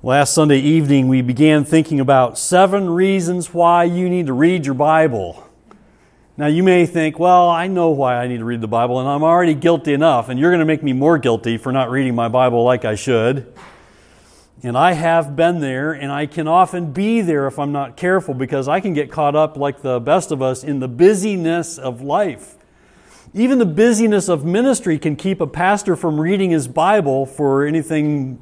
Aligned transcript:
Last 0.00 0.32
Sunday 0.32 0.60
evening, 0.60 1.08
we 1.08 1.22
began 1.22 1.64
thinking 1.64 1.98
about 1.98 2.38
seven 2.38 2.88
reasons 2.88 3.52
why 3.52 3.82
you 3.82 4.08
need 4.08 4.26
to 4.26 4.32
read 4.32 4.64
your 4.64 4.76
Bible. 4.76 5.44
Now, 6.36 6.46
you 6.46 6.62
may 6.62 6.86
think, 6.86 7.18
well, 7.18 7.50
I 7.50 7.66
know 7.66 7.90
why 7.90 8.14
I 8.14 8.28
need 8.28 8.38
to 8.38 8.44
read 8.44 8.60
the 8.60 8.68
Bible, 8.68 9.00
and 9.00 9.08
I'm 9.08 9.24
already 9.24 9.54
guilty 9.54 9.92
enough, 9.92 10.28
and 10.28 10.38
you're 10.38 10.52
going 10.52 10.60
to 10.60 10.66
make 10.66 10.84
me 10.84 10.92
more 10.92 11.18
guilty 11.18 11.58
for 11.58 11.72
not 11.72 11.90
reading 11.90 12.14
my 12.14 12.28
Bible 12.28 12.62
like 12.62 12.84
I 12.84 12.94
should. 12.94 13.52
And 14.62 14.78
I 14.78 14.92
have 14.92 15.34
been 15.34 15.58
there, 15.58 15.90
and 15.90 16.12
I 16.12 16.26
can 16.26 16.46
often 16.46 16.92
be 16.92 17.20
there 17.20 17.48
if 17.48 17.58
I'm 17.58 17.72
not 17.72 17.96
careful 17.96 18.34
because 18.34 18.68
I 18.68 18.78
can 18.78 18.94
get 18.94 19.10
caught 19.10 19.34
up, 19.34 19.56
like 19.56 19.82
the 19.82 19.98
best 19.98 20.30
of 20.30 20.40
us, 20.40 20.62
in 20.62 20.78
the 20.78 20.86
busyness 20.86 21.76
of 21.76 22.02
life. 22.02 22.54
Even 23.34 23.58
the 23.58 23.66
busyness 23.66 24.28
of 24.28 24.44
ministry 24.44 24.96
can 24.96 25.16
keep 25.16 25.40
a 25.40 25.46
pastor 25.48 25.96
from 25.96 26.20
reading 26.20 26.50
his 26.50 26.68
Bible 26.68 27.26
for 27.26 27.66
anything 27.66 28.40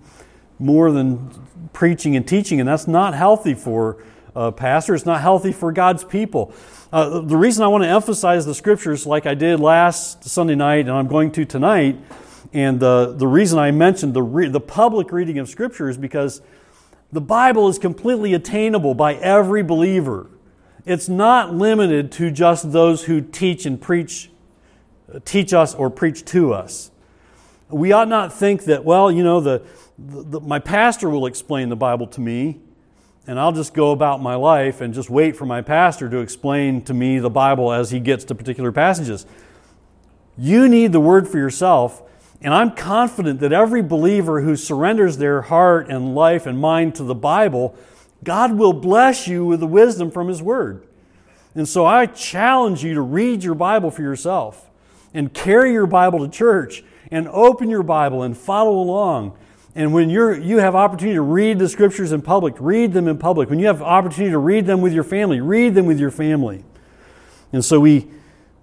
more 0.58 0.90
than 0.90 1.30
preaching 1.72 2.16
and 2.16 2.26
teaching, 2.26 2.60
and 2.60 2.68
that's 2.68 2.88
not 2.88 3.14
healthy 3.14 3.54
for 3.54 3.98
a 4.34 4.52
pastor. 4.52 4.94
It's 4.94 5.06
not 5.06 5.20
healthy 5.20 5.52
for 5.52 5.72
God's 5.72 6.04
people. 6.04 6.52
Uh, 6.92 7.20
the 7.20 7.36
reason 7.36 7.64
I 7.64 7.68
want 7.68 7.84
to 7.84 7.88
emphasize 7.88 8.46
the 8.46 8.54
scriptures, 8.54 9.06
like 9.06 9.26
I 9.26 9.34
did 9.34 9.60
last 9.60 10.24
Sunday 10.24 10.54
night, 10.54 10.80
and 10.80 10.92
I'm 10.92 11.08
going 11.08 11.32
to 11.32 11.44
tonight, 11.44 11.98
and 12.52 12.78
the, 12.78 13.14
the 13.16 13.26
reason 13.26 13.58
I 13.58 13.70
mentioned 13.70 14.14
the, 14.14 14.22
re- 14.22 14.48
the 14.48 14.60
public 14.60 15.12
reading 15.12 15.38
of 15.38 15.48
scripture 15.48 15.88
is 15.88 15.98
because 15.98 16.40
the 17.12 17.20
Bible 17.20 17.68
is 17.68 17.78
completely 17.78 18.34
attainable 18.34 18.94
by 18.94 19.14
every 19.14 19.62
believer. 19.62 20.28
It's 20.84 21.08
not 21.08 21.54
limited 21.54 22.12
to 22.12 22.30
just 22.30 22.72
those 22.72 23.04
who 23.04 23.20
teach 23.20 23.66
and 23.66 23.80
preach, 23.80 24.30
teach 25.24 25.52
us 25.52 25.74
or 25.74 25.90
preach 25.90 26.24
to 26.26 26.52
us. 26.52 26.90
We 27.68 27.90
ought 27.90 28.08
not 28.08 28.32
think 28.32 28.64
that, 28.64 28.84
well, 28.84 29.10
you 29.10 29.24
know, 29.24 29.40
the, 29.40 29.62
the, 29.98 30.22
the, 30.22 30.40
my 30.40 30.58
pastor 30.58 31.08
will 31.08 31.26
explain 31.26 31.68
the 31.68 31.76
Bible 31.76 32.06
to 32.08 32.20
me, 32.20 32.60
and 33.26 33.40
I'll 33.40 33.52
just 33.52 33.74
go 33.74 33.92
about 33.92 34.22
my 34.22 34.34
life 34.34 34.80
and 34.80 34.92
just 34.92 35.10
wait 35.10 35.36
for 35.36 35.46
my 35.46 35.62
pastor 35.62 36.08
to 36.08 36.18
explain 36.18 36.82
to 36.82 36.94
me 36.94 37.18
the 37.18 37.30
Bible 37.30 37.72
as 37.72 37.90
he 37.90 37.98
gets 37.98 38.24
to 38.26 38.34
particular 38.34 38.72
passages. 38.72 39.26
You 40.38 40.68
need 40.68 40.92
the 40.92 41.00
Word 41.00 41.26
for 41.26 41.38
yourself, 41.38 42.02
and 42.42 42.52
I'm 42.52 42.72
confident 42.72 43.40
that 43.40 43.52
every 43.52 43.82
believer 43.82 44.42
who 44.42 44.54
surrenders 44.54 45.16
their 45.16 45.42
heart 45.42 45.88
and 45.88 46.14
life 46.14 46.46
and 46.46 46.58
mind 46.58 46.94
to 46.96 47.02
the 47.04 47.14
Bible, 47.14 47.74
God 48.22 48.52
will 48.52 48.74
bless 48.74 49.26
you 49.26 49.46
with 49.46 49.60
the 49.60 49.66
wisdom 49.66 50.10
from 50.10 50.28
His 50.28 50.42
Word. 50.42 50.86
And 51.54 51.66
so 51.66 51.86
I 51.86 52.04
challenge 52.04 52.84
you 52.84 52.92
to 52.92 53.00
read 53.00 53.42
your 53.42 53.54
Bible 53.54 53.90
for 53.90 54.02
yourself 54.02 54.70
and 55.14 55.32
carry 55.32 55.72
your 55.72 55.86
Bible 55.86 56.18
to 56.18 56.28
church 56.28 56.84
and 57.10 57.26
open 57.28 57.70
your 57.70 57.82
Bible 57.82 58.22
and 58.22 58.36
follow 58.36 58.78
along 58.78 59.38
and 59.76 59.92
when 59.92 60.08
you're, 60.08 60.34
you 60.34 60.56
have 60.56 60.74
opportunity 60.74 61.16
to 61.16 61.22
read 61.22 61.58
the 61.58 61.68
scriptures 61.68 62.10
in 62.10 62.22
public, 62.22 62.54
read 62.58 62.94
them 62.94 63.06
in 63.06 63.18
public. 63.18 63.50
When 63.50 63.58
you 63.58 63.66
have 63.66 63.82
opportunity 63.82 64.30
to 64.30 64.38
read 64.38 64.64
them 64.64 64.80
with 64.80 64.94
your 64.94 65.04
family, 65.04 65.42
read 65.42 65.74
them 65.74 65.84
with 65.84 66.00
your 66.00 66.10
family. 66.10 66.64
And 67.52 67.62
so 67.62 67.78
we 67.78 68.10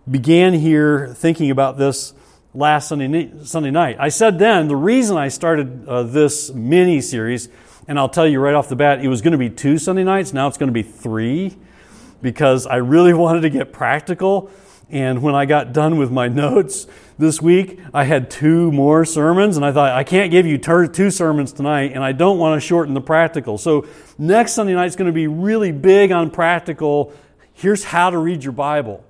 began 0.09 0.53
here 0.53 1.14
thinking 1.14 1.52
about 1.52 1.78
this 1.78 2.16
last 2.56 2.88
Sunday, 2.89 3.31
Sunday 3.44 3.69
night. 3.69 3.97
I 4.00 4.09
said 4.09 4.39
then 4.39 4.67
the 4.67 4.75
reason 4.75 5.16
I 5.16 5.28
started 5.28 5.88
uh, 5.88 6.02
this 6.02 6.52
mini 6.52 7.00
series, 7.00 7.47
and 7.88 8.00
I'll 8.00 8.09
tell 8.09 8.28
you 8.28 8.39
right 8.39 8.56
off 8.56 8.67
the 8.67 8.75
bat, 8.75 9.03
it 9.03 9.08
was 9.08 9.22
going 9.22 9.34
to 9.34 9.38
be 9.38 9.52
two 9.52 9.78
Sunday 9.78 10.03
nights. 10.03 10.34
Now 10.34 10.47
it's 10.47 10.58
going 10.58 10.67
to 10.67 10.73
be 10.73 10.84
three 10.84 11.56
because 12.23 12.66
I 12.66 12.78
really 12.78 13.14
wanted 13.14 13.41
to 13.41 13.52
get 13.52 13.72
practical. 13.72 14.50
And 14.89 15.22
when 15.22 15.36
I 15.36 15.45
got 15.45 15.73
done 15.73 15.97
with 15.97 16.11
my 16.11 16.28
notes, 16.44 16.88
this 17.17 17.42
week, 17.42 17.80
I 17.94 18.06
had 18.06 18.31
two 18.31 18.72
more 18.72 19.06
sermons, 19.06 19.56
and 19.56 19.66
I 19.66 19.72
thought, 19.72 19.92
I 19.92 20.03
can't 20.03 20.31
give 20.31 20.45
you 20.45 20.58
ter- 20.58 20.88
two 20.88 21.11
sermons 21.11 21.53
tonight, 21.53 21.92
and 21.94 22.03
I 22.03 22.11
don't 22.11 22.39
want 22.39 22.59
to 22.59 22.66
shorten 22.66 22.94
the 22.94 23.02
practical. 23.02 23.58
So, 23.58 23.88
next 24.17 24.53
Sunday 24.53 24.73
night 24.73 24.88
is 24.88 24.95
going 24.95 25.08
to 25.08 25.14
be 25.14 25.28
really 25.28 25.72
big 25.72 26.11
on 26.11 26.31
practical. 26.31 27.14
Here's 27.53 27.84
how 27.84 28.09
to 28.09 28.17
read 28.17 28.44
your 28.44 28.53
Bible 28.53 29.03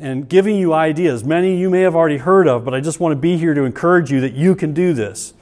and 0.00 0.28
giving 0.28 0.56
you 0.56 0.72
ideas. 0.72 1.24
Many 1.24 1.56
you 1.56 1.70
may 1.70 1.80
have 1.80 1.94
already 1.94 2.16
heard 2.16 2.48
of, 2.48 2.64
but 2.64 2.74
I 2.74 2.80
just 2.80 2.98
want 2.98 3.12
to 3.12 3.16
be 3.16 3.36
here 3.36 3.54
to 3.54 3.62
encourage 3.64 4.10
you 4.10 4.20
that 4.22 4.32
you 4.32 4.54
can 4.54 4.72
do 4.72 4.94
this. 4.94 5.34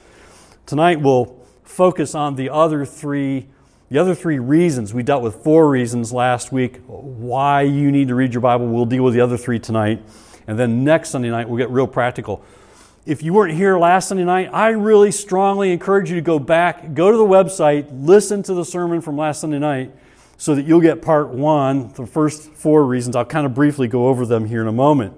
Tonight, 0.65 1.01
we'll 1.01 1.37
focus 1.63 2.13
on 2.15 2.35
the 2.35 2.49
other 2.49 2.85
three. 2.85 3.47
The 3.89 3.99
other 3.99 4.15
three 4.15 4.39
reasons, 4.39 4.93
we 4.93 5.03
dealt 5.03 5.21
with 5.21 5.35
four 5.43 5.69
reasons 5.69 6.11
last 6.11 6.51
week 6.51 6.81
why 6.87 7.61
you 7.61 7.91
need 7.91 8.07
to 8.07 8.15
read 8.15 8.33
your 8.33 8.41
Bible. 8.41 8.67
We'll 8.67 8.85
deal 8.85 9.03
with 9.03 9.13
the 9.13 9.21
other 9.21 9.37
three 9.37 9.59
tonight. 9.59 10.01
And 10.47 10.57
then 10.59 10.83
next 10.83 11.09
Sunday 11.09 11.29
night, 11.29 11.47
we'll 11.47 11.57
get 11.57 11.69
real 11.69 11.87
practical. 11.87 12.43
If 13.05 13.21
you 13.21 13.33
weren't 13.33 13.53
here 13.53 13.77
last 13.77 14.07
Sunday 14.07 14.23
night, 14.23 14.49
I 14.53 14.69
really 14.69 15.11
strongly 15.11 15.71
encourage 15.71 16.09
you 16.09 16.15
to 16.15 16.21
go 16.21 16.39
back, 16.39 16.93
go 16.93 17.11
to 17.11 17.17
the 17.17 17.25
website, 17.25 17.87
listen 17.91 18.43
to 18.43 18.53
the 18.53 18.63
sermon 18.63 19.01
from 19.01 19.17
last 19.17 19.41
Sunday 19.41 19.59
night 19.59 19.91
so 20.37 20.55
that 20.55 20.65
you'll 20.65 20.81
get 20.81 21.01
part 21.01 21.29
one, 21.29 21.91
the 21.93 22.05
first 22.05 22.51
four 22.53 22.85
reasons. 22.85 23.15
I'll 23.15 23.25
kind 23.25 23.45
of 23.45 23.53
briefly 23.53 23.87
go 23.87 24.07
over 24.07 24.25
them 24.25 24.45
here 24.45 24.61
in 24.61 24.67
a 24.67 24.73
moment. 24.73 25.15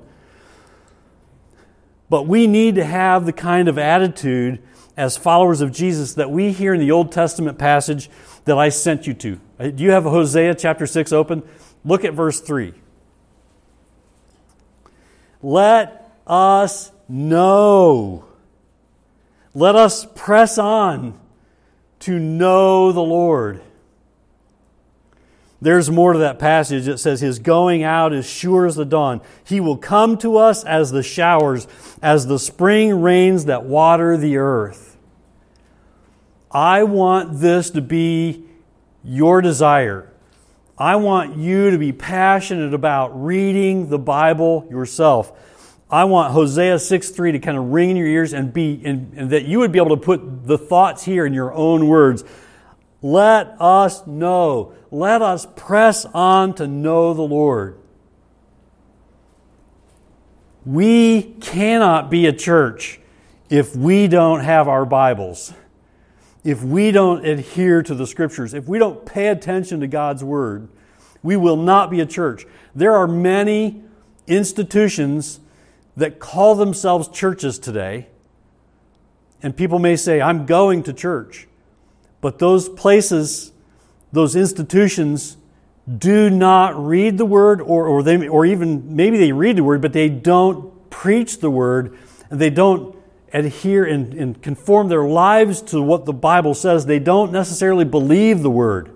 But 2.09 2.28
we 2.28 2.47
need 2.47 2.75
to 2.75 2.84
have 2.84 3.25
the 3.25 3.34
kind 3.34 3.68
of 3.68 3.78
attitude 3.78 4.62
as 4.97 5.18
followers 5.18 5.62
of 5.62 5.72
Jesus 5.72 6.13
that 6.13 6.31
we 6.31 6.52
hear 6.52 6.74
in 6.74 6.80
the 6.80 6.92
Old 6.92 7.12
Testament 7.12 7.57
passage 7.57 8.09
that 8.46 8.57
I 8.57 8.69
sent 8.69 9.07
you 9.07 9.13
to. 9.16 9.40
Uh, 9.59 9.68
do 9.68 9.84
you 9.84 9.92
have 9.92 10.03
Hosea 10.03 10.56
chapter 10.56 10.88
6 10.88 11.12
open? 11.12 11.44
Look 11.84 12.06
at 12.06 12.13
verse 12.13 12.40
3. 12.40 12.74
Let 15.45 16.11
us 16.25 16.91
know. 17.07 18.25
Let 19.53 19.75
us 19.75 20.07
press 20.16 20.57
on 20.57 21.19
to 22.00 22.17
know 22.17 22.91
the 22.91 23.03
Lord. 23.03 23.61
There's 25.61 25.91
more 25.91 26.13
to 26.13 26.19
that 26.19 26.39
passage. 26.39 26.88
It 26.88 26.97
says, 26.97 27.22
His 27.22 27.38
going 27.38 27.83
out 27.83 28.11
is 28.11 28.28
sure 28.28 28.66
as 28.66 28.73
the 28.73 28.85
dawn. 28.85 29.22
He 29.44 29.59
will 29.59 29.78
come 29.78 30.17
to 30.17 30.38
us 30.38 30.63
as 30.63 30.89
the 30.89 31.03
showers, 31.03 31.67
as 32.01 32.25
the 32.25 32.39
spring 32.39 33.03
rains 33.03 33.45
that 33.45 33.66
water 33.66 34.17
the 34.17 34.38
earth. 34.38 34.97
I 36.50 36.85
want 36.85 37.39
this 37.39 37.69
to 37.69 37.81
be 37.81 38.45
your 39.03 39.41
desire. 39.41 40.12
I 40.78 40.97
want 40.97 41.38
you 41.38 41.72
to 41.72 41.78
be 41.78 41.94
passionate 41.94 42.74
about 42.74 43.24
reading 43.24 43.90
the 43.90 44.00
Bible 44.00 44.68
yourself. 44.69 45.31
I 45.90 46.03
want 46.03 46.34
Hosea 46.34 46.80
6 46.80 47.09
3 47.12 47.31
to 47.34 47.40
kind 47.40 47.58
of 47.58 47.66
ring 47.72 47.91
in 47.91 47.96
your 47.96 48.08
ears 48.08 48.34
and 48.34 48.53
be 48.53 48.81
and, 48.84 49.13
and 49.16 49.30
that 49.30 49.46
you 49.46 49.59
would 49.59 49.72
be 49.72 49.80
able 49.80 49.96
to 49.96 50.02
put 50.02 50.46
the 50.46 50.58
thoughts 50.58 51.06
here 51.06 51.25
in 51.25 51.34
your 51.34 51.53
own 51.53 51.88
words. 51.88 52.25
Let 53.02 53.56
us 53.62 54.06
know. 54.06 54.74
Let 54.91 55.22
us 55.22 55.47
press 55.56 56.06
on 56.06 56.56
to 56.56 56.68
know 56.68 57.13
the 57.13 57.22
Lord. 57.22 57.78
We 60.66 61.22
cannot 61.40 62.09
be 62.09 62.25
a 62.25 62.34
church 62.34 63.00
if 63.50 63.75
we 63.75 64.07
don't 64.07 64.42
have 64.42 64.68
our 64.68 64.86
Bibles 64.86 65.53
if 66.45 66.61
we 66.61 66.91
don't 66.91 67.25
adhere 67.25 67.81
to 67.81 67.95
the 67.95 68.06
scriptures, 68.06 68.53
if 68.53 68.67
we 68.67 68.78
don't 68.78 69.03
pay 69.03 69.28
attention 69.28 69.79
to 69.79 69.88
God's 69.88 70.23
word, 70.23 70.69
we 71.23 71.35
will 71.35 71.57
not 71.57 71.89
be 71.89 72.00
a 72.00 72.06
church. 72.06 72.45
There 72.75 72.95
are 72.95 73.07
many 73.07 73.83
institutions 74.28 75.39
that 75.97 76.19
call 76.19 76.53
themselves 76.53 77.07
churches 77.07 77.57
today, 77.57 78.07
and 79.41 79.57
people 79.57 79.79
may 79.79 79.95
say, 79.95 80.22
I'm 80.22 80.45
going 80.45 80.83
to 80.83 80.94
church. 80.94 81.47
But 82.22 82.38
those 82.38 82.69
places, 82.69 83.51
those 84.12 84.35
institutions, 84.35 85.38
do 85.97 86.29
not 86.29 86.77
read 86.77 87.17
the 87.17 87.25
word, 87.25 87.59
or, 87.59 87.88
or, 87.88 88.03
they, 88.03 88.27
or 88.27 88.45
even 88.45 88.95
maybe 88.95 89.17
they 89.17 89.31
read 89.31 89.56
the 89.56 89.63
word, 89.63 89.81
but 89.81 89.94
they 89.94 90.09
don't 90.09 90.91
preach 90.91 91.39
the 91.39 91.50
word, 91.50 91.97
and 92.29 92.39
they 92.39 92.51
don't 92.51 92.94
adhere 93.35 93.84
and, 93.84 94.13
and 94.13 94.41
conform 94.41 94.88
their 94.88 95.03
lives 95.03 95.62
to 95.62 95.81
what 95.81 96.06
the 96.06 96.13
Bible 96.13 96.53
says, 96.53 96.85
they 96.85 97.00
don't 97.00 97.31
necessarily 97.31 97.84
believe 97.84 98.42
the 98.42 98.50
word. 98.50 98.92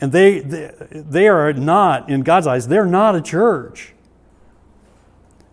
And 0.00 0.10
they, 0.10 0.40
they, 0.40 0.72
they 0.90 1.28
are 1.28 1.52
not, 1.52 2.08
in 2.08 2.22
God's 2.22 2.46
eyes, 2.46 2.68
they're 2.68 2.86
not 2.86 3.14
a 3.14 3.20
church. 3.20 3.92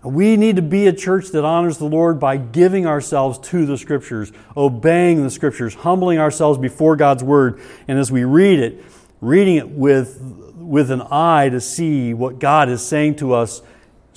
We 0.02 0.38
need 0.38 0.56
to 0.56 0.62
be 0.62 0.88
a 0.88 0.94
church 0.94 1.28
that 1.30 1.44
honors 1.44 1.78
the 1.78 1.86
Lord 1.86 2.20
by 2.20 2.38
giving 2.38 2.86
ourselves 2.86 3.38
to 3.50 3.66
the 3.66 3.78
Scriptures, 3.78 4.32
obeying 4.56 5.24
the 5.24 5.30
Scriptures, 5.30 5.76
humbling 5.76 6.20
ourselves 6.20 6.58
before 6.58 6.96
God's 6.96 7.24
Word. 7.24 7.60
And 7.88 8.00
as 8.00 8.10
we 8.10 8.24
read 8.24 8.60
it, 8.60 8.84
reading 9.20 9.58
it 9.58 9.70
with, 9.70 10.22
with 10.56 10.90
an 10.90 11.02
eye 11.12 11.50
to 11.50 11.60
see 11.60 12.14
what 12.14 12.40
God 12.40 12.70
is 12.70 12.84
saying 12.84 13.18
to 13.18 13.34
us 13.34 13.62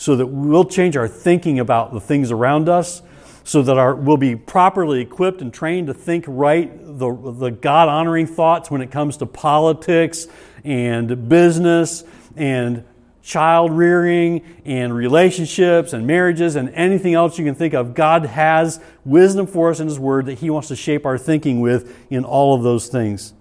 so 0.03 0.17
that 0.17 0.27
we'll 0.27 0.65
change 0.65 0.97
our 0.97 1.07
thinking 1.07 1.61
about 1.61 1.93
the 1.93 2.01
things 2.01 2.33
around 2.33 2.69
us, 2.69 3.03
so 3.45 3.63
that 3.63 3.79
our, 3.79 3.95
we'll 3.95 4.17
be 4.17 4.35
properly 4.35 5.01
equipped 5.01 5.41
and 5.41 5.55
trained 5.55 5.87
to 5.87 5.95
think 5.95 6.25
right, 6.27 6.77
the, 6.77 7.33
the 7.39 7.53
God 7.53 7.89
honoring 7.89 8.27
thoughts 8.27 8.69
when 8.69 8.81
it 8.81 8.91
comes 8.91 9.19
to 9.19 9.27
politics 9.27 10.27
and 10.65 11.29
business 11.29 12.03
and 12.35 12.83
child 13.23 13.71
rearing 13.71 14.43
and 14.65 14.93
relationships 14.93 15.93
and 15.93 16.05
marriages 16.05 16.57
and 16.57 16.71
anything 16.71 17.15
else 17.15 17.39
you 17.39 17.45
can 17.45 17.55
think 17.55 17.73
of. 17.73 17.95
God 17.95 18.27
has 18.27 18.81
wisdom 19.05 19.47
for 19.47 19.71
us 19.71 19.79
in 19.79 19.87
His 19.87 20.01
Word 20.01 20.27
that 20.27 20.41
He 20.41 20.51
wants 20.51 20.67
to 20.67 20.75
shape 20.75 21.07
our 21.07 21.17
thinking 21.17 21.61
with 21.61 21.97
in 22.11 22.25
all 22.25 22.57
of 22.57 22.65
those 22.65 22.89
things. 22.89 23.35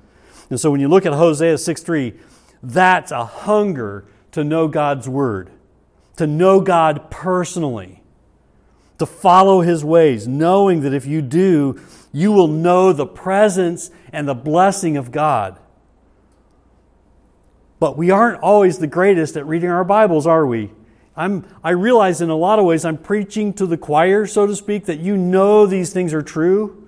And 0.52 0.60
so 0.60 0.70
when 0.70 0.80
you 0.80 0.90
look 0.90 1.08
at 1.08 1.14
Hosea 1.14 1.58
6 1.58 1.82
3, 1.82 2.14
that's 2.62 3.12
a 3.12 3.26
hunger 3.26 4.06
to 4.34 4.44
know 4.44 4.68
God's 4.68 5.10
Word, 5.10 5.50
to 6.22 6.28
know 6.28 6.62
God 6.62 7.10
personally, 7.10 8.04
to 9.00 9.08
follow 9.08 9.62
His 9.62 9.84
ways, 9.84 10.28
knowing 10.28 10.82
that 10.82 10.94
if 10.94 11.08
you 11.08 11.20
do, 11.20 11.82
you 12.12 12.32
will 12.32 12.48
know 12.48 12.94
the 12.94 13.08
presence 13.08 13.90
and 14.14 14.28
the 14.28 14.36
blessing 14.36 14.98
of 14.98 15.12
God. 15.12 15.60
But 17.80 17.98
we 17.98 18.12
aren't 18.12 18.40
always 18.44 18.78
the 18.78 18.86
greatest 18.86 19.36
at 19.36 19.48
reading 19.48 19.72
our 19.72 19.84
Bibles, 19.84 20.28
are 20.28 20.46
we? 20.46 20.70
I'm, 21.18 21.44
I 21.64 21.72
realize 21.72 22.22
in 22.22 22.30
a 22.30 22.36
lot 22.36 22.60
of 22.60 22.66
ways 22.66 22.86
I'm 22.86 23.00
preaching 23.00 23.52
to 23.54 23.66
the 23.66 23.78
choir, 23.78 24.28
so 24.28 24.46
to 24.46 24.56
speak, 24.56 24.86
that 24.86 25.00
you 25.00 25.18
know 25.18 25.66
these 25.66 25.92
things 25.92 26.14
are 26.14 26.22
true. 26.22 26.88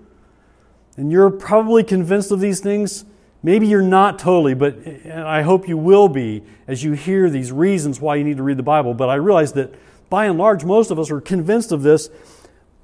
And 0.96 1.12
you're 1.12 1.32
probably 1.32 1.84
convinced 1.84 2.30
of 2.32 2.40
these 2.40 2.60
things. 2.60 3.04
Maybe 3.44 3.68
you're 3.68 3.82
not 3.82 4.20
totally, 4.20 4.54
but 4.54 4.78
I 5.06 5.42
hope 5.42 5.68
you 5.68 5.78
will 5.78 6.08
be 6.08 6.44
as 6.66 6.82
you 6.82 6.94
hear 6.94 7.30
these 7.30 7.52
reasons 7.52 8.00
why 8.00 8.16
you 8.16 8.24
need 8.24 8.38
to 8.38 8.44
read 8.44 8.58
the 8.58 8.64
Bible. 8.64 8.94
But 8.94 9.10
I 9.10 9.16
realize 9.16 9.52
that 9.54 9.76
by 10.10 10.26
and 10.26 10.38
large, 10.38 10.64
most 10.64 10.92
of 10.92 10.98
us 10.98 11.12
are 11.12 11.20
convinced 11.20 11.74
of 11.74 11.84
this, 11.84 12.10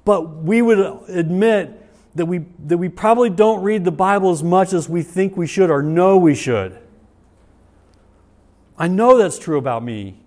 but 0.04 0.36
we 0.36 0.60
would 0.60 0.78
admit 1.08 1.76
that 2.14 2.26
we, 2.26 2.44
that 2.66 2.76
we 2.76 2.90
probably 2.90 3.30
don't 3.30 3.62
read 3.62 3.84
the 3.84 3.92
Bible 3.92 4.30
as 4.30 4.42
much 4.42 4.74
as 4.74 4.88
we 4.88 5.02
think 5.02 5.36
we 5.36 5.46
should 5.46 5.70
or 5.70 5.82
know 5.82 6.18
we 6.18 6.34
should. 6.34 6.78
I 8.76 8.88
know 8.88 9.16
that's 9.16 9.38
true 9.38 9.58
about 9.58 9.82
me. 9.82 10.20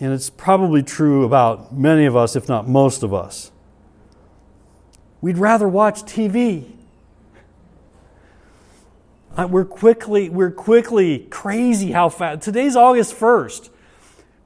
And 0.00 0.12
it's 0.12 0.30
probably 0.30 0.82
true 0.82 1.24
about 1.24 1.76
many 1.76 2.04
of 2.04 2.14
us, 2.14 2.36
if 2.36 2.48
not 2.48 2.68
most 2.68 3.02
of 3.02 3.12
us. 3.12 3.50
We'd 5.20 5.38
rather 5.38 5.66
watch 5.66 6.02
TV. 6.02 6.77
We're 9.46 9.64
quickly, 9.64 10.28
we're 10.28 10.50
quickly 10.50 11.20
crazy 11.30 11.92
how 11.92 12.08
fast. 12.08 12.42
Today's 12.42 12.74
August 12.74 13.14
1st. 13.14 13.70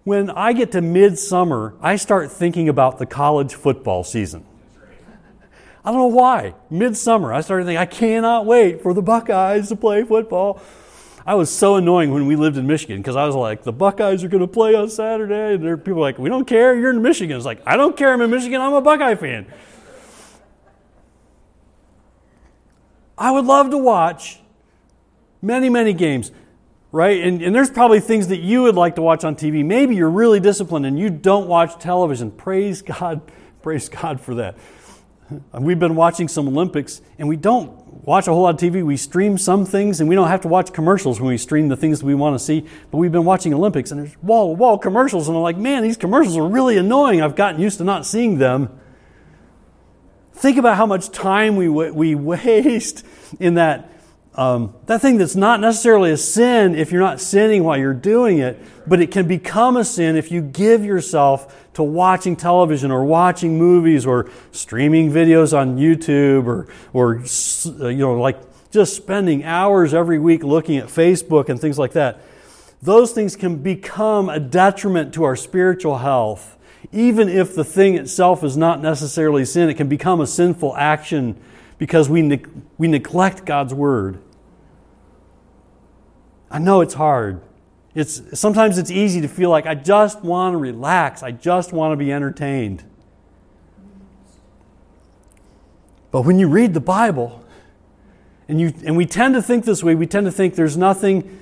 When 0.05 0.29
I 0.29 0.53
get 0.53 0.73
to 0.73 0.83
midsummer, 0.83 1.75
I 1.81 1.97
start 1.97 2.31
thinking 2.31 2.69
about 2.69 2.99
the 2.99 3.07
college 3.07 3.55
football 3.55 4.05
season. 4.05 4.45
I 5.83 5.91
don't 5.91 5.99
know 5.99 6.07
why. 6.09 6.55
Midsummer, 6.69 7.33
I 7.33 7.41
started 7.41 7.65
thinking, 7.65 7.79
I 7.79 7.87
cannot 7.87 8.45
wait 8.45 8.83
for 8.83 8.93
the 8.93 9.01
Buckeyes 9.01 9.69
to 9.71 9.77
play 9.77 10.05
football. 10.05 10.61
I 11.25 11.37
was 11.37 11.51
so 11.51 11.77
annoying 11.77 12.13
when 12.13 12.27
we 12.27 12.37
lived 12.37 12.59
in 12.59 12.67
Michigan 12.67 12.99
because 12.99 13.17
I 13.17 13.25
was 13.25 13.35
like, 13.35 13.63
the 13.63 13.73
Buckeyes 13.73 14.23
are 14.23 14.29
going 14.29 14.43
to 14.43 14.47
play 14.47 14.75
on 14.75 14.91
Saturday. 14.91 15.55
And 15.55 15.65
there 15.65 15.73
are 15.73 15.79
people 15.79 16.03
like, 16.03 16.19
we 16.19 16.29
don't 16.29 16.47
care. 16.47 16.79
You're 16.79 16.91
in 16.91 17.01
Michigan. 17.01 17.35
It's 17.35 17.47
like, 17.47 17.63
I 17.65 17.79
don't 17.79 17.97
care. 17.97 18.13
I'm 18.13 18.21
in 18.21 18.31
Michigan. 18.31 18.61
I'm 18.61 18.75
a 18.75 18.83
Buckeye 18.83 19.15
fan. 19.15 19.51
I 23.17 23.31
would 23.31 23.47
love 23.47 23.71
to 23.71 23.79
watch 23.79 24.42
many, 25.43 25.69
many 25.69 25.93
games, 25.93 26.33
right? 26.93 27.21
And, 27.21 27.43
and 27.43 27.55
there's 27.55 27.71
probably 27.71 28.01
things 28.01 28.29
that 28.29 28.39
you 28.39 28.63
would 28.63 28.77
like 28.77 28.95
to 28.95 29.03
watch 29.03 29.25
on 29.25 29.37
TV. 29.37 29.65
Maybe 29.65 29.97
you're 29.97 30.11
really 30.11 30.41
disciplined 30.41 30.87
and 30.87 30.99
you 30.99 31.11
don't 31.11 31.49
watch 31.49 31.79
television. 31.79 32.31
Praise 32.31 32.81
God. 32.81 33.21
Praise 33.63 33.89
God 33.89 34.21
for 34.21 34.37
that. 34.37 34.57
We've 35.53 35.79
been 35.79 35.95
watching 35.95 36.29
some 36.29 36.49
Olympics, 36.49 37.01
and 37.19 37.29
we 37.29 37.37
don't 37.37 37.71
watch 38.05 38.27
a 38.27 38.33
whole 38.33 38.43
lot 38.43 38.55
of 38.55 38.61
TV. 38.61 38.85
We 38.85 38.97
stream 38.97 39.39
some 39.39 39.65
things, 39.65 40.01
and 40.01 40.09
we 40.09 40.15
don't 40.15 40.29
have 40.29 40.43
to 40.43 40.49
watch 40.49 40.73
commercials 40.73 41.21
when 41.21 41.29
we 41.29 41.39
stream 41.39 41.69
the 41.69 41.77
things 41.77 42.03
we 42.03 42.15
want 42.15 42.39
to 42.39 42.45
see. 42.45 42.67
But 42.91 42.99
we've 42.99 43.13
been 43.13 43.25
watching 43.25 43.55
Olympics, 43.55 43.91
and 43.91 44.01
there's 44.01 44.21
wall 44.23 44.55
wall 44.57 44.79
commercials, 44.79 45.29
and 45.29 45.37
I'm 45.37 45.43
like, 45.43 45.57
man, 45.57 45.83
these 45.83 45.97
commercials 45.97 46.37
are 46.37 46.47
really 46.47 46.77
annoying. 46.77 47.23
I've 47.23 47.37
gotten 47.37 47.61
used 47.61 47.79
to 47.79 47.85
not 47.85 48.05
seeing 48.05 48.39
them. 48.39 48.79
Think 50.35 50.59
about 50.59 50.77
how 50.77 50.87
much 50.87 51.11
time 51.11 51.57
we, 51.57 51.69
we 51.69 52.15
waste 52.17 53.07
in 53.39 53.55
that 53.55 53.92
um, 54.35 54.75
that 54.87 55.03
thing 55.03 55.19
that's 55.19 55.37
not 55.37 55.61
necessarily 55.61 56.11
a 56.11 56.17
sin 56.17 56.75
if 56.75 56.91
you're 56.91 57.03
not 57.03 57.21
sinning 57.21 57.65
while 57.65 57.77
you're 57.77 57.93
doing 57.93 58.39
it, 58.39 58.59
but 58.87 59.01
it 59.01 59.11
can 59.11 59.29
become 59.29 59.77
a 59.77 59.85
sin 59.85 60.17
if 60.17 60.33
you 60.33 60.41
give 60.41 60.85
yourself 60.85 61.71
to 61.75 61.83
watching 61.83 62.35
television 62.35 62.91
or 62.91 63.05
watching 63.05 63.59
movies 63.59 64.07
or 64.07 64.31
streaming 64.51 65.11
videos 65.11 65.57
on 65.57 65.77
YouTube 65.77 66.47
or, 66.47 66.67
or 66.95 67.23
uh, 67.85 67.89
you 67.89 67.99
know, 67.99 68.15
like 68.15 68.41
just 68.71 68.97
spending 68.97 69.45
hours 69.45 69.93
every 69.93 70.19
week 70.19 70.43
looking 70.43 70.79
at 70.79 70.87
Facebook 70.87 71.51
and 71.51 71.61
things 71.61 71.79
like 71.79 71.93
that. 71.93 72.21
Those 72.81 73.13
things 73.13 73.37
can 73.37 73.57
become 73.63 74.31
a 74.31 74.41
detriment 74.41 75.13
to 75.15 75.25
our 75.25 75.37
spiritual 75.37 75.99
health. 75.99 76.57
Even 76.91 77.29
if 77.29 77.55
the 77.55 77.65
thing 77.65 77.97
itself 77.97 78.43
is 78.43 78.57
not 78.57 78.81
necessarily 78.81 79.45
sin, 79.45 79.69
it 79.69 79.75
can 79.75 79.89
become 79.89 80.21
a 80.21 80.27
sinful 80.27 80.75
action 80.77 81.37
because 81.79 82.09
we, 82.09 82.23
ne- 82.23 82.43
we 82.83 82.89
neglect 82.89 83.45
God's 83.45 83.73
word. 83.73 84.19
I 86.51 86.59
know 86.59 86.81
it's 86.81 86.95
hard. 86.95 87.41
It's, 87.95 88.21
sometimes 88.37 88.77
it's 88.77 88.91
easy 88.91 89.21
to 89.21 89.29
feel 89.29 89.51
like 89.51 89.67
I 89.67 89.77
just 89.77 90.25
want 90.25 90.55
to 90.55 90.57
relax, 90.57 91.23
I 91.23 91.31
just 91.31 91.73
want 91.73 91.93
to 91.93 91.97
be 91.97 92.13
entertained. 92.13 92.83
But 96.11 96.23
when 96.23 96.41
you 96.41 96.49
read 96.49 96.75
the 96.75 96.81
Bible, 96.81 97.45
and, 98.49 98.61
you, 98.61 98.75
and 98.85 98.97
we 98.97 99.07
tend 99.07 99.35
to 99.35 99.43
think 99.43 99.65
this 99.65 99.85
way, 99.85 99.95
we 99.95 100.09
tend 100.09 100.27
to 100.27 100.33
think 100.33 100.57
there's 100.57 100.77
nothing, 100.77 101.41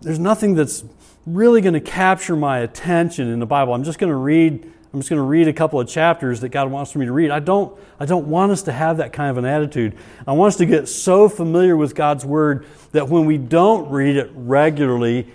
there's 0.00 0.20
nothing 0.20 0.54
that's 0.54 0.84
really 1.26 1.60
going 1.60 1.74
to 1.74 1.80
capture 1.80 2.36
my 2.36 2.60
attention 2.60 3.26
in 3.26 3.40
the 3.40 3.46
Bible. 3.46 3.74
I'm 3.74 3.82
just 3.82 3.98
going 3.98 4.12
to 4.12 4.16
read 4.16 4.72
I'm 4.92 4.98
just 4.98 5.08
going 5.08 5.18
to 5.18 5.26
read 5.26 5.46
a 5.46 5.52
couple 5.52 5.78
of 5.78 5.88
chapters 5.88 6.40
that 6.40 6.48
God 6.48 6.70
wants 6.70 6.90
for 6.90 6.98
me 6.98 7.06
to 7.06 7.12
read. 7.12 7.30
I 7.30 7.38
don't, 7.38 7.78
I 8.00 8.06
don't 8.06 8.26
want 8.26 8.50
us 8.50 8.62
to 8.62 8.72
have 8.72 8.96
that 8.96 9.12
kind 9.12 9.30
of 9.30 9.38
an 9.38 9.44
attitude. 9.44 9.96
I 10.26 10.32
want 10.32 10.54
us 10.54 10.56
to 10.56 10.66
get 10.66 10.88
so 10.88 11.28
familiar 11.28 11.76
with 11.76 11.94
God's 11.94 12.24
Word 12.24 12.66
that 12.90 13.08
when 13.08 13.24
we 13.24 13.38
don't 13.38 13.88
read 13.90 14.16
it 14.16 14.30
regularly, 14.34 15.28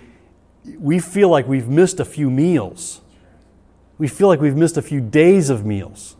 we 0.78 0.98
feel 0.98 1.30
like 1.30 1.48
we've 1.48 1.68
missed 1.68 2.00
a 2.00 2.04
few 2.04 2.28
meals. 2.28 3.00
We 3.96 4.08
feel 4.08 4.28
like 4.28 4.40
we've 4.40 4.56
missed 4.56 4.76
a 4.76 4.82
few 4.82 5.00
days 5.00 5.48
of 5.48 5.64
meals. 5.64 6.16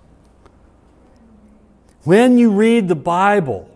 When 2.04 2.38
you 2.38 2.52
read 2.52 2.88
the 2.88 2.94
Bible, 2.94 3.68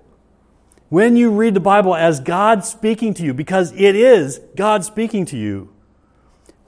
when 0.89 1.17
you 1.17 1.33
read 1.33 1.53
the 1.53 1.61
Bible 1.61 1.95
as 1.95 2.21
God 2.21 2.65
speaking 2.65 3.13
to 3.15 3.23
you, 3.23 3.35
because 3.35 3.73
it 3.73 3.95
is 3.95 4.41
God 4.57 4.85
speaking 4.85 5.27
to 5.27 5.37
you, 5.37 5.69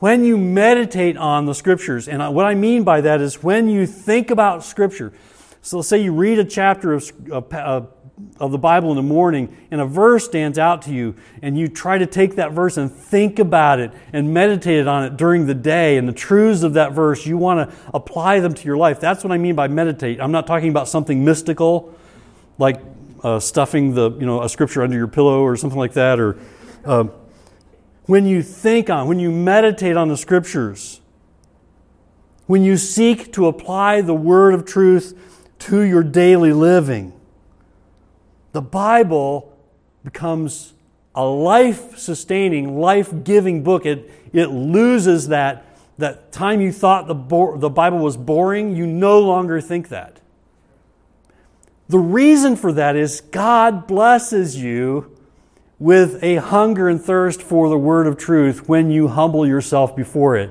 when 0.02 0.24
you 0.24 0.36
meditate 0.36 1.16
on 1.16 1.46
the 1.46 1.54
scriptures, 1.54 2.08
and 2.08 2.34
what 2.34 2.44
I 2.44 2.56
mean 2.56 2.82
by 2.82 3.02
that 3.02 3.20
is 3.20 3.40
when 3.40 3.68
you 3.68 3.86
think 3.86 4.32
about 4.32 4.64
scripture. 4.64 5.12
So 5.60 5.76
let's 5.76 5.88
say 5.88 6.02
you 6.02 6.12
read 6.12 6.40
a 6.40 6.44
chapter 6.44 6.92
of, 6.92 7.12
of 7.30 8.50
the 8.50 8.58
Bible 8.58 8.90
in 8.90 8.96
the 8.96 9.02
morning, 9.04 9.56
and 9.70 9.80
a 9.80 9.84
verse 9.84 10.24
stands 10.24 10.58
out 10.58 10.82
to 10.82 10.92
you, 10.92 11.14
and 11.40 11.56
you 11.56 11.68
try 11.68 11.98
to 11.98 12.06
take 12.06 12.34
that 12.34 12.50
verse 12.50 12.76
and 12.78 12.90
think 12.90 13.38
about 13.38 13.78
it 13.78 13.92
and 14.12 14.34
meditate 14.34 14.88
on 14.88 15.04
it 15.04 15.16
during 15.16 15.46
the 15.46 15.54
day, 15.54 15.96
and 15.98 16.08
the 16.08 16.12
truths 16.12 16.64
of 16.64 16.72
that 16.72 16.90
verse, 16.90 17.24
you 17.24 17.38
want 17.38 17.70
to 17.70 17.76
apply 17.94 18.40
them 18.40 18.54
to 18.54 18.64
your 18.64 18.76
life. 18.76 18.98
That's 18.98 19.22
what 19.22 19.32
I 19.32 19.38
mean 19.38 19.54
by 19.54 19.68
meditate. 19.68 20.20
I'm 20.20 20.32
not 20.32 20.48
talking 20.48 20.70
about 20.70 20.88
something 20.88 21.24
mystical, 21.24 21.96
like 22.58 22.80
uh, 23.22 23.38
stuffing 23.38 23.94
the 23.94 24.10
you 24.10 24.26
know 24.26 24.42
a 24.42 24.48
scripture 24.48 24.82
under 24.82 24.96
your 24.96 25.06
pillow 25.06 25.42
or 25.42 25.56
something 25.56 25.78
like 25.78 25.92
that, 25.92 26.18
or 26.18 26.40
uh, 26.84 27.04
when 28.06 28.26
you 28.26 28.42
think 28.42 28.90
on, 28.90 29.06
when 29.06 29.20
you 29.20 29.30
meditate 29.30 29.96
on 29.96 30.08
the 30.08 30.16
scriptures, 30.16 31.00
when 32.46 32.62
you 32.62 32.76
seek 32.76 33.32
to 33.32 33.46
apply 33.46 34.00
the 34.00 34.14
word 34.14 34.54
of 34.54 34.64
truth 34.64 35.48
to 35.60 35.80
your 35.82 36.02
daily 36.02 36.52
living, 36.52 37.12
the 38.52 38.62
Bible 38.62 39.56
becomes 40.04 40.74
a 41.14 41.24
life 41.24 41.96
sustaining, 41.96 42.78
life 42.80 43.24
giving 43.24 43.62
book. 43.62 43.86
It, 43.86 44.10
it 44.32 44.46
loses 44.46 45.28
that, 45.28 45.64
that 45.98 46.32
time 46.32 46.60
you 46.60 46.72
thought 46.72 47.06
the, 47.06 47.14
bo- 47.14 47.56
the 47.56 47.70
Bible 47.70 47.98
was 47.98 48.16
boring, 48.16 48.74
you 48.74 48.86
no 48.86 49.20
longer 49.20 49.60
think 49.60 49.88
that. 49.88 50.20
The 51.88 51.98
reason 51.98 52.56
for 52.56 52.72
that 52.72 52.96
is 52.96 53.20
God 53.20 53.86
blesses 53.86 54.56
you 54.56 55.11
with 55.82 56.22
a 56.22 56.36
hunger 56.36 56.88
and 56.88 57.02
thirst 57.02 57.42
for 57.42 57.68
the 57.68 57.76
word 57.76 58.06
of 58.06 58.16
truth 58.16 58.68
when 58.68 58.88
you 58.88 59.08
humble 59.08 59.44
yourself 59.44 59.96
before 59.96 60.36
it. 60.36 60.48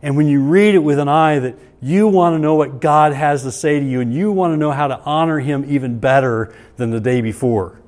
And 0.00 0.16
when 0.16 0.28
you 0.28 0.42
read 0.42 0.76
it 0.76 0.78
with 0.78 1.00
an 1.00 1.08
eye 1.08 1.40
that 1.40 1.58
you 1.82 2.06
want 2.06 2.36
to 2.36 2.38
know 2.38 2.54
what 2.54 2.80
God 2.80 3.12
has 3.12 3.42
to 3.42 3.50
say 3.50 3.80
to 3.80 3.84
you 3.84 4.00
and 4.00 4.14
you 4.14 4.30
want 4.30 4.52
to 4.52 4.56
know 4.56 4.70
how 4.70 4.86
to 4.86 5.00
honor 5.00 5.40
Him 5.40 5.64
even 5.66 5.98
better 5.98 6.54
than 6.76 6.90
the 6.90 7.00
day 7.00 7.20
before. 7.20 7.80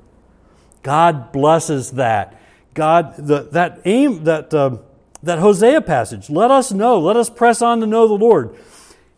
God 0.83 1.31
blesses 1.31 1.91
that. 1.91 2.37
God, 2.73 3.15
the, 3.15 3.43
that 3.53 3.79
aim, 3.85 4.25
that, 4.25 4.53
uh, 4.53 4.79
that 5.23 5.39
Hosea 5.39 5.79
passage, 5.79 6.29
let 6.29 6.51
us 6.51 6.73
know, 6.73 6.99
let 6.99 7.15
us 7.15 7.29
press 7.29 7.61
on 7.61 7.79
to 7.79 7.87
know 7.87 8.09
the 8.09 8.13
Lord. 8.15 8.57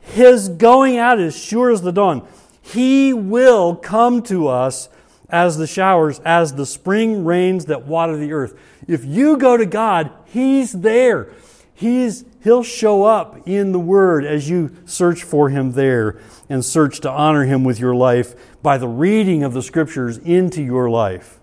His 0.02 0.50
going 0.50 0.98
out 0.98 1.20
is 1.20 1.36
sure 1.36 1.72
as 1.72 1.82
the 1.82 1.92
dawn. 1.92 2.28
He 2.62 3.12
will 3.12 3.76
come 3.76 4.22
to 4.24 4.50
us 4.50 4.88
as 5.30 5.58
the 5.58 5.68
showers, 5.68 6.20
as 6.20 6.54
the 6.54 6.66
spring 6.66 7.26
rains 7.26 7.66
that 7.66 7.86
water 7.86 8.18
the 8.18 8.34
earth. 8.34 8.60
If 8.88 9.06
you 9.06 9.38
go 9.38 9.58
to 9.58 9.66
God, 9.66 10.12
He's 10.26 10.74
there. 10.74 11.30
He's, 11.74 12.24
he'll 12.44 12.64
show 12.64 13.04
up 13.04 13.48
in 13.48 13.72
the 13.72 13.80
Word 13.80 14.26
as 14.26 14.50
you 14.50 14.76
search 14.86 15.24
for 15.24 15.50
Him 15.50 15.72
there 15.74 16.20
and 16.50 16.64
search 16.64 17.00
to 17.02 17.10
honor 17.10 17.46
Him 17.46 17.64
with 17.64 17.80
your 17.80 17.96
life 17.96 18.62
by 18.62 18.78
the 18.78 18.88
reading 18.88 19.44
of 19.44 19.54
the 19.54 19.64
Scriptures 19.64 20.18
into 20.20 20.62
your 20.62 20.90
life. 20.90 21.40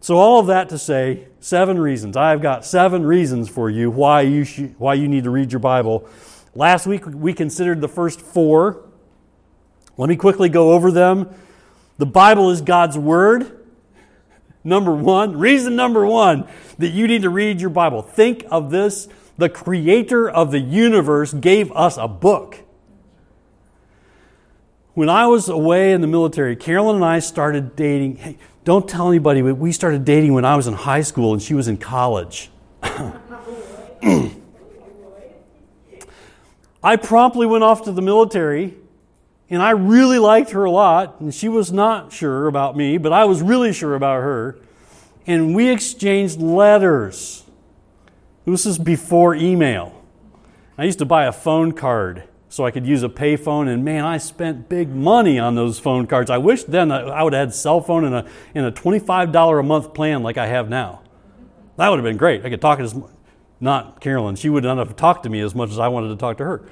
So, 0.00 0.16
all 0.16 0.40
of 0.40 0.46
that 0.46 0.68
to 0.70 0.78
say, 0.78 1.28
seven 1.40 1.78
reasons. 1.78 2.16
I've 2.16 2.40
got 2.40 2.64
seven 2.64 3.04
reasons 3.04 3.48
for 3.48 3.68
you 3.68 3.90
why 3.90 4.22
you, 4.22 4.44
should, 4.44 4.78
why 4.78 4.94
you 4.94 5.08
need 5.08 5.24
to 5.24 5.30
read 5.30 5.52
your 5.52 5.58
Bible. 5.58 6.08
Last 6.54 6.86
week 6.86 7.06
we 7.06 7.32
considered 7.32 7.80
the 7.80 7.88
first 7.88 8.20
four. 8.20 8.84
Let 9.96 10.08
me 10.08 10.16
quickly 10.16 10.48
go 10.48 10.72
over 10.72 10.90
them. 10.90 11.28
The 11.98 12.06
Bible 12.06 12.50
is 12.50 12.62
God's 12.62 12.96
Word. 12.96 13.58
Number 14.64 14.94
one, 14.94 15.36
reason 15.36 15.76
number 15.76 16.06
one 16.06 16.48
that 16.78 16.88
you 16.88 17.06
need 17.06 17.22
to 17.22 17.30
read 17.30 17.60
your 17.60 17.70
Bible. 17.70 18.02
Think 18.02 18.44
of 18.50 18.70
this 18.70 19.08
the 19.36 19.48
creator 19.48 20.28
of 20.28 20.50
the 20.50 20.58
universe 20.58 21.32
gave 21.32 21.70
us 21.72 21.96
a 21.96 22.08
book. 22.08 22.58
When 24.94 25.08
I 25.08 25.28
was 25.28 25.48
away 25.48 25.92
in 25.92 26.00
the 26.00 26.08
military, 26.08 26.56
Carolyn 26.56 26.96
and 26.96 27.04
I 27.04 27.20
started 27.20 27.76
dating. 27.76 28.16
Hey, 28.16 28.36
don't 28.64 28.88
tell 28.88 29.08
anybody, 29.08 29.42
but 29.42 29.56
we 29.56 29.70
started 29.70 30.04
dating 30.04 30.34
when 30.34 30.44
I 30.44 30.56
was 30.56 30.66
in 30.66 30.74
high 30.74 31.02
school 31.02 31.32
and 31.32 31.40
she 31.40 31.54
was 31.54 31.68
in 31.68 31.76
college. 31.76 32.50
I 32.82 33.12
promptly 37.00 37.46
went 37.46 37.64
off 37.64 37.84
to 37.84 37.92
the 37.92 38.02
military 38.02 38.74
and 39.50 39.62
I 39.62 39.70
really 39.70 40.18
liked 40.18 40.50
her 40.50 40.64
a 40.64 40.70
lot, 40.70 41.20
and 41.20 41.34
she 41.34 41.48
was 41.48 41.72
not 41.72 42.12
sure 42.12 42.46
about 42.46 42.76
me, 42.76 42.98
but 42.98 43.12
I 43.12 43.24
was 43.24 43.42
really 43.42 43.72
sure 43.72 43.94
about 43.94 44.22
her. 44.22 44.58
And 45.26 45.54
we 45.54 45.68
exchanged 45.68 46.40
letters. 46.40 47.44
This 48.44 48.66
is 48.66 48.78
before 48.78 49.34
email. 49.34 50.04
I 50.76 50.84
used 50.84 50.98
to 51.00 51.04
buy 51.04 51.24
a 51.24 51.32
phone 51.32 51.72
card 51.72 52.24
so 52.50 52.64
I 52.64 52.70
could 52.70 52.86
use 52.86 53.02
a 53.02 53.08
payphone, 53.08 53.68
and 53.68 53.84
man, 53.84 54.04
I 54.04 54.16
spent 54.16 54.68
big 54.68 54.88
money 54.88 55.38
on 55.38 55.54
those 55.54 55.78
phone 55.78 56.06
cards. 56.06 56.30
I 56.30 56.38
wish 56.38 56.64
then 56.64 56.90
I 56.90 57.22
would 57.22 57.34
have 57.34 57.48
had 57.48 57.54
cell 57.54 57.80
phone 57.80 58.04
and 58.04 58.14
a, 58.14 58.26
and 58.54 58.64
a 58.64 58.72
$25 58.72 59.60
a 59.60 59.62
month 59.62 59.92
plan 59.92 60.22
like 60.22 60.38
I 60.38 60.46
have 60.46 60.68
now. 60.68 61.02
That 61.76 61.90
would 61.90 61.98
have 61.98 62.04
been 62.04 62.16
great. 62.16 62.44
I 62.44 62.50
could 62.50 62.60
talk 62.60 62.80
as 62.80 62.98
not 63.60 64.00
Carolyn. 64.00 64.36
She 64.36 64.48
would 64.48 64.64
not 64.64 64.78
have 64.78 64.96
talked 64.96 65.24
to 65.24 65.28
me 65.28 65.40
as 65.40 65.54
much 65.54 65.70
as 65.70 65.78
I 65.78 65.88
wanted 65.88 66.08
to 66.08 66.16
talk 66.16 66.38
to 66.38 66.44
her. 66.44 66.62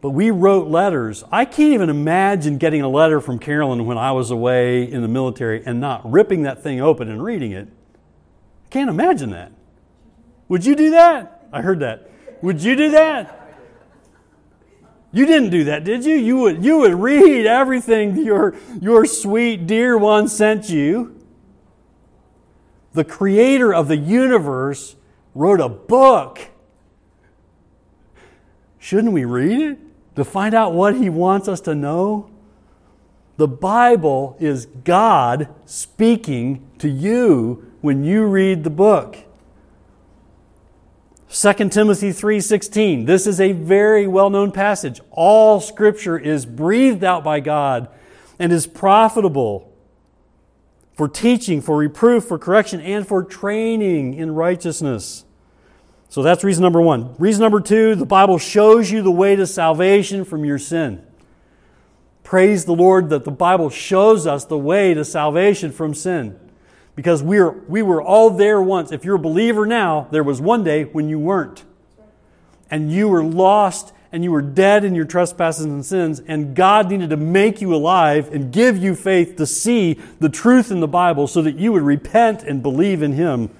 But 0.00 0.10
we 0.10 0.30
wrote 0.30 0.68
letters. 0.68 1.24
I 1.32 1.44
can't 1.44 1.72
even 1.72 1.90
imagine 1.90 2.58
getting 2.58 2.82
a 2.82 2.88
letter 2.88 3.20
from 3.20 3.38
Carolyn 3.38 3.84
when 3.84 3.98
I 3.98 4.12
was 4.12 4.30
away 4.30 4.84
in 4.84 5.02
the 5.02 5.08
military 5.08 5.64
and 5.64 5.80
not 5.80 6.08
ripping 6.08 6.42
that 6.42 6.62
thing 6.62 6.80
open 6.80 7.08
and 7.08 7.22
reading 7.22 7.50
it. 7.50 7.66
I 8.66 8.68
can't 8.70 8.90
imagine 8.90 9.30
that. 9.30 9.50
Would 10.48 10.64
you 10.64 10.76
do 10.76 10.90
that? 10.92 11.48
I 11.52 11.62
heard 11.62 11.80
that. 11.80 12.10
Would 12.42 12.62
you 12.62 12.76
do 12.76 12.92
that? 12.92 13.34
You 15.10 15.26
didn't 15.26 15.50
do 15.50 15.64
that, 15.64 15.84
did 15.84 16.04
you? 16.04 16.14
You 16.14 16.36
would, 16.38 16.64
you 16.64 16.78
would 16.78 16.94
read 16.94 17.46
everything 17.46 18.16
your, 18.24 18.54
your 18.80 19.04
sweet 19.06 19.66
dear 19.66 19.96
one 19.96 20.28
sent 20.28 20.68
you. 20.68 21.18
The 22.92 23.04
creator 23.04 23.74
of 23.74 23.88
the 23.88 23.96
universe 23.96 24.96
wrote 25.34 25.60
a 25.60 25.68
book. 25.68 26.40
Shouldn't 28.78 29.12
we 29.12 29.24
read 29.24 29.60
it? 29.60 29.78
To 30.18 30.24
find 30.24 30.54
out 30.54 30.72
what 30.74 30.96
He 30.96 31.08
wants 31.08 31.48
us 31.48 31.60
to 31.62 31.74
know? 31.74 32.30
The 33.36 33.48
Bible 33.48 34.36
is 34.40 34.66
God 34.66 35.48
speaking 35.64 36.68
to 36.78 36.88
you 36.88 37.72
when 37.80 38.04
you 38.04 38.24
read 38.26 38.64
the 38.64 38.70
book. 38.70 39.16
2 41.30 41.70
Timothy 41.70 42.10
3:16 42.10 43.06
This 43.06 43.26
is 43.26 43.40
a 43.40 43.52
very 43.52 44.06
well-known 44.06 44.50
passage. 44.50 45.00
All 45.10 45.60
scripture 45.60 46.18
is 46.18 46.46
breathed 46.46 47.04
out 47.04 47.22
by 47.22 47.40
God 47.40 47.88
and 48.38 48.52
is 48.52 48.66
profitable 48.66 49.72
for 50.94 51.06
teaching, 51.06 51.60
for 51.60 51.76
reproof, 51.76 52.24
for 52.24 52.38
correction 52.38 52.80
and 52.80 53.06
for 53.06 53.22
training 53.22 54.14
in 54.14 54.34
righteousness 54.34 55.24
so 56.08 56.22
that's 56.22 56.42
reason 56.42 56.62
number 56.62 56.80
one. 56.80 57.14
Reason 57.18 57.42
number 57.42 57.60
two 57.60 57.94
the 57.94 58.06
Bible 58.06 58.38
shows 58.38 58.90
you 58.90 59.02
the 59.02 59.10
way 59.10 59.36
to 59.36 59.46
salvation 59.46 60.24
from 60.24 60.44
your 60.44 60.58
sin. 60.58 61.04
Praise 62.22 62.64
the 62.64 62.74
Lord 62.74 63.08
that 63.10 63.24
the 63.24 63.30
Bible 63.30 63.70
shows 63.70 64.26
us 64.26 64.44
the 64.44 64.58
way 64.58 64.92
to 64.94 65.04
salvation 65.04 65.72
from 65.72 65.94
sin. 65.94 66.38
Because 66.94 67.22
we 67.22 67.40
were, 67.40 67.52
we 67.68 67.80
were 67.80 68.02
all 68.02 68.28
there 68.28 68.60
once. 68.60 68.90
If 68.92 69.04
you're 69.04 69.16
a 69.16 69.20
believer 69.20 69.64
now, 69.64 70.08
there 70.10 70.24
was 70.24 70.40
one 70.40 70.64
day 70.64 70.84
when 70.84 71.08
you 71.08 71.18
weren't. 71.18 71.64
And 72.70 72.92
you 72.92 73.08
were 73.08 73.22
lost 73.24 73.92
and 74.10 74.24
you 74.24 74.32
were 74.32 74.42
dead 74.42 74.84
in 74.84 74.94
your 74.94 75.04
trespasses 75.04 75.64
and 75.64 75.84
sins, 75.84 76.20
and 76.26 76.56
God 76.56 76.90
needed 76.90 77.10
to 77.10 77.16
make 77.16 77.60
you 77.60 77.74
alive 77.74 78.32
and 78.32 78.50
give 78.50 78.76
you 78.76 78.94
faith 78.94 79.36
to 79.36 79.46
see 79.46 80.00
the 80.18 80.30
truth 80.30 80.70
in 80.70 80.80
the 80.80 80.88
Bible 80.88 81.26
so 81.26 81.42
that 81.42 81.56
you 81.56 81.72
would 81.72 81.82
repent 81.82 82.42
and 82.42 82.62
believe 82.62 83.02
in 83.02 83.12
Him. 83.12 83.50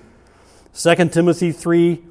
2 0.75 0.95
Timothy 1.11 1.52
3 1.52 2.02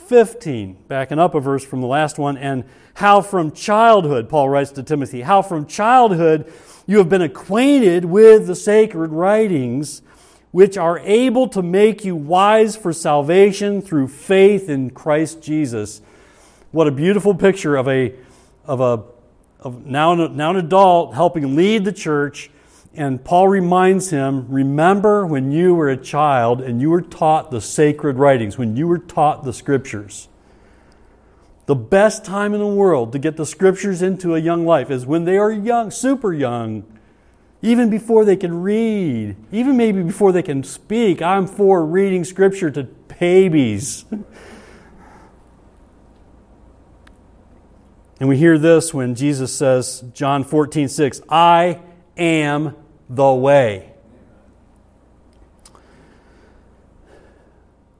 15, 0.00 0.84
backing 0.88 1.18
up 1.18 1.34
a 1.34 1.40
verse 1.40 1.64
from 1.64 1.80
the 1.80 1.86
last 1.86 2.18
one, 2.18 2.36
and 2.36 2.64
how 2.94 3.20
from 3.20 3.52
childhood, 3.52 4.28
Paul 4.28 4.48
writes 4.48 4.72
to 4.72 4.82
Timothy, 4.82 5.20
how 5.22 5.42
from 5.42 5.66
childhood 5.66 6.52
you 6.86 6.98
have 6.98 7.08
been 7.08 7.22
acquainted 7.22 8.04
with 8.04 8.46
the 8.46 8.56
sacred 8.56 9.12
writings, 9.12 10.02
which 10.50 10.76
are 10.76 10.98
able 11.00 11.46
to 11.48 11.62
make 11.62 12.04
you 12.04 12.16
wise 12.16 12.76
for 12.76 12.92
salvation 12.92 13.80
through 13.80 14.08
faith 14.08 14.68
in 14.68 14.90
Christ 14.90 15.40
Jesus. 15.40 16.02
What 16.72 16.88
a 16.88 16.90
beautiful 16.90 17.34
picture 17.34 17.76
of 17.76 17.88
a, 17.88 18.14
of 18.64 18.80
a 18.80 19.04
of 19.60 19.86
now, 19.86 20.14
now 20.14 20.50
an 20.50 20.56
adult 20.56 21.14
helping 21.14 21.54
lead 21.54 21.84
the 21.84 21.92
church 21.92 22.49
and 22.94 23.24
Paul 23.24 23.48
reminds 23.48 24.10
him 24.10 24.46
remember 24.48 25.24
when 25.24 25.52
you 25.52 25.74
were 25.74 25.88
a 25.88 25.96
child 25.96 26.60
and 26.60 26.80
you 26.80 26.90
were 26.90 27.02
taught 27.02 27.50
the 27.50 27.60
sacred 27.60 28.16
writings, 28.16 28.58
when 28.58 28.76
you 28.76 28.88
were 28.88 28.98
taught 28.98 29.44
the 29.44 29.52
scriptures. 29.52 30.28
The 31.66 31.76
best 31.76 32.24
time 32.24 32.52
in 32.52 32.58
the 32.58 32.66
world 32.66 33.12
to 33.12 33.20
get 33.20 33.36
the 33.36 33.46
scriptures 33.46 34.02
into 34.02 34.34
a 34.34 34.40
young 34.40 34.66
life 34.66 34.90
is 34.90 35.06
when 35.06 35.24
they 35.24 35.38
are 35.38 35.52
young, 35.52 35.92
super 35.92 36.32
young, 36.32 36.84
even 37.62 37.90
before 37.90 38.24
they 38.24 38.34
can 38.36 38.60
read, 38.60 39.36
even 39.52 39.76
maybe 39.76 40.02
before 40.02 40.32
they 40.32 40.42
can 40.42 40.64
speak. 40.64 41.22
I'm 41.22 41.46
for 41.46 41.86
reading 41.86 42.24
scripture 42.24 42.72
to 42.72 42.84
babies. 43.20 44.04
and 48.18 48.28
we 48.28 48.36
hear 48.36 48.58
this 48.58 48.92
when 48.92 49.14
Jesus 49.14 49.54
says, 49.54 50.02
John 50.12 50.42
14, 50.42 50.88
6, 50.88 51.20
I 51.28 51.78
am 52.20 52.76
the 53.08 53.32
way. 53.32 53.92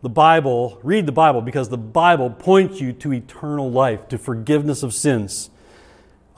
The 0.03 0.09
Bible, 0.09 0.79
read 0.83 1.07
the 1.07 1.12
Bible 1.12 1.43
because 1.43 1.69
the 1.69 1.77
Bible 1.77 2.31
points 2.31 2.81
you 2.81 2.93
to 2.95 3.12
eternal 3.12 3.71
life, 3.71 4.09
to 4.09 4.19
forgiveness 4.19 4.83
of 4.83 4.95
sins. 4.95 5.50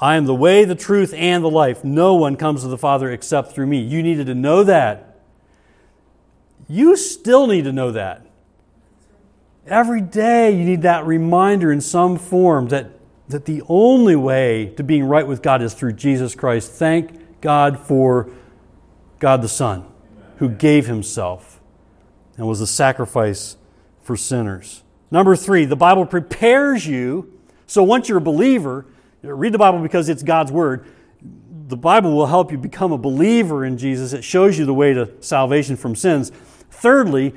I 0.00 0.16
am 0.16 0.24
the 0.24 0.34
way, 0.34 0.64
the 0.64 0.74
truth, 0.74 1.14
and 1.14 1.44
the 1.44 1.50
life. 1.50 1.84
No 1.84 2.14
one 2.14 2.34
comes 2.34 2.62
to 2.62 2.68
the 2.68 2.78
Father 2.78 3.10
except 3.10 3.52
through 3.52 3.68
me. 3.68 3.80
You 3.80 4.02
needed 4.02 4.26
to 4.26 4.34
know 4.34 4.64
that. 4.64 5.20
You 6.68 6.96
still 6.96 7.46
need 7.46 7.64
to 7.64 7.72
know 7.72 7.92
that. 7.92 8.26
Every 9.64 10.00
day 10.00 10.50
you 10.50 10.64
need 10.64 10.82
that 10.82 11.06
reminder 11.06 11.70
in 11.70 11.80
some 11.80 12.18
form 12.18 12.66
that, 12.68 12.90
that 13.28 13.44
the 13.44 13.62
only 13.68 14.16
way 14.16 14.72
to 14.76 14.82
being 14.82 15.04
right 15.04 15.26
with 15.26 15.40
God 15.40 15.62
is 15.62 15.72
through 15.72 15.92
Jesus 15.92 16.34
Christ. 16.34 16.72
Thank 16.72 17.21
God 17.42 17.78
for 17.78 18.30
God 19.18 19.42
the 19.42 19.48
Son, 19.48 19.84
who 20.38 20.48
gave 20.48 20.86
himself 20.86 21.60
and 22.38 22.46
was 22.48 22.62
a 22.62 22.66
sacrifice 22.66 23.56
for 24.02 24.16
sinners. 24.16 24.82
Number 25.10 25.36
three, 25.36 25.66
the 25.66 25.76
Bible 25.76 26.06
prepares 26.06 26.86
you. 26.86 27.38
So 27.66 27.82
once 27.82 28.08
you're 28.08 28.18
a 28.18 28.22
believer, 28.22 28.86
read 29.22 29.52
the 29.52 29.58
Bible 29.58 29.80
because 29.80 30.08
it's 30.08 30.22
God's 30.22 30.50
Word. 30.50 30.86
The 31.68 31.76
Bible 31.76 32.14
will 32.14 32.26
help 32.26 32.50
you 32.50 32.58
become 32.58 32.92
a 32.92 32.98
believer 32.98 33.64
in 33.64 33.78
Jesus. 33.78 34.12
It 34.12 34.24
shows 34.24 34.58
you 34.58 34.64
the 34.64 34.74
way 34.74 34.94
to 34.94 35.10
salvation 35.20 35.76
from 35.76 35.94
sins. 35.94 36.32
Thirdly, 36.70 37.34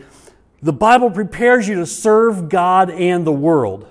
the 0.62 0.74
Bible 0.74 1.12
prepares 1.12 1.68
you 1.68 1.76
to 1.76 1.86
serve 1.86 2.50
God 2.50 2.90
and 2.90 3.28
the 3.28 3.32
world. 3.32 3.88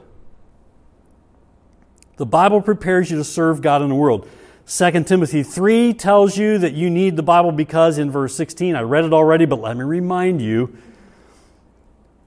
The 2.16 2.26
Bible 2.26 2.61
prepares 2.61 3.11
you 3.11 3.18
to 3.18 3.25
serve 3.25 3.61
God 3.61 3.83
and 3.83 3.90
the 3.90 3.97
world. 3.97 4.28
2 4.66 5.04
Timothy 5.04 5.42
3 5.42 5.92
tells 5.92 6.38
you 6.38 6.56
that 6.59 6.73
you 6.73 6.88
need 6.88 7.16
the 7.16 7.23
Bible 7.23 7.52
because 7.52 7.99
in 7.99 8.11
verse 8.11 8.35
16, 8.35 8.75
I 8.75 8.80
read 8.80 9.04
it 9.04 9.12
already, 9.12 9.44
but 9.44 9.61
let 9.61 9.76
me 9.76 9.85
remind 9.85 10.40
you 10.40 10.76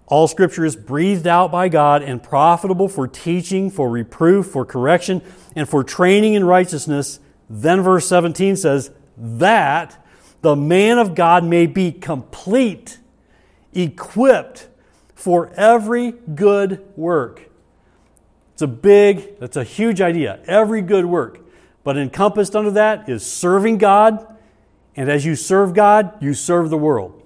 all 0.06 0.28
scripture 0.28 0.64
is 0.64 0.76
breathed 0.76 1.28
out 1.28 1.52
by 1.52 1.68
God 1.68 2.02
and 2.04 2.22
profitable 2.22 2.88
for 2.88 3.08
teaching, 3.08 3.70
for 3.70 3.90
reproof, 3.90 4.46
for 4.46 4.66
correction, 4.66 5.22
and 5.56 5.68
for 5.68 5.84
training 5.84 6.36
in 6.36 6.46
righteousness. 6.46 7.20
Then 7.50 7.82
verse 7.82 8.08
17 8.08 8.56
says, 8.56 8.92
that 9.18 10.02
the 10.42 10.56
man 10.56 11.00
of 11.00 11.16
God 11.16 11.44
may 11.44 11.66
be 11.66 11.92
complete, 11.92 13.00
equipped 13.74 14.68
for 15.16 15.52
every 15.56 16.12
good 16.12 16.86
work. 16.96 17.50
It's 18.54 18.62
a 18.62 18.68
big, 18.68 19.40
that's 19.40 19.58
a 19.58 19.64
huge 19.64 20.02
idea. 20.02 20.40
Every 20.46 20.82
good 20.82 21.06
work. 21.06 21.47
But 21.88 21.96
encompassed 21.96 22.54
under 22.54 22.72
that 22.72 23.08
is 23.08 23.26
serving 23.26 23.78
God. 23.78 24.36
And 24.98 25.10
as 25.10 25.26
you 25.26 25.38
serve 25.38 25.74
God, 25.74 26.22
you 26.22 26.34
serve 26.34 26.70
the 26.70 26.78
world. 26.78 27.24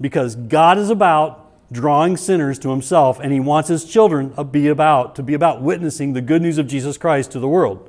Because 0.00 0.34
God 0.34 0.78
is 0.78 0.88
about 0.88 1.70
drawing 1.70 2.16
sinners 2.16 2.58
to 2.60 2.70
himself, 2.70 3.20
and 3.20 3.34
he 3.34 3.38
wants 3.38 3.68
his 3.68 3.84
children 3.84 4.34
to 4.36 4.44
be 4.44 4.68
about, 4.68 5.14
to 5.16 5.22
be 5.22 5.34
about 5.34 5.60
witnessing 5.60 6.14
the 6.14 6.22
good 6.22 6.40
news 6.40 6.56
of 6.56 6.66
Jesus 6.66 6.96
Christ 6.96 7.32
to 7.32 7.38
the 7.38 7.46
world. 7.46 7.86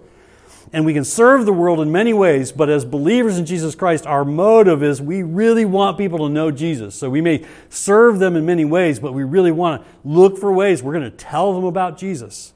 And 0.74 0.86
we 0.86 0.94
can 0.94 1.06
serve 1.06 1.46
the 1.46 1.54
world 1.54 1.80
in 1.80 1.90
many 1.90 2.14
ways, 2.14 2.52
but 2.52 2.70
as 2.70 2.84
believers 2.84 3.38
in 3.38 3.46
Jesus 3.46 3.74
Christ, 3.74 4.06
our 4.06 4.26
motive 4.26 4.84
is 4.84 5.02
we 5.02 5.24
really 5.24 5.64
want 5.64 5.98
people 5.98 6.18
to 6.28 6.30
know 6.30 6.52
Jesus. 6.52 6.96
So 6.96 7.10
we 7.10 7.22
may 7.22 7.46
serve 7.70 8.20
them 8.20 8.36
in 8.36 8.46
many 8.46 8.66
ways, 8.66 9.00
but 9.00 9.14
we 9.14 9.24
really 9.24 9.54
want 9.54 9.82
to 9.82 9.88
look 10.04 10.38
for 10.38 10.52
ways 10.52 10.84
we're 10.84 11.00
going 11.00 11.10
to 11.10 11.18
tell 11.18 11.54
them 11.54 11.64
about 11.64 11.98
Jesus. 11.98 12.52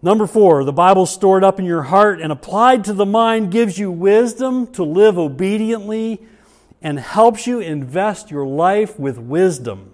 Number 0.00 0.26
four, 0.26 0.64
the 0.64 0.72
Bible 0.72 1.06
stored 1.06 1.42
up 1.42 1.58
in 1.58 1.64
your 1.64 1.82
heart 1.82 2.20
and 2.20 2.30
applied 2.30 2.84
to 2.84 2.92
the 2.92 3.06
mind 3.06 3.50
gives 3.50 3.78
you 3.78 3.90
wisdom 3.90 4.66
to 4.74 4.84
live 4.84 5.18
obediently 5.18 6.20
and 6.80 6.98
helps 7.00 7.46
you 7.46 7.60
invest 7.60 8.30
your 8.30 8.46
life 8.46 8.98
with 8.98 9.18
wisdom 9.18 9.92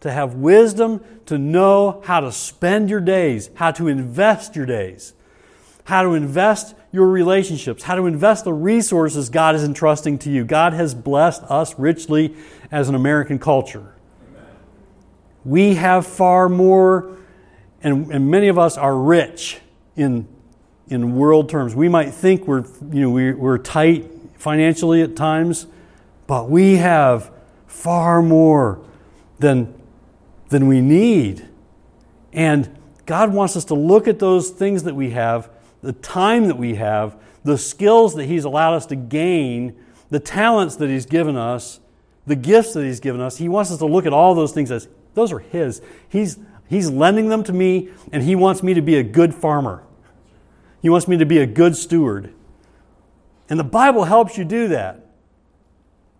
to 0.00 0.10
have 0.10 0.34
wisdom 0.34 1.02
to 1.26 1.38
know 1.38 2.02
how 2.04 2.20
to 2.20 2.32
spend 2.32 2.88
your 2.88 3.00
days, 3.00 3.50
how 3.54 3.70
to 3.72 3.88
invest 3.88 4.54
your 4.54 4.66
days, 4.66 5.12
how 5.84 6.02
to 6.02 6.14
invest 6.14 6.74
your 6.92 7.08
relationships, 7.08 7.82
how 7.82 7.94
to 7.94 8.06
invest 8.06 8.44
the 8.44 8.52
resources 8.52 9.28
God 9.28 9.54
is 9.54 9.64
entrusting 9.64 10.18
to 10.20 10.30
you. 10.30 10.44
God 10.44 10.72
has 10.72 10.94
blessed 10.94 11.42
us 11.44 11.78
richly 11.78 12.34
as 12.70 12.88
an 12.88 12.94
American 12.94 13.38
culture. 13.38 13.94
We 15.44 15.74
have 15.74 16.06
far 16.06 16.48
more, 16.48 17.16
and, 17.82 18.12
and 18.12 18.30
many 18.30 18.48
of 18.48 18.58
us 18.58 18.76
are 18.76 18.96
rich 18.96 19.60
in, 19.96 20.26
in 20.88 21.16
world 21.16 21.48
terms. 21.48 21.74
We 21.74 21.88
might 21.88 22.10
think 22.10 22.46
we're, 22.46 22.64
you 22.92 23.02
know, 23.02 23.10
we, 23.10 23.32
we're 23.32 23.58
tight 23.58 24.10
financially 24.36 25.02
at 25.02 25.16
times, 25.16 25.66
but 26.26 26.50
we 26.50 26.76
have 26.76 27.30
far 27.66 28.22
more 28.22 28.84
than 29.38 29.74
than 30.48 30.66
we 30.66 30.80
need. 30.80 31.46
And 32.32 32.76
God 33.06 33.32
wants 33.32 33.56
us 33.56 33.64
to 33.66 33.74
look 33.74 34.08
at 34.08 34.18
those 34.18 34.50
things 34.50 34.82
that 34.84 34.94
we 34.94 35.10
have, 35.10 35.50
the 35.82 35.92
time 35.92 36.48
that 36.48 36.58
we 36.58 36.74
have, 36.74 37.16
the 37.44 37.58
skills 37.58 38.14
that 38.14 38.24
He's 38.26 38.44
allowed 38.44 38.74
us 38.74 38.86
to 38.86 38.96
gain, 38.96 39.76
the 40.10 40.20
talents 40.20 40.76
that 40.76 40.88
He's 40.88 41.06
given 41.06 41.36
us, 41.36 41.80
the 42.26 42.36
gifts 42.36 42.74
that 42.74 42.84
He's 42.84 43.00
given 43.00 43.20
us. 43.20 43.38
He 43.38 43.48
wants 43.48 43.70
us 43.70 43.78
to 43.78 43.86
look 43.86 44.06
at 44.06 44.12
all 44.12 44.34
those 44.34 44.52
things 44.52 44.70
as 44.70 44.88
those 45.14 45.32
are 45.32 45.38
His. 45.38 45.80
He's, 46.08 46.38
he's 46.68 46.90
lending 46.90 47.28
them 47.28 47.42
to 47.44 47.52
me, 47.52 47.88
and 48.12 48.22
He 48.22 48.34
wants 48.34 48.62
me 48.62 48.74
to 48.74 48.82
be 48.82 48.96
a 48.96 49.02
good 49.02 49.34
farmer. 49.34 49.82
He 50.80 50.88
wants 50.88 51.08
me 51.08 51.16
to 51.16 51.26
be 51.26 51.38
a 51.38 51.46
good 51.46 51.76
steward. 51.76 52.32
And 53.48 53.58
the 53.58 53.64
Bible 53.64 54.04
helps 54.04 54.36
you 54.38 54.44
do 54.44 54.68
that. 54.68 55.06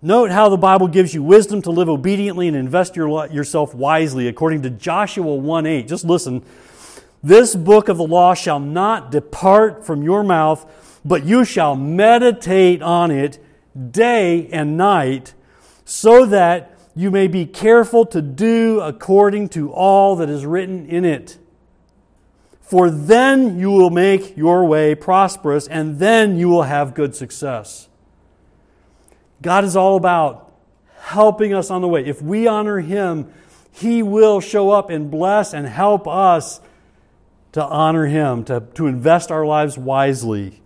Note 0.00 0.30
how 0.30 0.48
the 0.48 0.56
Bible 0.56 0.86
gives 0.86 1.12
you 1.12 1.22
wisdom 1.22 1.60
to 1.62 1.70
live 1.70 1.88
obediently 1.88 2.46
and 2.46 2.56
invest 2.56 2.94
your, 2.94 3.26
yourself 3.28 3.74
wisely, 3.74 4.28
according 4.28 4.62
to 4.62 4.70
Joshua 4.70 5.34
1 5.34 5.66
8. 5.66 5.88
Just 5.88 6.04
listen. 6.04 6.44
This 7.20 7.56
book 7.56 7.88
of 7.88 7.96
the 7.96 8.06
law 8.06 8.34
shall 8.34 8.60
not 8.60 9.10
depart 9.10 9.84
from 9.84 10.04
your 10.04 10.22
mouth, 10.22 11.00
but 11.04 11.24
you 11.24 11.44
shall 11.44 11.74
meditate 11.74 12.80
on 12.80 13.10
it 13.10 13.44
day 13.90 14.48
and 14.52 14.76
night, 14.76 15.34
so 15.84 16.24
that 16.26 16.77
you 16.98 17.12
may 17.12 17.28
be 17.28 17.46
careful 17.46 18.04
to 18.06 18.20
do 18.20 18.80
according 18.80 19.48
to 19.50 19.72
all 19.72 20.16
that 20.16 20.28
is 20.28 20.44
written 20.44 20.86
in 20.86 21.04
it. 21.04 21.38
For 22.60 22.90
then 22.90 23.56
you 23.56 23.70
will 23.70 23.90
make 23.90 24.36
your 24.36 24.64
way 24.64 24.96
prosperous, 24.96 25.68
and 25.68 26.00
then 26.00 26.36
you 26.36 26.48
will 26.48 26.64
have 26.64 26.94
good 26.94 27.14
success. 27.14 27.88
God 29.40 29.62
is 29.62 29.76
all 29.76 29.96
about 29.96 30.52
helping 30.98 31.54
us 31.54 31.70
on 31.70 31.82
the 31.82 31.88
way. 31.88 32.04
If 32.04 32.20
we 32.20 32.48
honor 32.48 32.80
Him, 32.80 33.32
He 33.70 34.02
will 34.02 34.40
show 34.40 34.70
up 34.70 34.90
and 34.90 35.08
bless 35.08 35.54
and 35.54 35.68
help 35.68 36.08
us 36.08 36.60
to 37.52 37.64
honor 37.64 38.06
Him, 38.06 38.42
to, 38.46 38.64
to 38.74 38.88
invest 38.88 39.30
our 39.30 39.46
lives 39.46 39.78
wisely. 39.78 40.60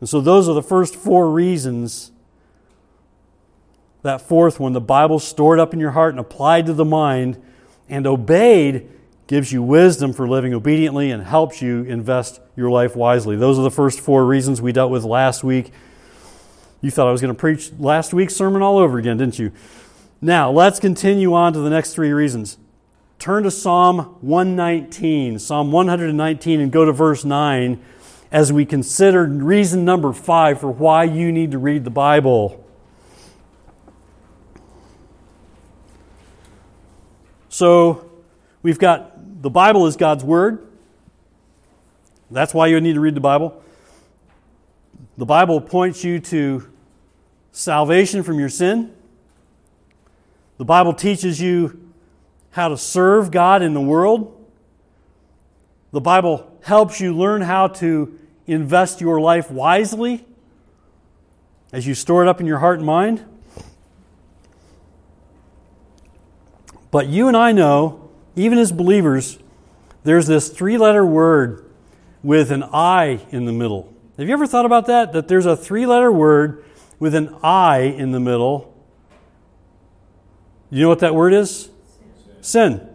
And 0.00 0.08
so, 0.08 0.22
those 0.22 0.48
are 0.48 0.54
the 0.54 0.62
first 0.62 0.96
four 0.96 1.30
reasons. 1.30 2.12
That 4.04 4.20
fourth 4.20 4.60
one, 4.60 4.74
the 4.74 4.82
Bible 4.82 5.18
stored 5.18 5.58
up 5.58 5.72
in 5.72 5.80
your 5.80 5.92
heart 5.92 6.12
and 6.12 6.20
applied 6.20 6.66
to 6.66 6.74
the 6.74 6.84
mind 6.84 7.42
and 7.88 8.06
obeyed, 8.06 8.86
gives 9.26 9.50
you 9.50 9.62
wisdom 9.62 10.12
for 10.12 10.28
living 10.28 10.52
obediently 10.52 11.10
and 11.10 11.22
helps 11.22 11.62
you 11.62 11.84
invest 11.84 12.38
your 12.54 12.70
life 12.70 12.94
wisely. 12.94 13.34
Those 13.34 13.58
are 13.58 13.62
the 13.62 13.70
first 13.70 13.98
four 14.00 14.26
reasons 14.26 14.60
we 14.60 14.72
dealt 14.72 14.90
with 14.90 15.04
last 15.04 15.42
week. 15.42 15.72
You 16.82 16.90
thought 16.90 17.08
I 17.08 17.12
was 17.12 17.22
going 17.22 17.34
to 17.34 17.40
preach 17.40 17.72
last 17.78 18.12
week's 18.12 18.36
sermon 18.36 18.60
all 18.60 18.76
over 18.76 18.98
again, 18.98 19.16
didn't 19.16 19.38
you? 19.38 19.52
Now, 20.20 20.50
let's 20.50 20.78
continue 20.78 21.32
on 21.32 21.54
to 21.54 21.60
the 21.60 21.70
next 21.70 21.94
three 21.94 22.12
reasons. 22.12 22.58
Turn 23.18 23.44
to 23.44 23.50
Psalm 23.50 24.18
119, 24.20 25.38
Psalm 25.38 25.72
119, 25.72 26.60
and 26.60 26.70
go 26.70 26.84
to 26.84 26.92
verse 26.92 27.24
9 27.24 27.82
as 28.30 28.52
we 28.52 28.66
consider 28.66 29.24
reason 29.24 29.86
number 29.86 30.12
five 30.12 30.60
for 30.60 30.70
why 30.70 31.04
you 31.04 31.32
need 31.32 31.52
to 31.52 31.58
read 31.58 31.84
the 31.84 31.90
Bible. 31.90 32.63
So, 37.54 38.10
we've 38.64 38.80
got 38.80 39.40
the 39.40 39.48
Bible 39.48 39.86
is 39.86 39.94
God's 39.94 40.24
Word. 40.24 40.66
That's 42.28 42.52
why 42.52 42.66
you 42.66 42.80
need 42.80 42.94
to 42.94 43.00
read 43.00 43.14
the 43.14 43.20
Bible. 43.20 43.62
The 45.18 45.24
Bible 45.24 45.60
points 45.60 46.02
you 46.02 46.18
to 46.18 46.68
salvation 47.52 48.24
from 48.24 48.40
your 48.40 48.48
sin. 48.48 48.92
The 50.58 50.64
Bible 50.64 50.94
teaches 50.94 51.40
you 51.40 51.92
how 52.50 52.70
to 52.70 52.76
serve 52.76 53.30
God 53.30 53.62
in 53.62 53.72
the 53.72 53.80
world. 53.80 54.36
The 55.92 56.00
Bible 56.00 56.58
helps 56.60 57.00
you 57.00 57.16
learn 57.16 57.40
how 57.40 57.68
to 57.68 58.18
invest 58.48 59.00
your 59.00 59.20
life 59.20 59.48
wisely 59.48 60.26
as 61.72 61.86
you 61.86 61.94
store 61.94 62.24
it 62.24 62.28
up 62.28 62.40
in 62.40 62.46
your 62.46 62.58
heart 62.58 62.78
and 62.78 62.86
mind. 62.86 63.24
But 66.94 67.08
you 67.08 67.26
and 67.26 67.36
I 67.36 67.50
know, 67.50 68.08
even 68.36 68.56
as 68.56 68.70
believers, 68.70 69.40
there's 70.04 70.28
this 70.28 70.48
three 70.48 70.78
letter 70.78 71.04
word 71.04 71.68
with 72.22 72.52
an 72.52 72.62
I 72.62 73.26
in 73.32 73.46
the 73.46 73.52
middle. 73.52 73.92
Have 74.16 74.28
you 74.28 74.32
ever 74.32 74.46
thought 74.46 74.64
about 74.64 74.86
that? 74.86 75.12
That 75.12 75.26
there's 75.26 75.44
a 75.44 75.56
three 75.56 75.86
letter 75.86 76.12
word 76.12 76.64
with 77.00 77.16
an 77.16 77.34
I 77.42 77.78
in 77.78 78.12
the 78.12 78.20
middle. 78.20 78.72
You 80.70 80.82
know 80.82 80.88
what 80.88 81.00
that 81.00 81.16
word 81.16 81.32
is? 81.32 81.68
Sin. 82.42 82.88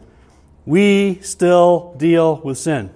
We 0.65 1.19
still 1.21 1.93
deal 1.97 2.37
with 2.37 2.57
sin. 2.57 2.91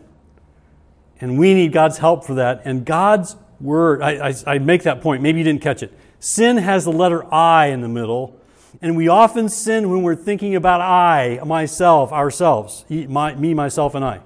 And 1.20 1.38
we 1.38 1.54
need 1.54 1.74
God's 1.74 1.98
help 1.98 2.24
for 2.24 2.36
that. 2.36 2.62
And 2.63 2.86
God's 2.86 3.36
word, 3.60 4.02
I, 4.02 4.30
I, 4.30 4.34
I, 4.48 4.60
make 4.60 4.84
that 4.84 5.02
point, 5.02 5.22
maybe 5.22 5.39
you 5.39 5.44
didn't 5.44 5.63
catch 5.63 5.84
it. 5.84 5.92
Sin 6.22 6.56
has 6.56 6.86
the 6.86 6.94
letter 6.94 7.26
I 7.34 7.66
in 7.72 7.82
the 7.82 7.89
middle. 7.89 8.39
And 8.82 8.98
we 8.98 9.08
often 9.08 9.50
sin 9.50 9.90
when 9.90 10.02
we're 10.02 10.16
thinking 10.16 10.56
about 10.56 10.82
I, 10.82 11.40
myself, 11.46 12.12
ourselves, 12.12 12.86
my, 12.90 13.36
me, 13.36 13.54
myself, 13.54 13.96
and 13.96 14.04
I. 14.04 14.20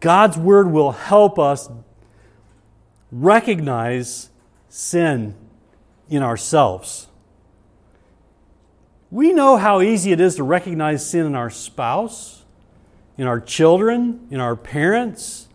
God's 0.00 0.36
word 0.36 0.70
will 0.70 0.92
help 0.92 1.38
us 1.38 1.70
recognize 3.10 4.28
sin 4.68 5.34
in 6.10 6.22
ourselves. 6.22 7.06
We 9.10 9.32
know 9.32 9.56
how 9.56 9.80
easy 9.80 10.12
it 10.12 10.20
is 10.20 10.36
to 10.36 10.42
recognize 10.42 11.08
sin 11.08 11.24
in 11.24 11.34
our 11.34 11.48
spouse, 11.48 12.42
in 13.16 13.26
our 13.26 13.40
children, 13.40 14.26
in 14.30 14.40
our 14.40 14.56
parents, 14.56 15.48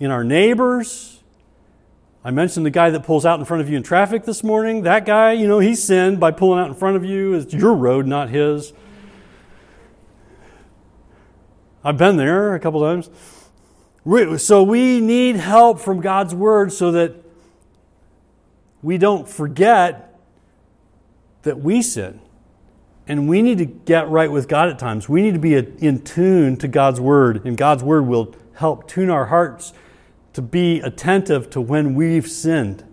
in 0.00 0.10
our 0.10 0.24
neighbors. 0.24 1.19
I 2.22 2.30
mentioned 2.30 2.66
the 2.66 2.70
guy 2.70 2.90
that 2.90 3.04
pulls 3.04 3.24
out 3.24 3.38
in 3.38 3.46
front 3.46 3.62
of 3.62 3.70
you 3.70 3.78
in 3.78 3.82
traffic 3.82 4.24
this 4.24 4.44
morning. 4.44 4.82
That 4.82 5.06
guy, 5.06 5.32
you 5.32 5.48
know, 5.48 5.58
he 5.58 5.74
sinned 5.74 6.20
by 6.20 6.32
pulling 6.32 6.60
out 6.60 6.68
in 6.68 6.74
front 6.74 6.96
of 6.96 7.04
you. 7.04 7.32
It's 7.32 7.54
your 7.54 7.74
road, 7.74 8.06
not 8.06 8.28
his. 8.28 8.74
I've 11.82 11.96
been 11.96 12.18
there 12.18 12.54
a 12.54 12.60
couple 12.60 12.82
times. 12.82 13.08
So 14.42 14.62
we 14.62 15.00
need 15.00 15.36
help 15.36 15.80
from 15.80 16.02
God's 16.02 16.34
Word 16.34 16.72
so 16.72 16.92
that 16.92 17.14
we 18.82 18.98
don't 18.98 19.26
forget 19.26 20.18
that 21.42 21.60
we 21.60 21.80
sin. 21.80 22.20
And 23.06 23.30
we 23.30 23.40
need 23.40 23.58
to 23.58 23.64
get 23.64 24.10
right 24.10 24.30
with 24.30 24.46
God 24.46 24.68
at 24.68 24.78
times. 24.78 25.08
We 25.08 25.22
need 25.22 25.32
to 25.32 25.40
be 25.40 25.54
in 25.54 26.02
tune 26.02 26.58
to 26.58 26.68
God's 26.68 27.00
Word, 27.00 27.46
and 27.46 27.56
God's 27.56 27.82
Word 27.82 28.06
will 28.06 28.34
help 28.54 28.86
tune 28.86 29.08
our 29.08 29.26
hearts 29.26 29.72
to 30.32 30.42
be 30.42 30.80
attentive 30.80 31.50
to 31.50 31.60
when 31.60 31.94
we've 31.94 32.28
sinned. 32.28 32.84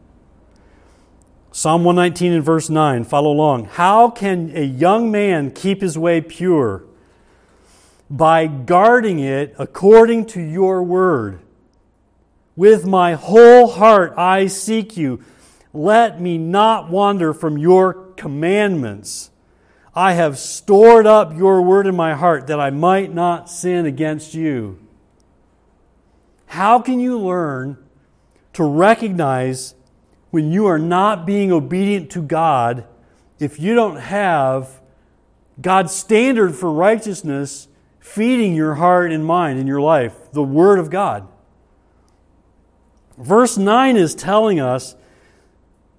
Psalm 1.51 1.83
119 1.83 2.33
and 2.33 2.43
verse 2.43 2.69
9, 2.69 3.03
follow 3.03 3.31
along. 3.31 3.65
How 3.65 4.09
can 4.09 4.55
a 4.55 4.63
young 4.63 5.09
man 5.11 5.51
keep 5.51 5.81
his 5.81 5.97
way 5.97 6.21
pure? 6.21 6.83
By 8.09 8.47
guarding 8.47 9.19
it 9.19 9.55
according 9.57 10.27
to 10.27 10.41
your 10.41 10.83
word. 10.83 11.39
With 12.55 12.85
my 12.85 13.13
whole 13.13 13.67
heart 13.67 14.13
I 14.17 14.47
seek 14.47 14.97
you. 14.97 15.23
Let 15.73 16.21
me 16.21 16.37
not 16.37 16.89
wander 16.89 17.33
from 17.33 17.57
your 17.57 17.93
commandments. 18.15 19.31
I 19.95 20.13
have 20.13 20.37
stored 20.37 21.07
up 21.07 21.35
your 21.35 21.61
word 21.63 21.87
in 21.87 21.95
my 21.95 22.13
heart 22.13 22.47
that 22.47 22.59
I 22.59 22.69
might 22.69 23.13
not 23.13 23.49
sin 23.49 23.85
against 23.87 24.35
you. 24.35 24.79
How 26.47 26.79
can 26.79 26.99
you 26.99 27.19
learn 27.19 27.77
to 28.53 28.63
recognize 28.63 29.75
when 30.31 30.51
you 30.51 30.65
are 30.65 30.79
not 30.79 31.25
being 31.25 31.51
obedient 31.51 32.09
to 32.11 32.21
God 32.21 32.85
if 33.37 33.59
you 33.59 33.75
don't 33.75 33.97
have 33.97 34.81
God's 35.61 35.93
standard 35.93 36.55
for 36.55 36.71
righteousness 36.71 37.67
feeding 37.99 38.55
your 38.55 38.75
heart 38.75 39.11
and 39.11 39.25
mind 39.25 39.59
in 39.59 39.67
your 39.67 39.81
life, 39.81 40.31
the 40.31 40.41
Word 40.41 40.79
of 40.79 40.89
God? 40.89 41.27
Verse 43.17 43.57
9 43.57 43.97
is 43.97 44.15
telling 44.15 44.59
us 44.59 44.95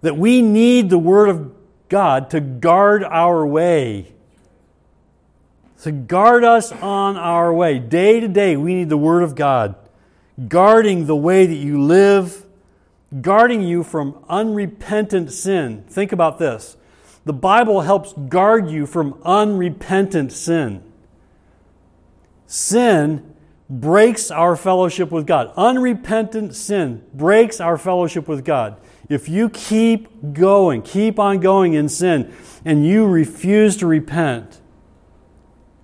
that 0.01 0.17
we 0.17 0.41
need 0.41 0.89
the 0.89 0.99
Word 0.99 1.29
of 1.29 1.53
God 1.89 2.31
to 2.31 2.41
guard 2.41 3.05
our 3.05 3.47
way. 3.47 4.15
To 5.83 5.93
guard 5.93 6.43
us 6.43 6.73
on 6.73 7.17
our 7.17 7.53
way. 7.53 7.79
Day 7.79 8.21
to 8.21 8.29
day, 8.29 8.57
we 8.57 8.75
need 8.75 8.89
the 8.89 8.97
Word 8.97 9.23
of 9.23 9.35
God 9.35 9.75
guarding 10.47 11.07
the 11.07 11.17
way 11.17 11.47
that 11.47 11.55
you 11.55 11.83
live, 11.83 12.47
guarding 13.21 13.63
you 13.63 13.83
from 13.83 14.23
unrepentant 14.29 15.33
sin. 15.33 15.83
Think 15.89 16.13
about 16.13 16.39
this. 16.39 16.77
The 17.25 17.33
Bible 17.33 17.81
helps 17.81 18.13
guard 18.13 18.71
you 18.71 18.87
from 18.87 19.21
unrepentant 19.25 20.33
sin. 20.33 20.83
Sin 22.47 23.35
breaks 23.69 24.31
our 24.31 24.57
fellowship 24.57 25.11
with 25.11 25.27
God. 25.27 25.53
Unrepentant 25.57 26.55
sin 26.55 27.05
breaks 27.13 27.61
our 27.61 27.77
fellowship 27.77 28.29
with 28.29 28.45
God. 28.45 28.77
If 29.09 29.29
you 29.29 29.49
keep 29.49 30.33
going, 30.33 30.83
keep 30.83 31.19
on 31.19 31.41
going 31.41 31.75
in 31.75 31.89
sin, 31.89 32.33
and 32.65 32.87
you 32.87 33.07
refuse 33.07 33.77
to 33.79 33.87
repent, 33.87 34.61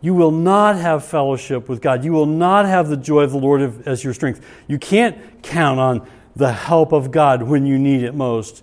you 0.05 0.13
will 0.13 0.33
not 0.33 0.77
have 0.77 1.03
fellowship 1.03 1.67
with 1.67 1.81
God. 1.81 2.05
You 2.05 2.13
will 2.13 2.27
not 2.27 2.67
have 2.67 2.91
the 2.91 2.97
joy 2.99 3.23
of 3.23 3.31
the 3.31 3.39
Lord 3.39 3.89
as 3.89 4.05
your 4.05 4.13
strength. 4.13 4.45
You 4.69 4.79
can't 4.79 5.43
count 5.43 5.81
on 5.81 6.07
the 6.37 6.53
help 6.53 6.93
of 6.93 7.11
God 7.11 7.45
when 7.45 7.65
you 7.65 7.79
need 7.79 8.03
it 8.03 8.15
most. 8.15 8.63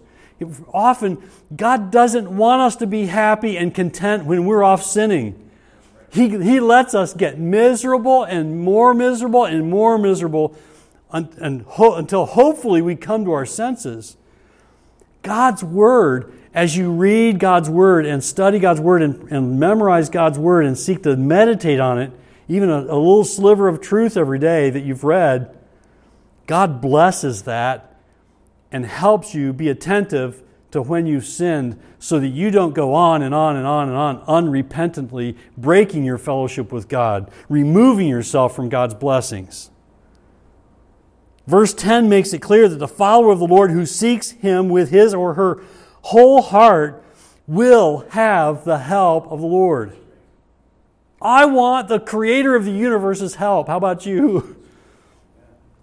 Often, 0.71 1.17
God 1.55 1.89
doesn't 1.89 2.29
want 2.29 2.61
us 2.61 2.75
to 2.75 2.85
be 2.85 3.07
happy 3.07 3.57
and 3.57 3.73
content 3.73 4.25
when 4.25 4.45
we're 4.45 4.61
off 4.61 4.83
sinning. 4.83 5.49
He, 6.11 6.29
he 6.29 6.59
lets 6.59 6.93
us 6.93 7.15
get 7.15 7.39
miserable 7.39 8.23
and 8.23 8.61
more 8.61 8.93
miserable 8.93 9.45
and 9.45 9.67
more 9.67 9.97
miserable 9.97 10.55
until 11.11 12.27
hopefully 12.27 12.83
we 12.83 12.95
come 12.95 13.25
to 13.25 13.31
our 13.31 13.47
senses. 13.47 14.15
God's 15.23 15.63
Word 15.63 16.33
as 16.53 16.75
you 16.75 16.91
read 16.91 17.39
God's 17.39 17.69
Word 17.69 18.05
and 18.05 18.23
study 18.23 18.59
God's 18.59 18.81
Word 18.81 19.01
and, 19.01 19.31
and 19.31 19.59
memorize 19.59 20.09
God's 20.09 20.37
Word 20.37 20.65
and 20.65 20.77
seek 20.77 21.03
to 21.03 21.15
meditate 21.15 21.79
on 21.79 21.99
it, 21.99 22.11
even 22.47 22.69
a, 22.69 22.79
a 22.79 22.97
little 22.97 23.23
sliver 23.23 23.67
of 23.67 23.81
truth 23.81 24.17
every 24.17 24.39
day 24.39 24.69
that 24.69 24.81
you've 24.81 25.03
read, 25.03 25.55
God 26.47 26.81
blesses 26.81 27.43
that 27.43 27.95
and 28.71 28.85
helps 28.85 29.33
you 29.33 29.53
be 29.53 29.69
attentive 29.69 30.43
to 30.71 30.81
when 30.81 31.05
you've 31.05 31.25
sinned 31.25 31.79
so 31.99 32.19
that 32.19 32.27
you 32.27 32.51
don't 32.51 32.73
go 32.73 32.93
on 32.93 33.21
and 33.21 33.35
on 33.35 33.55
and 33.55 33.65
on 33.67 33.89
and 33.89 33.97
on 33.97 34.21
unrepentantly, 34.25 35.37
breaking 35.57 36.03
your 36.03 36.17
fellowship 36.17 36.71
with 36.71 36.87
God, 36.87 37.31
removing 37.49 38.07
yourself 38.07 38.55
from 38.55 38.69
God's 38.69 38.93
blessings. 38.93 39.70
Verse 41.47 41.73
10 41.73 42.07
makes 42.07 42.33
it 42.33 42.41
clear 42.41 42.67
that 42.69 42.77
the 42.77 42.87
follower 42.87 43.31
of 43.31 43.39
the 43.39 43.47
Lord 43.47 43.71
who 43.71 43.85
seeks 43.85 44.31
Him 44.31 44.69
with 44.69 44.89
his 44.89 45.13
or 45.13 45.33
her 45.33 45.63
whole 46.03 46.41
heart 46.41 47.03
will 47.47 48.05
have 48.11 48.63
the 48.63 48.79
help 48.79 49.31
of 49.31 49.41
the 49.41 49.47
Lord. 49.47 49.97
I 51.21 51.45
want 51.45 51.87
the 51.87 51.99
creator 51.99 52.55
of 52.55 52.65
the 52.65 52.71
universe's 52.71 53.35
help. 53.35 53.67
How 53.67 53.77
about 53.77 54.05
you? 54.05 54.55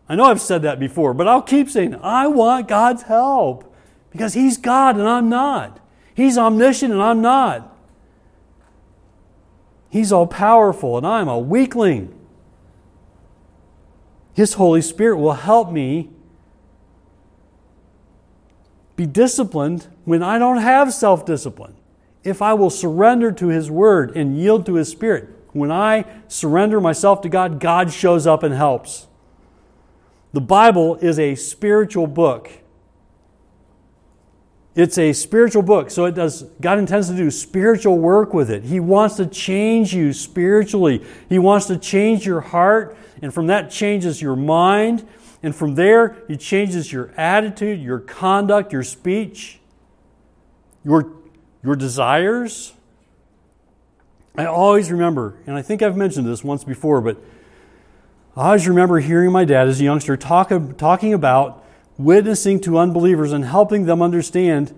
I 0.08 0.14
know 0.14 0.24
I've 0.24 0.40
said 0.40 0.62
that 0.62 0.80
before, 0.80 1.12
but 1.14 1.28
I'll 1.28 1.42
keep 1.42 1.68
saying, 1.68 1.94
I 2.02 2.26
want 2.28 2.66
God's 2.66 3.02
help 3.02 3.74
because 4.10 4.34
He's 4.34 4.56
God 4.56 4.96
and 4.96 5.06
I'm 5.06 5.28
not. 5.28 5.80
He's 6.14 6.38
omniscient 6.38 6.92
and 6.92 7.02
I'm 7.02 7.20
not. 7.20 7.76
He's 9.90 10.10
all 10.10 10.26
powerful 10.26 10.96
and 10.96 11.06
I'm 11.06 11.28
a 11.28 11.38
weakling. 11.38 12.17
His 14.38 14.54
Holy 14.54 14.82
Spirit 14.82 15.16
will 15.16 15.32
help 15.32 15.72
me 15.72 16.10
be 18.94 19.04
disciplined 19.04 19.88
when 20.04 20.22
I 20.22 20.38
don't 20.38 20.58
have 20.58 20.94
self 20.94 21.26
discipline. 21.26 21.74
If 22.22 22.40
I 22.40 22.54
will 22.54 22.70
surrender 22.70 23.32
to 23.32 23.48
His 23.48 23.68
Word 23.68 24.16
and 24.16 24.38
yield 24.38 24.64
to 24.66 24.74
His 24.74 24.88
Spirit, 24.88 25.28
when 25.52 25.72
I 25.72 26.04
surrender 26.28 26.80
myself 26.80 27.20
to 27.22 27.28
God, 27.28 27.58
God 27.58 27.92
shows 27.92 28.28
up 28.28 28.44
and 28.44 28.54
helps. 28.54 29.08
The 30.32 30.40
Bible 30.40 30.94
is 30.98 31.18
a 31.18 31.34
spiritual 31.34 32.06
book. 32.06 32.48
It's 34.78 34.96
a 34.96 35.12
spiritual 35.12 35.62
book, 35.62 35.90
so 35.90 36.04
it 36.04 36.14
does 36.14 36.42
God 36.60 36.78
intends 36.78 37.08
to 37.08 37.16
do 37.16 37.32
spiritual 37.32 37.98
work 37.98 38.32
with 38.32 38.48
it. 38.48 38.62
He 38.62 38.78
wants 38.78 39.16
to 39.16 39.26
change 39.26 39.92
you 39.92 40.12
spiritually. 40.12 41.04
He 41.28 41.36
wants 41.40 41.66
to 41.66 41.76
change 41.76 42.24
your 42.24 42.40
heart, 42.40 42.96
and 43.20 43.34
from 43.34 43.48
that 43.48 43.72
changes 43.72 44.22
your 44.22 44.36
mind, 44.36 45.04
and 45.42 45.52
from 45.52 45.74
there, 45.74 46.16
He 46.28 46.36
changes 46.36 46.92
your 46.92 47.10
attitude, 47.16 47.82
your 47.82 47.98
conduct, 47.98 48.72
your 48.72 48.84
speech, 48.84 49.58
your, 50.84 51.12
your 51.64 51.74
desires. 51.74 52.72
I 54.36 54.46
always 54.46 54.92
remember, 54.92 55.38
and 55.48 55.56
I 55.56 55.62
think 55.62 55.82
I've 55.82 55.96
mentioned 55.96 56.28
this 56.28 56.44
once 56.44 56.62
before, 56.62 57.00
but 57.00 57.16
I 58.36 58.46
always 58.46 58.68
remember 58.68 59.00
hearing 59.00 59.32
my 59.32 59.44
dad 59.44 59.66
as 59.66 59.80
a 59.80 59.82
youngster 59.82 60.16
talk, 60.16 60.52
talking 60.76 61.14
about 61.14 61.64
witnessing 61.98 62.60
to 62.60 62.78
unbelievers 62.78 63.32
and 63.32 63.44
helping 63.44 63.84
them 63.84 64.00
understand 64.00 64.74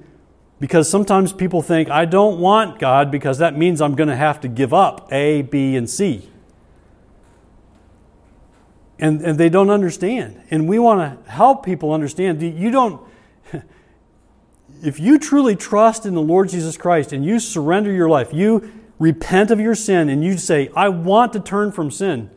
because 0.59 0.90
sometimes 0.90 1.33
people 1.33 1.62
think, 1.62 1.88
I 1.88 2.04
don't 2.04 2.40
want 2.40 2.78
God 2.78 3.11
because 3.11 3.38
that 3.38 3.56
means 3.56 3.80
I'm 3.80 3.94
going 3.94 4.09
to 4.09 4.16
have 4.16 4.40
to 4.40 4.48
give 4.48 4.74
up 4.74 5.11
A, 5.12 5.42
B, 5.42 5.76
and 5.76 5.88
C 5.88 6.30
and, 9.00 9.22
and 9.22 9.38
they 9.38 9.48
don't 9.48 9.70
understand. 9.70 10.40
And 10.50 10.68
we 10.68 10.78
want 10.78 11.24
to 11.24 11.30
help 11.30 11.64
people 11.64 11.92
understand. 11.92 12.42
You 12.42 12.70
don't, 12.70 13.00
if 14.83 15.00
you 15.00 15.18
truly 15.18 15.56
trust 15.56 16.04
in 16.04 16.14
the 16.14 16.20
Lord 16.20 16.50
Jesus 16.50 16.76
Christ 16.76 17.12
and 17.12 17.24
you 17.24 17.40
surrender 17.40 17.90
your 17.90 18.11
life, 18.11 18.33
you 18.33 18.70
repent 18.98 19.50
of 19.50 19.59
your 19.59 19.74
sin 19.74 20.11
and 20.11 20.22
you 20.22 20.37
say, 20.37 20.70
I 20.76 20.90
want 20.90 21.33
to 21.33 21.40
turn 21.40 21.72
from 21.72 21.90
sin 21.90 22.30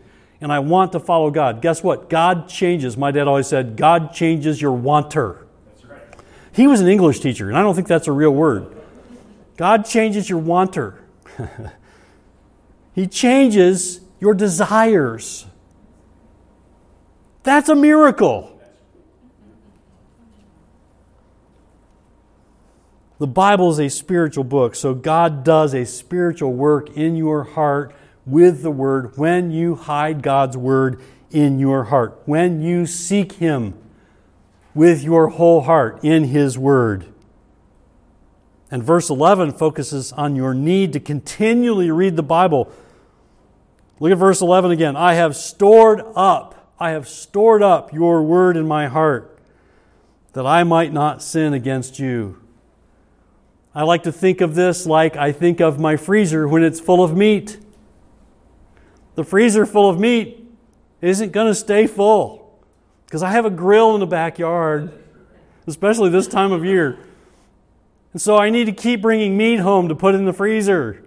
and 0.43 0.51
I 0.51 0.59
want 0.59 0.91
to 0.91 0.99
follow 0.99 1.31
God. 1.31 1.61
Guess 1.61 1.83
what? 1.83 2.09
God 2.09 2.49
changes. 2.49 2.97
My 2.97 3.11
dad 3.11 3.29
always 3.29 3.47
said, 3.47 3.77
God 3.77 4.13
changes 4.13 4.61
your 4.61 4.73
wanter. 4.73 5.47
Right. 5.87 6.01
He 6.51 6.67
was 6.67 6.81
an 6.81 6.89
English 6.89 7.21
teacher, 7.21 7.47
and 7.47 7.57
I 7.57 7.61
don't 7.61 7.73
think 7.73 7.87
that's 7.87 8.09
a 8.09 8.11
real 8.11 8.31
word. 8.31 8.75
God 9.55 9.85
changes 9.85 10.29
your 10.29 10.39
wanter. 10.39 11.01
he 12.93 13.07
changes 13.07 14.01
your 14.19 14.33
desires. 14.33 15.45
That's 17.43 17.69
a 17.69 17.75
miracle. 17.75 18.49
The 23.17 23.27
Bible 23.27 23.71
is 23.71 23.79
a 23.79 23.89
spiritual 23.89 24.43
book, 24.43 24.75
so 24.75 24.93
God 24.93 25.45
does 25.45 25.73
a 25.73 25.85
spiritual 25.85 26.51
work 26.51 26.89
in 26.97 27.15
your 27.15 27.45
heart 27.45 27.95
with 28.25 28.61
the 28.61 28.71
Word 28.71 29.17
when 29.17 29.51
you 29.51 29.75
hide 29.75 30.21
God's 30.21 30.57
Word 30.57 31.01
in 31.31 31.59
your 31.59 31.85
heart, 31.85 32.21
when 32.25 32.61
you 32.61 32.85
seek 32.85 33.33
Him 33.33 33.73
with 34.73 35.03
your 35.03 35.29
whole 35.29 35.61
heart 35.61 35.99
in 36.03 36.25
His 36.25 36.57
Word. 36.57 37.05
And 38.71 38.83
verse 38.83 39.09
11 39.09 39.53
focuses 39.53 40.11
on 40.13 40.35
your 40.35 40.53
need 40.53 40.93
to 40.93 40.99
continually 40.99 41.91
read 41.91 42.15
the 42.15 42.23
Bible. 42.23 42.71
Look 43.99 44.11
at 44.11 44.17
verse 44.17 44.41
11 44.41 44.71
again. 44.71 44.95
I 44.95 45.13
have 45.13 45.35
stored 45.35 46.01
up 46.15 46.53
I 46.83 46.89
have 46.91 47.07
stored 47.07 47.61
up 47.63 47.93
your 47.93 48.23
word 48.23 48.57
in 48.57 48.67
my 48.67 48.87
heart 48.87 49.39
that 50.33 50.45
I 50.45 50.63
might 50.65 50.91
not 50.91 51.21
sin 51.21 51.53
against 51.53 51.97
you. 51.97 52.41
I 53.73 53.83
like 53.83 54.03
to 54.03 54.11
think 54.11 54.41
of 54.41 54.53
this 54.53 54.85
like 54.85 55.15
I 55.15 55.31
think 55.31 55.61
of 55.61 55.79
my 55.79 55.95
freezer 55.95 56.45
when 56.45 56.61
it's 56.61 56.81
full 56.81 57.01
of 57.01 57.15
meat. 57.15 57.57
The 59.15 59.23
freezer 59.23 59.65
full 59.65 59.89
of 59.89 59.99
meat 59.99 60.47
isn't 61.01 61.31
going 61.31 61.47
to 61.47 61.55
stay 61.55 61.87
full 61.87 62.59
because 63.05 63.21
I 63.21 63.31
have 63.31 63.45
a 63.45 63.49
grill 63.49 63.93
in 63.93 63.99
the 63.99 64.07
backyard, 64.07 64.91
especially 65.67 66.09
this 66.09 66.27
time 66.27 66.51
of 66.51 66.65
year. 66.65 66.97
And 68.13 68.21
so 68.21 68.37
I 68.37 68.49
need 68.49 68.65
to 68.65 68.71
keep 68.71 69.01
bringing 69.01 69.37
meat 69.37 69.59
home 69.59 69.89
to 69.89 69.95
put 69.95 70.15
in 70.15 70.25
the 70.25 70.33
freezer 70.33 71.03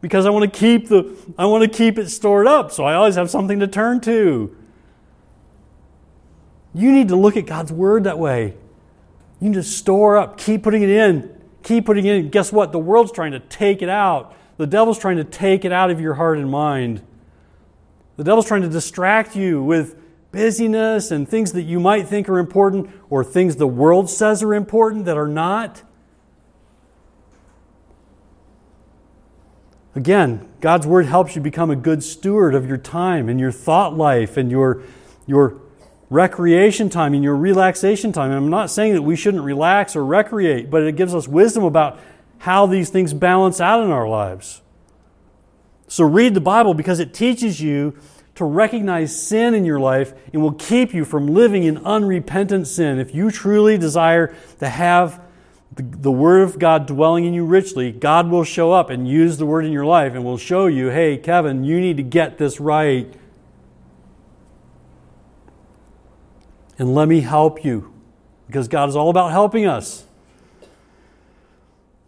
because 0.00 0.24
I 0.26 0.30
want 0.30 0.52
to 0.52 0.58
keep 0.58 0.88
the 0.88 1.16
I 1.36 1.46
want 1.46 1.64
to 1.64 1.68
keep 1.68 1.98
it 1.98 2.10
stored 2.10 2.46
up 2.46 2.70
so 2.70 2.84
I 2.84 2.94
always 2.94 3.16
have 3.16 3.30
something 3.30 3.58
to 3.60 3.66
turn 3.66 4.00
to. 4.02 4.56
You 6.74 6.92
need 6.92 7.08
to 7.08 7.16
look 7.16 7.36
at 7.36 7.46
God's 7.46 7.72
word 7.72 8.04
that 8.04 8.18
way. 8.18 8.54
You 9.40 9.48
need 9.48 9.54
to 9.54 9.62
store 9.62 10.16
up, 10.16 10.38
keep 10.38 10.62
putting 10.62 10.82
it 10.82 10.90
in, 10.90 11.34
keep 11.62 11.86
putting 11.86 12.06
it 12.06 12.16
in. 12.16 12.30
Guess 12.30 12.52
what? 12.52 12.72
The 12.72 12.78
world's 12.78 13.12
trying 13.12 13.32
to 13.32 13.40
take 13.40 13.82
it 13.82 13.88
out. 13.88 14.34
The 14.56 14.66
devil's 14.66 14.98
trying 14.98 15.16
to 15.16 15.24
take 15.24 15.64
it 15.64 15.72
out 15.72 15.90
of 15.90 16.00
your 16.00 16.14
heart 16.14 16.38
and 16.38 16.50
mind. 16.50 17.02
The 18.16 18.24
devil's 18.24 18.46
trying 18.46 18.62
to 18.62 18.68
distract 18.68 19.36
you 19.36 19.62
with 19.62 19.96
busyness 20.32 21.10
and 21.10 21.28
things 21.28 21.52
that 21.52 21.62
you 21.62 21.80
might 21.80 22.06
think 22.08 22.28
are 22.28 22.38
important 22.38 22.90
or 23.10 23.22
things 23.24 23.56
the 23.56 23.66
world 23.66 24.08
says 24.08 24.42
are 24.42 24.54
important 24.54 25.04
that 25.04 25.16
are 25.16 25.28
not. 25.28 25.82
Again, 29.94 30.46
God's 30.60 30.86
Word 30.86 31.06
helps 31.06 31.36
you 31.36 31.42
become 31.42 31.70
a 31.70 31.76
good 31.76 32.02
steward 32.02 32.54
of 32.54 32.68
your 32.68 32.76
time 32.76 33.30
and 33.30 33.40
your 33.40 33.50
thought 33.50 33.96
life 33.96 34.36
and 34.36 34.50
your, 34.50 34.82
your 35.26 35.58
recreation 36.10 36.90
time 36.90 37.14
and 37.14 37.24
your 37.24 37.34
relaxation 37.34 38.12
time. 38.12 38.30
And 38.30 38.36
I'm 38.38 38.50
not 38.50 38.70
saying 38.70 38.92
that 38.92 39.02
we 39.02 39.16
shouldn't 39.16 39.42
relax 39.42 39.96
or 39.96 40.04
recreate, 40.04 40.70
but 40.70 40.82
it 40.82 40.96
gives 40.96 41.14
us 41.14 41.26
wisdom 41.26 41.64
about 41.64 41.98
how 42.38 42.66
these 42.66 42.90
things 42.90 43.12
balance 43.12 43.60
out 43.60 43.82
in 43.82 43.90
our 43.90 44.08
lives. 44.08 44.62
So 45.88 46.04
read 46.04 46.34
the 46.34 46.40
Bible 46.40 46.74
because 46.74 47.00
it 47.00 47.14
teaches 47.14 47.60
you 47.60 47.96
to 48.34 48.44
recognize 48.44 49.20
sin 49.20 49.54
in 49.54 49.64
your 49.64 49.80
life 49.80 50.12
and 50.32 50.42
will 50.42 50.52
keep 50.52 50.92
you 50.92 51.04
from 51.04 51.26
living 51.26 51.64
in 51.64 51.78
unrepentant 51.78 52.66
sin. 52.66 52.98
If 52.98 53.14
you 53.14 53.30
truly 53.30 53.78
desire 53.78 54.34
to 54.58 54.68
have 54.68 55.22
the, 55.74 55.82
the 55.82 56.10
Word 56.10 56.42
of 56.42 56.58
God 56.58 56.86
dwelling 56.86 57.24
in 57.24 57.34
you 57.34 57.44
richly, 57.44 57.92
God 57.92 58.30
will 58.30 58.44
show 58.44 58.72
up 58.72 58.90
and 58.90 59.08
use 59.08 59.38
the 59.38 59.46
Word 59.46 59.64
in 59.64 59.72
your 59.72 59.86
life 59.86 60.14
and 60.14 60.24
will 60.24 60.38
show 60.38 60.66
you, 60.66 60.88
hey, 60.88 61.16
Kevin, 61.16 61.64
you 61.64 61.80
need 61.80 61.96
to 61.96 62.02
get 62.02 62.38
this 62.38 62.60
right. 62.60 63.12
And 66.78 66.94
let 66.94 67.08
me 67.08 67.20
help 67.20 67.64
you 67.64 67.92
because 68.46 68.68
God 68.68 68.88
is 68.88 68.96
all 68.96 69.08
about 69.08 69.30
helping 69.30 69.66
us. 69.66 70.05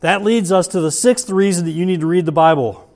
That 0.00 0.22
leads 0.22 0.52
us 0.52 0.68
to 0.68 0.80
the 0.80 0.92
sixth 0.92 1.28
reason 1.30 1.64
that 1.64 1.72
you 1.72 1.84
need 1.84 2.00
to 2.00 2.06
read 2.06 2.26
the 2.26 2.32
Bible. 2.32 2.88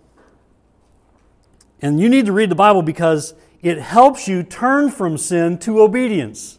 And 1.80 2.00
you 2.00 2.08
need 2.08 2.26
to 2.26 2.32
read 2.32 2.50
the 2.50 2.54
Bible 2.54 2.82
because 2.82 3.34
it 3.60 3.78
helps 3.78 4.28
you 4.28 4.42
turn 4.42 4.90
from 4.90 5.18
sin 5.18 5.58
to 5.58 5.80
obedience. 5.80 6.58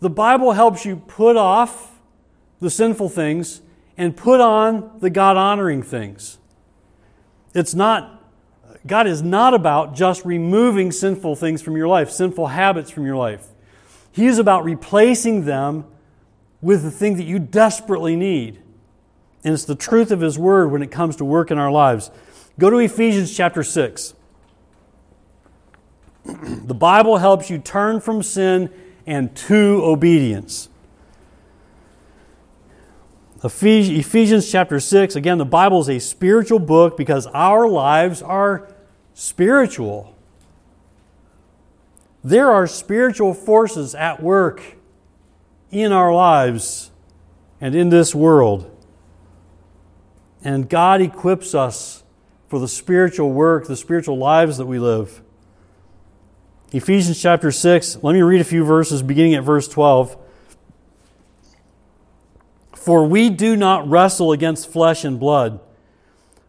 The 0.00 0.10
Bible 0.10 0.52
helps 0.52 0.84
you 0.84 0.96
put 0.96 1.36
off 1.36 1.98
the 2.60 2.68
sinful 2.68 3.08
things 3.08 3.62
and 3.96 4.16
put 4.16 4.40
on 4.40 4.98
the 5.00 5.08
God 5.08 5.36
honoring 5.36 5.82
things. 5.82 6.38
It's 7.54 7.74
not, 7.74 8.22
God 8.86 9.06
is 9.06 9.22
not 9.22 9.54
about 9.54 9.94
just 9.94 10.24
removing 10.24 10.92
sinful 10.92 11.36
things 11.36 11.62
from 11.62 11.76
your 11.76 11.88
life, 11.88 12.10
sinful 12.10 12.48
habits 12.48 12.90
from 12.90 13.06
your 13.06 13.16
life. 13.16 13.46
He 14.12 14.26
is 14.26 14.38
about 14.38 14.64
replacing 14.64 15.44
them 15.44 15.86
with 16.60 16.82
the 16.82 16.90
thing 16.90 17.16
that 17.16 17.24
you 17.24 17.38
desperately 17.38 18.16
need. 18.16 18.60
And 19.44 19.52
it's 19.52 19.66
the 19.66 19.74
truth 19.74 20.10
of 20.10 20.20
His 20.20 20.38
Word 20.38 20.72
when 20.72 20.82
it 20.82 20.90
comes 20.90 21.16
to 21.16 21.24
work 21.24 21.50
in 21.50 21.58
our 21.58 21.70
lives. 21.70 22.10
Go 22.58 22.70
to 22.70 22.78
Ephesians 22.78 23.36
chapter 23.36 23.62
6. 23.62 24.14
the 26.24 26.74
Bible 26.74 27.18
helps 27.18 27.50
you 27.50 27.58
turn 27.58 28.00
from 28.00 28.22
sin 28.22 28.70
and 29.06 29.36
to 29.36 29.82
obedience. 29.84 30.70
Ephesians 33.44 34.50
chapter 34.50 34.80
6, 34.80 35.16
again, 35.16 35.36
the 35.36 35.44
Bible 35.44 35.80
is 35.80 35.90
a 35.90 35.98
spiritual 35.98 36.58
book 36.58 36.96
because 36.96 37.26
our 37.26 37.68
lives 37.68 38.22
are 38.22 38.72
spiritual. 39.12 40.16
There 42.22 42.50
are 42.50 42.66
spiritual 42.66 43.34
forces 43.34 43.94
at 43.94 44.22
work 44.22 44.76
in 45.70 45.92
our 45.92 46.14
lives 46.14 46.90
and 47.60 47.74
in 47.74 47.90
this 47.90 48.14
world. 48.14 48.73
And 50.44 50.68
God 50.68 51.00
equips 51.00 51.54
us 51.54 52.04
for 52.48 52.58
the 52.58 52.68
spiritual 52.68 53.32
work, 53.32 53.66
the 53.66 53.76
spiritual 53.76 54.18
lives 54.18 54.58
that 54.58 54.66
we 54.66 54.78
live. 54.78 55.22
Ephesians 56.70 57.20
chapter 57.20 57.50
6, 57.50 58.02
let 58.02 58.12
me 58.12 58.20
read 58.20 58.40
a 58.40 58.44
few 58.44 58.64
verses 58.64 59.02
beginning 59.02 59.34
at 59.34 59.42
verse 59.42 59.66
12. 59.66 60.18
For 62.74 63.06
we 63.06 63.30
do 63.30 63.56
not 63.56 63.88
wrestle 63.88 64.32
against 64.32 64.70
flesh 64.70 65.04
and 65.04 65.18
blood, 65.18 65.60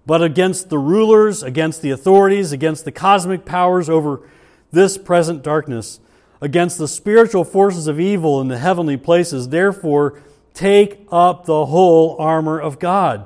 but 0.05 0.21
against 0.21 0.69
the 0.69 0.77
rulers, 0.77 1.41
against 1.41 1.81
the 1.81 1.91
authorities, 1.91 2.51
against 2.51 2.84
the 2.84 2.91
cosmic 2.91 3.45
powers 3.45 3.89
over 3.89 4.27
this 4.71 4.97
present 4.97 5.41
darkness, 5.41 6.01
against 6.41 6.77
the 6.77 6.88
spiritual 6.88 7.45
forces 7.45 7.88
of 7.88 7.99
evil 7.99 8.41
in 8.41 8.49
the 8.49 8.58
heavenly 8.58 8.97
places. 8.97 9.49
Therefore, 9.49 10.19
take 10.53 11.08
up 11.12 11.45
the 11.45 11.67
whole 11.67 12.17
armor 12.19 12.60
of 12.60 12.79
God, 12.79 13.25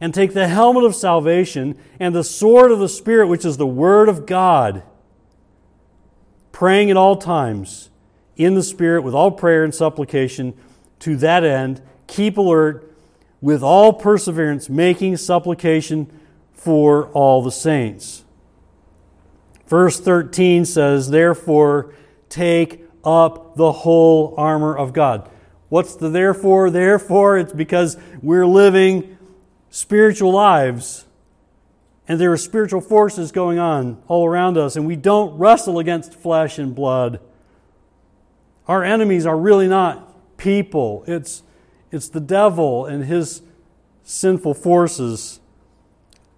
and 0.00 0.14
take 0.14 0.34
the 0.34 0.48
helmet 0.48 0.84
of 0.84 0.94
salvation 0.94 1.76
and 1.98 2.14
the 2.14 2.24
sword 2.24 2.70
of 2.70 2.78
the 2.78 2.88
Spirit, 2.88 3.28
which 3.28 3.44
is 3.44 3.56
the 3.56 3.66
Word 3.66 4.08
of 4.08 4.26
God, 4.26 4.82
praying 6.52 6.90
at 6.90 6.96
all 6.96 7.16
times 7.16 7.90
in 8.36 8.54
the 8.54 8.62
Spirit 8.62 9.02
with 9.02 9.14
all 9.14 9.30
prayer 9.30 9.64
and 9.64 9.74
supplication. 9.74 10.54
To 11.00 11.16
that 11.16 11.44
end, 11.44 11.80
keep 12.06 12.36
alert 12.36 12.94
with 13.40 13.62
all 13.62 13.92
perseverance, 13.92 14.68
making 14.68 15.16
supplication 15.16 16.12
for 16.52 17.06
all 17.12 17.42
the 17.42 17.50
saints. 17.50 18.24
Verse 19.66 19.98
13 19.98 20.64
says, 20.64 21.10
Therefore, 21.10 21.94
take 22.28 22.84
up 23.04 23.56
the 23.56 23.72
whole 23.72 24.34
armor 24.36 24.76
of 24.76 24.92
God. 24.92 25.28
What's 25.68 25.94
the 25.94 26.08
therefore? 26.08 26.70
Therefore, 26.70 27.38
it's 27.38 27.52
because 27.52 27.96
we're 28.20 28.46
living 28.46 29.16
spiritual 29.70 30.32
lives 30.32 31.06
and 32.10 32.20
there 32.20 32.32
are 32.32 32.36
spiritual 32.36 32.80
forces 32.80 33.30
going 33.30 33.60
on 33.60 34.02
all 34.08 34.26
around 34.26 34.58
us, 34.58 34.74
and 34.74 34.84
we 34.84 34.96
don't 34.96 35.38
wrestle 35.38 35.78
against 35.78 36.12
flesh 36.12 36.58
and 36.58 36.74
blood. 36.74 37.20
Our 38.66 38.82
enemies 38.82 39.26
are 39.26 39.38
really 39.38 39.68
not 39.68 40.36
people, 40.36 41.04
it's 41.06 41.44
it's 41.92 42.08
the 42.08 42.20
devil 42.20 42.84
and 42.86 43.04
his 43.04 43.42
sinful 44.02 44.54
forces. 44.54 45.38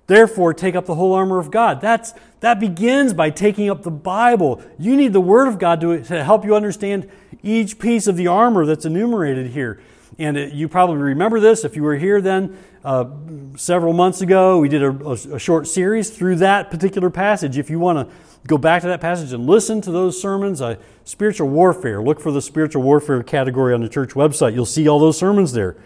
Therefore, 0.06 0.52
take 0.52 0.74
up 0.74 0.84
the 0.84 0.94
whole 0.94 1.14
armor 1.14 1.38
of 1.38 1.50
God. 1.50 1.80
That's, 1.80 2.12
that 2.40 2.60
begins 2.60 3.14
by 3.14 3.30
taking 3.30 3.70
up 3.70 3.82
the 3.82 3.90
Bible. 3.90 4.62
You 4.78 4.96
need 4.96 5.12
the 5.12 5.20
Word 5.20 5.48
of 5.48 5.58
God 5.58 5.80
to, 5.80 6.02
to 6.04 6.24
help 6.24 6.44
you 6.44 6.54
understand 6.54 7.10
each 7.42 7.78
piece 7.78 8.06
of 8.06 8.16
the 8.16 8.26
armor 8.26 8.66
that's 8.66 8.84
enumerated 8.84 9.48
here. 9.48 9.80
And 10.18 10.36
it, 10.36 10.52
you 10.52 10.68
probably 10.68 10.96
remember 10.96 11.40
this 11.40 11.64
if 11.64 11.76
you 11.76 11.82
were 11.82 11.96
here 11.96 12.20
then 12.20 12.56
uh, 12.84 13.06
several 13.56 13.92
months 13.92 14.20
ago. 14.20 14.58
We 14.58 14.68
did 14.68 14.82
a, 14.82 15.10
a, 15.10 15.38
short 15.38 15.66
series 15.66 16.10
through 16.10 16.36
that 16.36 16.70
particular 16.70 17.10
passage. 17.10 17.58
If 17.58 17.70
you 17.70 17.78
want 17.78 18.08
to 18.08 18.14
go 18.46 18.58
back 18.58 18.82
to 18.82 18.88
that 18.88 19.00
passage 19.00 19.32
and 19.32 19.46
listen 19.46 19.80
to 19.82 19.90
those 19.90 20.20
sermons, 20.20 20.60
uh, 20.60 20.76
spiritual 21.04 21.48
warfare, 21.48 22.02
look 22.02 22.20
for 22.20 22.32
the 22.32 22.42
spiritual 22.42 22.82
warfare 22.82 23.22
category 23.22 23.72
on 23.72 23.80
the 23.80 23.88
church 23.88 24.10
website. 24.10 24.54
You'll 24.54 24.66
see 24.66 24.88
all 24.88 24.98
those 24.98 25.16
sermons 25.16 25.52
there. 25.52 25.76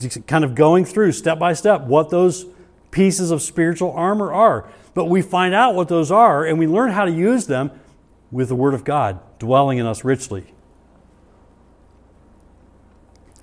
Just 0.00 0.26
kind 0.26 0.44
of 0.44 0.54
going 0.54 0.84
through 0.84 1.12
step 1.12 1.38
by 1.38 1.52
step 1.52 1.82
what 1.82 2.10
those 2.10 2.46
pieces 2.90 3.30
of 3.30 3.42
spiritual 3.42 3.92
armor 3.92 4.32
are. 4.32 4.68
But 4.94 5.06
we 5.06 5.22
find 5.22 5.54
out 5.54 5.74
what 5.74 5.88
those 5.88 6.10
are 6.10 6.44
and 6.44 6.58
we 6.58 6.66
learn 6.66 6.90
how 6.90 7.04
to 7.04 7.10
use 7.10 7.46
them 7.46 7.70
with 8.30 8.48
the 8.48 8.54
Word 8.54 8.74
of 8.74 8.84
God 8.84 9.20
dwelling 9.38 9.78
in 9.78 9.86
us 9.86 10.04
richly. 10.04 10.44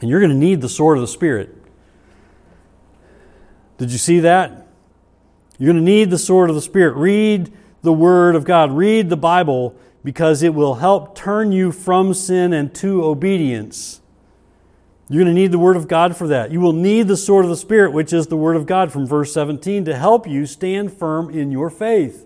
And 0.02 0.10
you're 0.10 0.20
going 0.20 0.32
to 0.32 0.38
need 0.38 0.60
the 0.62 0.70
sword 0.70 0.98
of 0.98 1.02
the 1.02 1.08
Spirit. 1.08 1.56
Did 3.78 3.92
you 3.92 3.98
see 3.98 4.20
that? 4.20 4.68
You're 5.58 5.72
going 5.72 5.84
to 5.84 5.92
need 5.92 6.10
the 6.10 6.18
sword 6.18 6.50
of 6.50 6.56
the 6.56 6.62
Spirit. 6.62 6.96
Read 6.96 7.54
the 7.82 7.94
Word 7.94 8.36
of 8.36 8.44
God, 8.44 8.72
read 8.72 9.10
the 9.10 9.18
Bible 9.18 9.76
because 10.04 10.44
it 10.44 10.54
will 10.54 10.76
help 10.76 11.16
turn 11.16 11.52
you 11.52 11.72
from 11.72 12.14
sin 12.14 12.54
and 12.54 12.74
to 12.76 13.04
obedience. 13.04 14.02
You're 15.10 15.24
going 15.24 15.36
to 15.36 15.40
need 15.40 15.52
the 15.52 15.60
Word 15.60 15.76
of 15.76 15.88
God 15.88 16.16
for 16.16 16.28
that. 16.28 16.52
You 16.52 16.62
will 16.62 16.74
need 16.74 17.08
the 17.08 17.18
sword 17.18 17.44
of 17.44 17.50
the 17.50 17.58
Spirit, 17.58 17.92
which 17.92 18.14
is 18.14 18.28
the 18.28 18.38
Word 18.38 18.56
of 18.56 18.66
God 18.66 18.92
from 18.92 19.06
verse 19.06 19.34
17, 19.34 19.86
to 19.86 19.96
help 19.96 20.28
you 20.28 20.46
stand 20.46 20.94
firm 20.94 21.30
in 21.30 21.52
your 21.52 21.70
faith, 21.70 22.26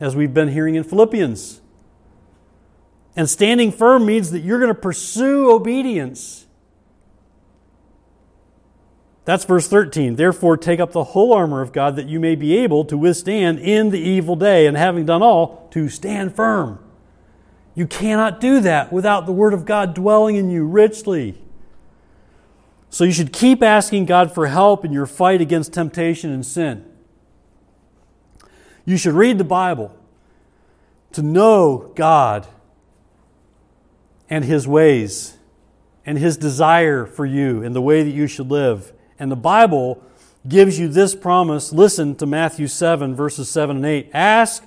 as 0.00 0.16
we've 0.16 0.34
been 0.34 0.48
hearing 0.48 0.74
in 0.74 0.82
Philippians. 0.82 1.60
And 3.14 3.28
standing 3.28 3.70
firm 3.70 4.04
means 4.04 4.30
that 4.32 4.40
you're 4.40 4.58
going 4.58 4.74
to 4.74 4.80
pursue 4.80 5.52
obedience. 5.52 6.41
That's 9.24 9.44
verse 9.44 9.68
13. 9.68 10.16
Therefore, 10.16 10.56
take 10.56 10.80
up 10.80 10.92
the 10.92 11.04
whole 11.04 11.32
armor 11.32 11.60
of 11.60 11.72
God 11.72 11.96
that 11.96 12.08
you 12.08 12.18
may 12.18 12.34
be 12.34 12.56
able 12.58 12.84
to 12.86 12.98
withstand 12.98 13.60
in 13.60 13.90
the 13.90 14.00
evil 14.00 14.34
day, 14.34 14.66
and 14.66 14.76
having 14.76 15.06
done 15.06 15.22
all, 15.22 15.68
to 15.70 15.88
stand 15.88 16.34
firm. 16.34 16.78
You 17.74 17.86
cannot 17.86 18.40
do 18.40 18.60
that 18.60 18.92
without 18.92 19.26
the 19.26 19.32
Word 19.32 19.54
of 19.54 19.64
God 19.64 19.94
dwelling 19.94 20.36
in 20.36 20.50
you 20.50 20.64
richly. 20.64 21.40
So 22.90 23.04
you 23.04 23.12
should 23.12 23.32
keep 23.32 23.62
asking 23.62 24.04
God 24.06 24.34
for 24.34 24.48
help 24.48 24.84
in 24.84 24.92
your 24.92 25.06
fight 25.06 25.40
against 25.40 25.72
temptation 25.72 26.30
and 26.30 26.44
sin. 26.44 26.84
You 28.84 28.96
should 28.96 29.14
read 29.14 29.38
the 29.38 29.44
Bible 29.44 29.96
to 31.12 31.22
know 31.22 31.92
God 31.94 32.46
and 34.28 34.44
His 34.44 34.66
ways 34.66 35.38
and 36.04 36.18
His 36.18 36.36
desire 36.36 37.06
for 37.06 37.24
you 37.24 37.62
and 37.62 37.74
the 37.74 37.80
way 37.80 38.02
that 38.02 38.10
you 38.10 38.26
should 38.26 38.50
live. 38.50 38.92
And 39.22 39.30
the 39.30 39.36
Bible 39.36 40.02
gives 40.48 40.80
you 40.80 40.88
this 40.88 41.14
promise. 41.14 41.72
Listen 41.72 42.16
to 42.16 42.26
Matthew 42.26 42.66
7, 42.66 43.14
verses 43.14 43.48
7 43.48 43.76
and 43.76 43.86
8. 43.86 44.10
Ask, 44.12 44.64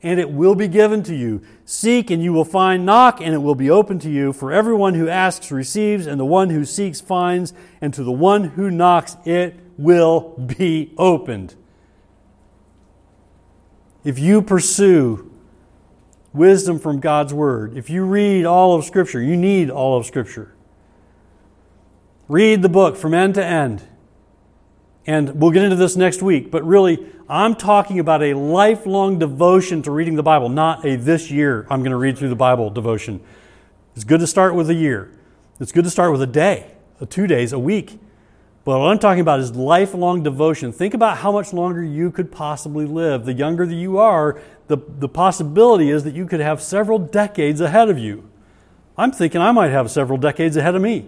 and 0.00 0.20
it 0.20 0.30
will 0.30 0.54
be 0.54 0.68
given 0.68 1.02
to 1.02 1.14
you. 1.16 1.42
Seek, 1.64 2.12
and 2.12 2.22
you 2.22 2.32
will 2.32 2.44
find. 2.44 2.86
Knock, 2.86 3.20
and 3.20 3.34
it 3.34 3.38
will 3.38 3.56
be 3.56 3.68
open 3.68 3.98
to 3.98 4.08
you. 4.08 4.32
For 4.32 4.52
everyone 4.52 4.94
who 4.94 5.08
asks 5.08 5.50
receives, 5.50 6.06
and 6.06 6.20
the 6.20 6.24
one 6.24 6.50
who 6.50 6.64
seeks 6.64 7.00
finds, 7.00 7.52
and 7.80 7.92
to 7.94 8.04
the 8.04 8.12
one 8.12 8.50
who 8.50 8.70
knocks 8.70 9.16
it 9.24 9.56
will 9.76 10.36
be 10.56 10.94
opened. 10.96 11.56
If 14.04 14.20
you 14.20 14.40
pursue 14.40 15.32
wisdom 16.32 16.78
from 16.78 17.00
God's 17.00 17.34
Word, 17.34 17.76
if 17.76 17.90
you 17.90 18.04
read 18.04 18.44
all 18.44 18.76
of 18.76 18.84
Scripture, 18.84 19.20
you 19.20 19.36
need 19.36 19.68
all 19.68 19.98
of 19.98 20.06
Scripture. 20.06 20.52
Read 22.28 22.62
the 22.62 22.68
book 22.68 22.96
from 22.96 23.12
end 23.12 23.34
to 23.34 23.44
end. 23.44 23.82
And 25.06 25.40
we'll 25.40 25.52
get 25.52 25.62
into 25.62 25.76
this 25.76 25.94
next 25.94 26.20
week, 26.20 26.50
but 26.50 26.64
really, 26.64 27.06
I'm 27.28 27.54
talking 27.54 28.00
about 28.00 28.22
a 28.22 28.34
lifelong 28.34 29.20
devotion 29.20 29.82
to 29.82 29.92
reading 29.92 30.16
the 30.16 30.22
Bible, 30.22 30.48
not 30.48 30.84
a 30.84 30.96
this 30.96 31.30
year 31.30 31.66
I'm 31.70 31.80
going 31.80 31.92
to 31.92 31.96
read 31.96 32.18
through 32.18 32.28
the 32.28 32.36
Bible 32.36 32.70
devotion. 32.70 33.20
It's 33.94 34.04
good 34.04 34.20
to 34.20 34.26
start 34.26 34.54
with 34.56 34.68
a 34.68 34.74
year. 34.74 35.10
It's 35.60 35.72
good 35.72 35.84
to 35.84 35.90
start 35.90 36.10
with 36.10 36.22
a 36.22 36.26
day, 36.26 36.72
a 37.00 37.06
two 37.06 37.26
days, 37.26 37.52
a 37.52 37.58
week. 37.58 38.00
But 38.64 38.80
what 38.80 38.88
I'm 38.88 38.98
talking 38.98 39.20
about 39.20 39.38
is 39.38 39.54
lifelong 39.54 40.24
devotion. 40.24 40.72
Think 40.72 40.92
about 40.92 41.18
how 41.18 41.30
much 41.30 41.52
longer 41.52 41.84
you 41.84 42.10
could 42.10 42.32
possibly 42.32 42.84
live. 42.84 43.24
The 43.24 43.32
younger 43.32 43.64
that 43.64 43.74
you 43.74 43.98
are, 43.98 44.40
the, 44.66 44.76
the 44.76 45.08
possibility 45.08 45.88
is 45.88 46.02
that 46.02 46.14
you 46.14 46.26
could 46.26 46.40
have 46.40 46.60
several 46.60 46.98
decades 46.98 47.60
ahead 47.60 47.88
of 47.88 47.98
you. 47.98 48.28
I'm 48.98 49.12
thinking 49.12 49.40
I 49.40 49.52
might 49.52 49.70
have 49.70 49.88
several 49.88 50.18
decades 50.18 50.56
ahead 50.56 50.74
of 50.74 50.82
me, 50.82 51.06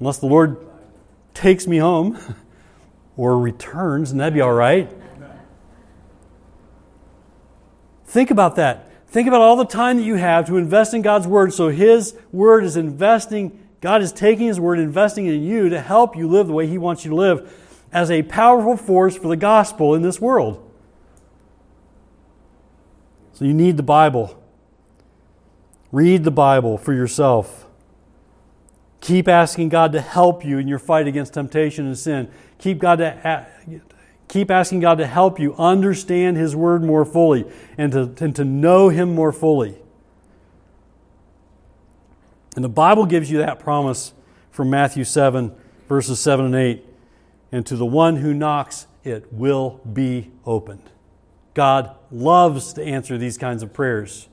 unless 0.00 0.18
the 0.18 0.26
Lord 0.26 0.56
takes 1.32 1.68
me 1.68 1.78
home. 1.78 2.18
or 3.16 3.38
returns, 3.38 4.10
and 4.10 4.20
that'd 4.20 4.34
be 4.34 4.40
all 4.40 4.52
right. 4.52 4.90
Think 8.06 8.30
about 8.30 8.56
that. 8.56 8.90
Think 9.08 9.28
about 9.28 9.40
all 9.40 9.56
the 9.56 9.64
time 9.64 9.96
that 9.98 10.02
you 10.02 10.16
have 10.16 10.46
to 10.46 10.56
invest 10.56 10.94
in 10.94 11.02
God's 11.02 11.26
Word 11.26 11.52
so 11.52 11.68
His 11.68 12.16
Word 12.32 12.64
is 12.64 12.76
investing, 12.76 13.58
God 13.80 14.02
is 14.02 14.12
taking 14.12 14.46
His 14.46 14.58
Word, 14.58 14.78
investing 14.78 15.26
in 15.26 15.42
you 15.42 15.68
to 15.68 15.80
help 15.80 16.16
you 16.16 16.28
live 16.28 16.46
the 16.46 16.52
way 16.52 16.66
He 16.66 16.78
wants 16.78 17.04
you 17.04 17.10
to 17.10 17.16
live 17.16 17.52
as 17.92 18.10
a 18.10 18.22
powerful 18.22 18.76
force 18.76 19.16
for 19.16 19.28
the 19.28 19.36
gospel 19.36 19.94
in 19.94 20.02
this 20.02 20.20
world. 20.20 20.60
So 23.34 23.44
you 23.44 23.54
need 23.54 23.76
the 23.76 23.82
Bible. 23.84 24.40
Read 25.92 26.24
the 26.24 26.30
Bible 26.32 26.76
for 26.76 26.92
yourself. 26.92 27.63
Keep 29.04 29.28
asking 29.28 29.68
God 29.68 29.92
to 29.92 30.00
help 30.00 30.46
you 30.46 30.56
in 30.56 30.66
your 30.66 30.78
fight 30.78 31.06
against 31.06 31.34
temptation 31.34 31.84
and 31.84 31.98
sin. 31.98 32.26
Keep, 32.56 32.78
God 32.78 32.96
to, 32.96 33.82
keep 34.28 34.50
asking 34.50 34.80
God 34.80 34.96
to 34.96 35.06
help 35.06 35.38
you 35.38 35.54
understand 35.56 36.38
His 36.38 36.56
Word 36.56 36.82
more 36.82 37.04
fully 37.04 37.44
and 37.76 37.92
to, 37.92 38.14
and 38.24 38.34
to 38.34 38.46
know 38.46 38.88
Him 38.88 39.14
more 39.14 39.30
fully. 39.30 39.76
And 42.56 42.64
the 42.64 42.70
Bible 42.70 43.04
gives 43.04 43.30
you 43.30 43.36
that 43.36 43.58
promise 43.58 44.14
from 44.50 44.70
Matthew 44.70 45.04
7, 45.04 45.54
verses 45.86 46.18
7 46.18 46.46
and 46.46 46.54
8. 46.54 46.82
And 47.52 47.66
to 47.66 47.76
the 47.76 47.84
one 47.84 48.16
who 48.16 48.32
knocks, 48.32 48.86
it 49.04 49.30
will 49.30 49.82
be 49.92 50.30
opened. 50.46 50.88
God 51.52 51.94
loves 52.10 52.72
to 52.72 52.82
answer 52.82 53.18
these 53.18 53.36
kinds 53.36 53.62
of 53.62 53.74
prayers. 53.74 54.30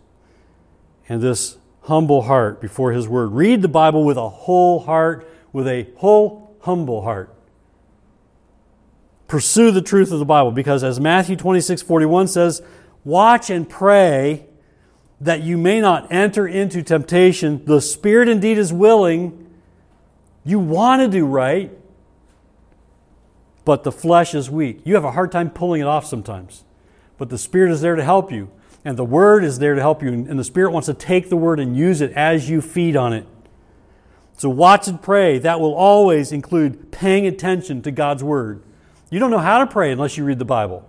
And 1.09 1.21
this 1.21 1.57
humble 1.81 2.23
heart 2.23 2.61
before 2.61 2.91
His 2.91 3.07
Word. 3.07 3.31
Read 3.31 3.61
the 3.61 3.67
Bible 3.67 4.03
with 4.03 4.17
a 4.17 4.29
whole 4.29 4.81
heart, 4.81 5.29
with 5.51 5.67
a 5.67 5.87
whole 5.97 6.55
humble 6.61 7.01
heart. 7.01 7.33
Pursue 9.27 9.71
the 9.71 9.81
truth 9.81 10.11
of 10.11 10.19
the 10.19 10.25
Bible 10.25 10.51
because, 10.51 10.83
as 10.83 10.99
Matthew 10.99 11.35
26 11.35 11.81
41 11.81 12.27
says, 12.27 12.61
watch 13.05 13.49
and 13.49 13.67
pray 13.67 14.45
that 15.21 15.41
you 15.41 15.57
may 15.57 15.79
not 15.79 16.11
enter 16.11 16.47
into 16.47 16.83
temptation. 16.83 17.63
The 17.65 17.79
Spirit 17.79 18.27
indeed 18.27 18.57
is 18.57 18.73
willing. 18.73 19.49
You 20.43 20.59
want 20.59 21.01
to 21.01 21.07
do 21.07 21.25
right, 21.25 21.71
but 23.63 23.83
the 23.83 23.91
flesh 23.91 24.33
is 24.33 24.49
weak. 24.49 24.81
You 24.83 24.95
have 24.95 25.05
a 25.05 25.11
hard 25.11 25.31
time 25.31 25.51
pulling 25.51 25.81
it 25.81 25.87
off 25.87 26.05
sometimes, 26.05 26.63
but 27.17 27.29
the 27.29 27.37
Spirit 27.37 27.71
is 27.71 27.81
there 27.81 27.95
to 27.95 28.03
help 28.03 28.31
you. 28.31 28.49
And 28.83 28.97
the 28.97 29.05
Word 29.05 29.43
is 29.43 29.59
there 29.59 29.75
to 29.75 29.81
help 29.81 30.01
you. 30.01 30.09
And 30.09 30.39
the 30.39 30.43
Spirit 30.43 30.71
wants 30.71 30.87
to 30.87 30.93
take 30.93 31.29
the 31.29 31.37
Word 31.37 31.59
and 31.59 31.77
use 31.77 32.01
it 32.01 32.11
as 32.13 32.49
you 32.49 32.61
feed 32.61 32.95
on 32.95 33.13
it. 33.13 33.27
So 34.37 34.49
watch 34.49 34.87
and 34.87 35.01
pray. 35.01 35.37
That 35.37 35.59
will 35.59 35.75
always 35.75 36.31
include 36.31 36.91
paying 36.91 37.27
attention 37.27 37.81
to 37.83 37.91
God's 37.91 38.23
Word. 38.23 38.63
You 39.09 39.19
don't 39.19 39.29
know 39.29 39.39
how 39.39 39.59
to 39.59 39.67
pray 39.67 39.91
unless 39.91 40.17
you 40.17 40.23
read 40.23 40.39
the 40.39 40.45
Bible. 40.45 40.87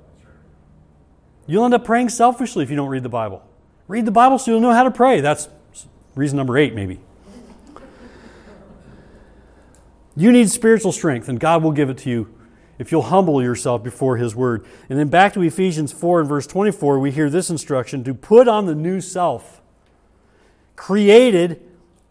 You'll 1.46 1.64
end 1.64 1.74
up 1.74 1.84
praying 1.84 2.08
selfishly 2.08 2.62
if 2.62 2.70
you 2.70 2.76
don't 2.76 2.88
read 2.88 3.02
the 3.02 3.08
Bible. 3.08 3.46
Read 3.88 4.06
the 4.06 4.12
Bible 4.12 4.38
so 4.38 4.52
you'll 4.52 4.60
know 4.60 4.72
how 4.72 4.84
to 4.84 4.90
pray. 4.90 5.20
That's 5.20 5.48
reason 6.14 6.36
number 6.36 6.56
eight, 6.56 6.74
maybe. 6.74 7.00
You 10.16 10.30
need 10.30 10.50
spiritual 10.50 10.92
strength, 10.92 11.28
and 11.28 11.40
God 11.40 11.62
will 11.62 11.72
give 11.72 11.90
it 11.90 11.98
to 11.98 12.10
you 12.10 12.32
if 12.82 12.90
you'll 12.92 13.02
humble 13.02 13.40
yourself 13.40 13.82
before 13.82 14.16
His 14.16 14.34
Word. 14.34 14.66
And 14.90 14.98
then 14.98 15.08
back 15.08 15.32
to 15.34 15.42
Ephesians 15.42 15.92
4 15.92 16.20
and 16.20 16.28
verse 16.28 16.46
24, 16.48 16.98
we 16.98 17.12
hear 17.12 17.30
this 17.30 17.48
instruction 17.48 18.02
to 18.04 18.12
put 18.12 18.48
on 18.48 18.66
the 18.66 18.74
new 18.74 19.00
self, 19.00 19.62
created 20.76 21.62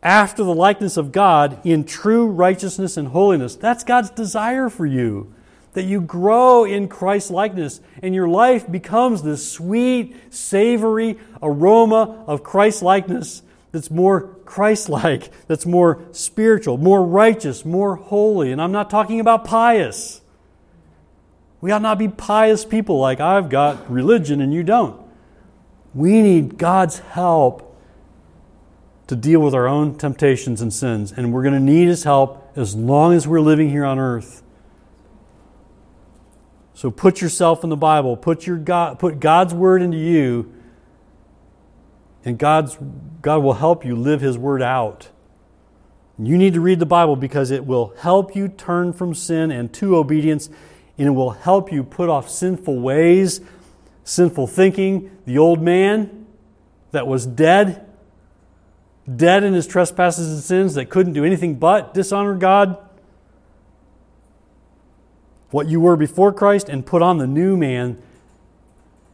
after 0.02 0.44
the 0.44 0.56
likeness 0.56 0.96
of 0.96 1.12
God 1.12 1.60
in 1.66 1.84
true 1.84 2.26
righteousness 2.26 2.96
and 2.96 3.10
holiness. 3.10 3.56
That's 3.56 3.84
God's 3.84 4.10
desire 4.10 4.70
for 4.70 4.86
you. 4.86 5.34
That 5.74 5.84
you 5.84 6.02
grow 6.02 6.64
in 6.64 6.88
Christ's 6.88 7.32
likeness 7.32 7.82
and 8.02 8.16
your 8.16 8.28
life 8.28 8.72
becomes 8.72 9.24
this 9.24 9.50
sweet, 9.52 10.16
savory 10.34 11.20
aroma 11.42 12.24
of 12.28 12.44
Christ 12.44 12.82
likeness 12.82 13.44
that's 13.72 13.90
more 13.90 14.36
Christ 14.46 14.90
like, 14.90 15.32
that's 15.48 15.66
more 15.66 16.02
spiritual, 16.12 16.78
more 16.78 17.06
righteous, 17.06 17.64
more 17.66 17.96
holy. 17.96 18.52
And 18.52 18.62
I'm 18.62 18.72
not 18.72 18.90
talking 18.90 19.20
about 19.20 19.46
pious. 19.46 20.21
We 21.62 21.72
ought 21.72 21.84
not 21.84 22.00
be 22.00 22.08
pious 22.08 22.66
people 22.66 23.00
like 23.00 23.20
I've 23.20 23.48
got 23.50 23.90
religion 23.90 24.42
and 24.42 24.52
you 24.54 24.64
don't. 24.64 25.00
We 25.94 26.22
need 26.22 26.58
God's 26.58 27.00
help 27.00 27.68
to 29.08 29.16
deal 29.16 29.42
with 29.42 29.54
our 29.54 29.68
own 29.68 29.98
temptations 29.98 30.62
and 30.62 30.74
sins, 30.74 31.12
and 31.12 31.34
we're 31.34 31.44
going 31.44 31.54
to 31.54 31.60
need 31.60 31.88
His 31.88 32.04
help 32.04 32.52
as 32.56 32.76
long 32.76 33.14
as 33.14 33.28
we're 33.28 33.42
living 33.42 33.70
here 33.70 33.84
on 33.84 34.00
earth. 34.00 34.42
So 36.74 36.90
put 36.90 37.22
yourself 37.22 37.64
in 37.64 37.70
the 37.70 37.76
Bible, 37.76 38.16
put, 38.16 38.48
your 38.48 38.58
God, 38.58 39.00
put 39.00 39.20
God's 39.20 39.54
Word 39.54 39.82
into 39.82 39.98
you, 39.98 40.52
and 42.24 42.38
God's, 42.38 42.78
God 43.22 43.44
will 43.44 43.54
help 43.54 43.86
you 43.86 43.96
live 43.96 44.22
His 44.22 44.38
Word 44.38 44.62
out. 44.62 45.10
You 46.18 46.38
need 46.38 46.54
to 46.54 46.62
read 46.62 46.80
the 46.80 46.86
Bible 46.86 47.16
because 47.16 47.52
it 47.52 47.66
will 47.66 47.94
help 47.98 48.36
you 48.36 48.48
turn 48.48 48.94
from 48.94 49.14
sin 49.14 49.52
and 49.52 49.74
to 49.74 49.98
obedience 49.98 50.50
and 50.98 51.08
it 51.08 51.12
will 51.12 51.32
help 51.32 51.72
you 51.72 51.84
put 51.84 52.10
off 52.10 52.30
sinful 52.30 52.80
ways, 52.80 53.42
sinful 54.04 54.48
thinking, 54.48 55.16
the 55.26 55.38
old 55.38 55.62
man 55.62 56.26
that 56.92 57.08
was 57.08 57.26
dead, 57.26 57.88
dead 59.14 59.44
in 59.44 59.54
his 59.54 59.68
trespasses 59.68 60.32
and 60.32 60.44
sins, 60.44 60.74
that 60.76 60.90
couldn't 60.90 61.14
do 61.14 61.24
anything 61.24 61.56
but 61.56 61.94
dishonor 61.94 62.36
God. 62.36 62.78
What 65.50 65.68
you 65.68 65.80
were 65.80 65.98
before 65.98 66.32
Christ, 66.32 66.70
and 66.70 66.86
put 66.86 67.02
on 67.02 67.18
the 67.18 67.28
new 67.28 67.58
man 67.58 68.02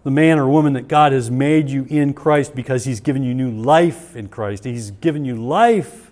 the 0.07 0.11
man 0.11 0.39
or 0.39 0.47
woman 0.47 0.71
that 0.71 0.87
God 0.87 1.11
has 1.11 1.29
made 1.29 1.69
you 1.69 1.85
in 1.89 2.13
Christ 2.13 2.55
because 2.55 2.85
He's 2.85 3.01
given 3.01 3.23
you 3.23 3.33
new 3.33 3.51
life 3.51 4.15
in 4.15 4.29
Christ. 4.29 4.63
He's 4.63 4.89
given 4.89 5.25
you 5.25 5.35
life. 5.35 6.06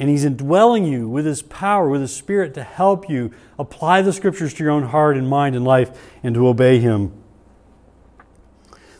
And 0.00 0.08
He's 0.08 0.24
indwelling 0.24 0.86
you 0.86 1.08
with 1.08 1.26
His 1.26 1.42
power, 1.42 1.88
with 1.88 2.00
His 2.00 2.16
Spirit 2.16 2.54
to 2.54 2.64
help 2.64 3.08
you 3.08 3.32
apply 3.58 4.02
the 4.02 4.12
Scriptures 4.12 4.54
to 4.54 4.64
your 4.64 4.72
own 4.72 4.84
heart 4.84 5.16
and 5.16 5.28
mind 5.28 5.54
and 5.54 5.64
life 5.64 5.90
and 6.22 6.34
to 6.34 6.48
obey 6.48 6.80
Him. 6.80 7.12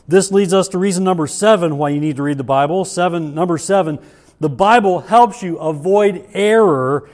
This 0.07 0.31
leads 0.31 0.53
us 0.53 0.67
to 0.69 0.77
reason 0.77 1.03
number 1.03 1.25
seven 1.25 1.77
why 1.77 1.89
you 1.89 1.99
need 1.99 2.17
to 2.17 2.23
read 2.23 2.37
the 2.37 2.43
Bible. 2.43 2.85
Seven, 2.85 3.33
number 3.33 3.57
seven, 3.57 3.97
the 4.39 4.49
Bible 4.49 4.99
helps 4.99 5.41
you 5.41 5.57
avoid 5.57 6.27
error 6.33 7.09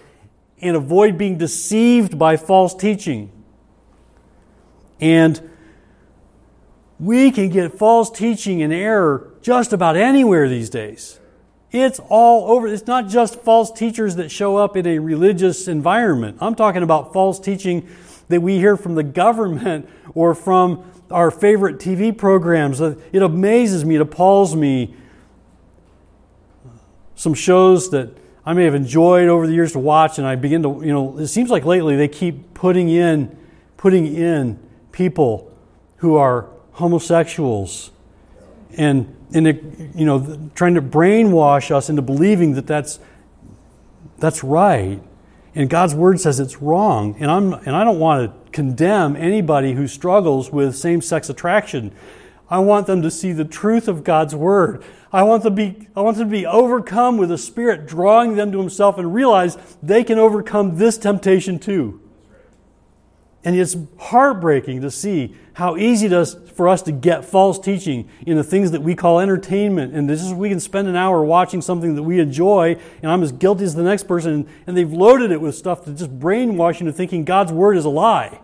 and 0.61 0.75
avoid 0.75 1.17
being 1.17 1.37
deceived 1.37 2.17
by 2.17 2.37
false 2.37 2.73
teaching. 2.73 3.31
And 4.99 5.49
we 6.99 7.31
can 7.31 7.49
get 7.49 7.77
false 7.77 8.09
teaching 8.09 8.61
and 8.61 8.73
error 8.73 9.31
just 9.41 9.71
about 9.71 9.95
anywhere 9.95 10.49
these 10.49 10.69
days. 10.69 11.19
It's 11.71 11.99
all 12.09 12.51
over. 12.51 12.67
It's 12.67 12.87
not 12.87 13.09
just 13.09 13.41
false 13.41 13.71
teachers 13.71 14.15
that 14.15 14.29
show 14.29 14.55
up 14.55 14.77
in 14.77 14.87
a 14.87 14.99
religious 14.99 15.67
environment. 15.67 16.37
I'm 16.39 16.55
talking 16.55 16.83
about 16.83 17.11
false 17.13 17.39
teaching 17.39 17.87
that 18.29 18.41
we 18.41 18.57
hear 18.57 18.77
from 18.77 18.95
the 18.95 19.03
government 19.03 19.89
or 20.13 20.33
from 20.33 20.89
our 21.11 21.31
favorite 21.31 21.77
TV 21.77 22.17
programs. 22.17 22.79
It 22.81 23.21
amazes 23.21 23.83
me, 23.83 23.95
it 23.95 24.01
appalls 24.01 24.55
me. 24.55 24.95
Some 27.15 27.33
shows 27.33 27.89
that 27.91 28.09
I 28.45 28.53
may 28.53 28.63
have 28.63 28.75
enjoyed 28.75 29.27
over 29.27 29.45
the 29.45 29.53
years 29.53 29.73
to 29.73 29.79
watch, 29.79 30.19
and 30.19 30.27
I 30.27 30.35
begin 30.35 30.63
to, 30.63 30.81
you 30.81 30.93
know, 30.93 31.17
it 31.17 31.27
seems 31.27 31.49
like 31.49 31.65
lately 31.65 31.97
they 31.97 32.07
keep 32.07 32.53
putting 32.53 32.87
in, 32.87 33.37
putting 33.75 34.15
in 34.15 34.57
people 34.93 35.51
who 35.97 36.15
are 36.15 36.47
homosexuals 36.73 37.91
and, 38.77 39.13
and 39.33 39.47
it, 39.47 39.63
you 39.95 40.05
know, 40.05 40.49
trying 40.55 40.75
to 40.75 40.81
brainwash 40.81 41.71
us 41.71 41.89
into 41.89 42.01
believing 42.01 42.53
that 42.53 42.67
that's, 42.67 42.99
that's 44.17 44.43
right. 44.43 45.01
And 45.53 45.69
God's 45.69 45.95
word 45.95 46.19
says 46.19 46.39
it's 46.39 46.61
wrong. 46.61 47.15
And, 47.19 47.29
I'm, 47.29 47.53
and 47.53 47.75
I 47.75 47.83
don't 47.83 47.99
want 47.99 48.31
to 48.31 48.51
condemn 48.51 49.15
anybody 49.15 49.73
who 49.73 49.87
struggles 49.87 50.51
with 50.51 50.75
same 50.75 51.01
sex 51.01 51.29
attraction. 51.29 51.93
I 52.49 52.59
want 52.59 52.87
them 52.87 53.01
to 53.01 53.11
see 53.11 53.33
the 53.33 53.43
truth 53.43 53.87
of 53.87 54.03
God's 54.03 54.35
word. 54.35 54.83
I 55.11 55.23
want, 55.23 55.43
them 55.43 55.55
to 55.55 55.71
be, 55.71 55.87
I 55.95 56.01
want 56.01 56.17
them 56.17 56.27
to 56.27 56.31
be 56.31 56.45
overcome 56.45 57.17
with 57.17 57.29
the 57.29 57.37
Spirit 57.37 57.87
drawing 57.87 58.35
them 58.35 58.51
to 58.51 58.59
Himself 58.59 58.97
and 58.97 59.13
realize 59.13 59.57
they 59.81 60.03
can 60.03 60.17
overcome 60.17 60.77
this 60.77 60.97
temptation 60.97 61.59
too. 61.59 62.01
And 63.47 63.55
it's 63.55 63.77
heartbreaking 63.97 64.81
to 64.81 64.91
see 64.91 65.33
how 65.53 65.77
easy 65.77 66.07
it 66.07 66.11
is 66.11 66.35
for 66.53 66.67
us 66.67 66.81
to 66.81 66.91
get 66.91 67.23
false 67.23 67.57
teaching 67.57 68.09
in 68.25 68.35
the 68.35 68.43
things 68.43 68.71
that 68.71 68.81
we 68.81 68.93
call 68.93 69.21
entertainment. 69.21 69.93
And 69.93 70.09
this 70.09 70.21
is 70.21 70.33
we 70.33 70.49
can 70.49 70.59
spend 70.59 70.89
an 70.89 70.97
hour 70.97 71.23
watching 71.23 71.61
something 71.61 71.95
that 71.95 72.03
we 72.03 72.19
enjoy, 72.19 72.75
and 73.01 73.09
I'm 73.09 73.23
as 73.23 73.31
guilty 73.31 73.63
as 73.63 73.73
the 73.73 73.83
next 73.83 74.03
person, 74.03 74.49
and 74.67 74.75
they've 74.75 74.91
loaded 74.91 75.31
it 75.31 75.39
with 75.39 75.55
stuff 75.55 75.85
to 75.85 75.93
just 75.93 76.19
brainwash 76.19 76.81
you 76.81 76.87
into 76.87 76.91
thinking 76.91 77.23
God's 77.23 77.53
word 77.53 77.77
is 77.77 77.85
a 77.85 77.89
lie. 77.89 78.41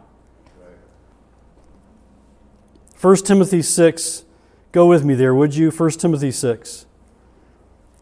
1 3.02 3.16
Timothy 3.18 3.62
6, 3.62 4.24
go 4.72 4.86
with 4.86 5.04
me 5.04 5.16
there, 5.16 5.36
would 5.36 5.54
you? 5.54 5.70
1 5.70 5.90
Timothy 5.90 6.32
6. 6.32 6.86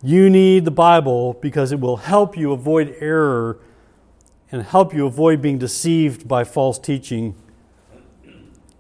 You 0.04 0.30
need 0.30 0.66
the 0.66 0.72
Bible 0.72 1.34
because 1.42 1.72
it 1.72 1.80
will 1.80 1.98
help 1.98 2.38
you 2.38 2.52
avoid 2.52 2.96
error 3.00 3.58
and 4.52 4.64
help 4.64 4.94
you 4.94 5.06
avoid 5.06 5.42
being 5.42 5.58
deceived 5.58 6.28
by 6.28 6.44
false 6.44 6.78
teaching. 6.78 7.36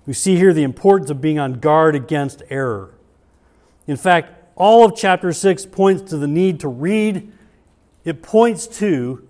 We 0.06 0.14
see 0.14 0.36
here 0.36 0.54
the 0.54 0.64
importance 0.64 1.10
of 1.10 1.22
being 1.22 1.40
on 1.40 1.54
guard 1.54 1.96
against 1.96 2.44
error. 2.50 2.94
In 3.88 3.98
fact, 3.98 4.34
all 4.56 4.86
of 4.86 4.96
chapter 4.96 5.32
6 5.32 5.66
points 5.68 6.10
to 6.10 6.18
the 6.18 6.28
need 6.28 6.60
to 6.60 6.68
read. 6.68 7.32
It 8.04 8.22
points 8.22 8.68
to, 8.80 9.28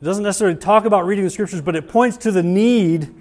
it 0.00 0.04
doesn't 0.04 0.22
necessarily 0.22 0.56
talk 0.56 0.84
about 0.84 1.06
reading 1.06 1.24
the 1.24 1.30
scriptures, 1.30 1.60
but 1.60 1.74
it 1.74 1.88
points 1.88 2.16
to 2.18 2.30
the 2.30 2.42
need 2.42 3.14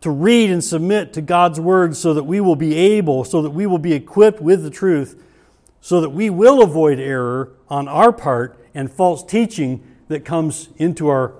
to 0.00 0.10
read 0.10 0.50
and 0.50 0.62
submit 0.62 1.12
to 1.14 1.20
God's 1.20 1.58
word 1.58 1.96
so 1.96 2.14
that 2.14 2.24
we 2.24 2.40
will 2.40 2.56
be 2.56 2.74
able, 2.76 3.24
so 3.24 3.42
that 3.42 3.50
we 3.50 3.66
will 3.66 3.78
be 3.78 3.94
equipped 3.94 4.40
with 4.40 4.62
the 4.62 4.70
truth, 4.70 5.20
so 5.80 6.00
that 6.00 6.10
we 6.10 6.30
will 6.30 6.62
avoid 6.62 7.00
error 7.00 7.52
on 7.68 7.88
our 7.88 8.12
part 8.12 8.58
and 8.74 8.92
false 8.92 9.24
teaching 9.24 9.82
that 10.08 10.24
comes 10.24 10.68
into 10.76 11.08
our 11.08 11.34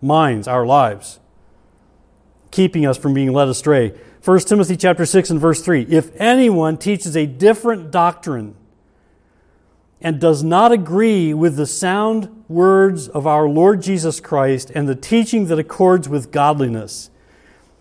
minds, 0.00 0.48
our 0.48 0.64
lives, 0.64 1.20
keeping 2.50 2.86
us 2.86 2.96
from 2.96 3.14
being 3.14 3.32
led 3.32 3.48
astray. 3.48 3.94
1 4.24 4.40
Timothy 4.40 4.76
chapter 4.76 5.06
6 5.06 5.30
and 5.30 5.40
verse 5.40 5.62
3. 5.62 5.86
If 5.88 6.10
anyone 6.16 6.76
teaches 6.76 7.16
a 7.16 7.26
different 7.26 7.90
doctrine 7.90 8.54
and 10.00 10.20
does 10.20 10.42
not 10.42 10.72
agree 10.72 11.34
with 11.34 11.56
the 11.56 11.66
sound 11.66 12.44
words 12.48 13.08
of 13.08 13.26
our 13.26 13.48
Lord 13.48 13.82
Jesus 13.82 14.20
Christ 14.20 14.70
and 14.74 14.88
the 14.88 14.94
teaching 14.94 15.46
that 15.46 15.58
accords 15.58 16.08
with 16.08 16.32
godliness, 16.32 17.10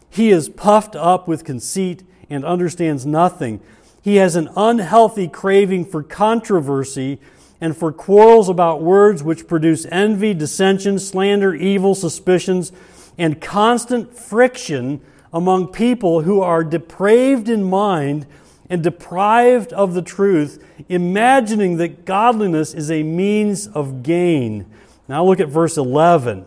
he 0.10 0.30
is 0.30 0.50
puffed 0.50 0.96
up 0.96 1.28
with 1.28 1.44
conceit 1.44 2.04
and 2.30 2.44
understands 2.44 3.06
nothing. 3.06 3.62
He 4.02 4.16
has 4.16 4.36
an 4.36 4.50
unhealthy 4.56 5.28
craving 5.28 5.86
for 5.86 6.04
controversy 6.04 7.20
and 7.62 7.76
for 7.76 7.92
quarrels 7.92 8.50
about 8.50 8.82
words 8.82 9.22
which 9.22 9.48
produce 9.48 9.86
envy, 9.92 10.34
dissension, 10.34 10.98
slander, 11.00 11.54
evil 11.54 11.94
suspicions, 11.96 12.72
and 13.18 13.42
constant 13.42 14.18
friction 14.18 15.02
among 15.34 15.68
people 15.68 16.22
who 16.22 16.42
are 16.42 16.64
depraved 16.64 17.50
in 17.50 17.64
mind 17.64 18.26
and 18.70 18.84
deprived 18.84 19.74
of 19.74 19.94
the 19.94 20.02
truth, 20.02 20.64
imagining 20.88 21.78
that 21.78 22.06
godliness 22.06 22.74
is 22.74 22.90
a 22.90 23.04
means 23.04 23.68
of 23.68 24.04
gain. 24.04 24.66
Now 25.08 25.26
look 25.26 25.40
at 25.40 25.50
verse 25.50 25.76
11. 25.78 26.46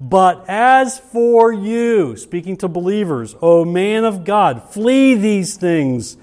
But 0.00 0.46
as 0.48 0.98
for 0.98 1.52
you, 1.52 2.16
speaking 2.16 2.56
to 2.58 2.68
believers, 2.68 3.34
O 3.42 3.64
man 3.64 4.04
of 4.04 4.24
God, 4.24 4.70
flee 4.70 5.14
these 5.14 5.56
things. 5.56 6.16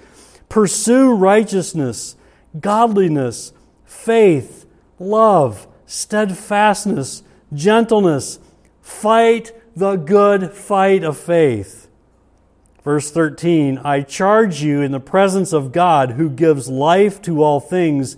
Pursue 0.49 1.13
righteousness, 1.13 2.15
godliness, 2.59 3.53
faith, 3.87 4.67
love, 4.99 5.67
steadfastness, 5.87 7.23
gentleness. 7.51 8.39
Fight 8.81 9.51
the 9.75 9.95
good 9.95 10.53
fight 10.53 11.03
of 11.03 11.17
faith. 11.17 11.87
Verse 12.83 13.09
13 13.11 13.79
I 13.79 14.01
charge 14.01 14.61
you 14.61 14.81
in 14.81 14.91
the 14.91 14.99
presence 14.99 15.53
of 15.53 15.71
God 15.71 16.11
who 16.11 16.29
gives 16.29 16.69
life 16.69 17.21
to 17.23 17.43
all 17.43 17.59
things 17.59 18.17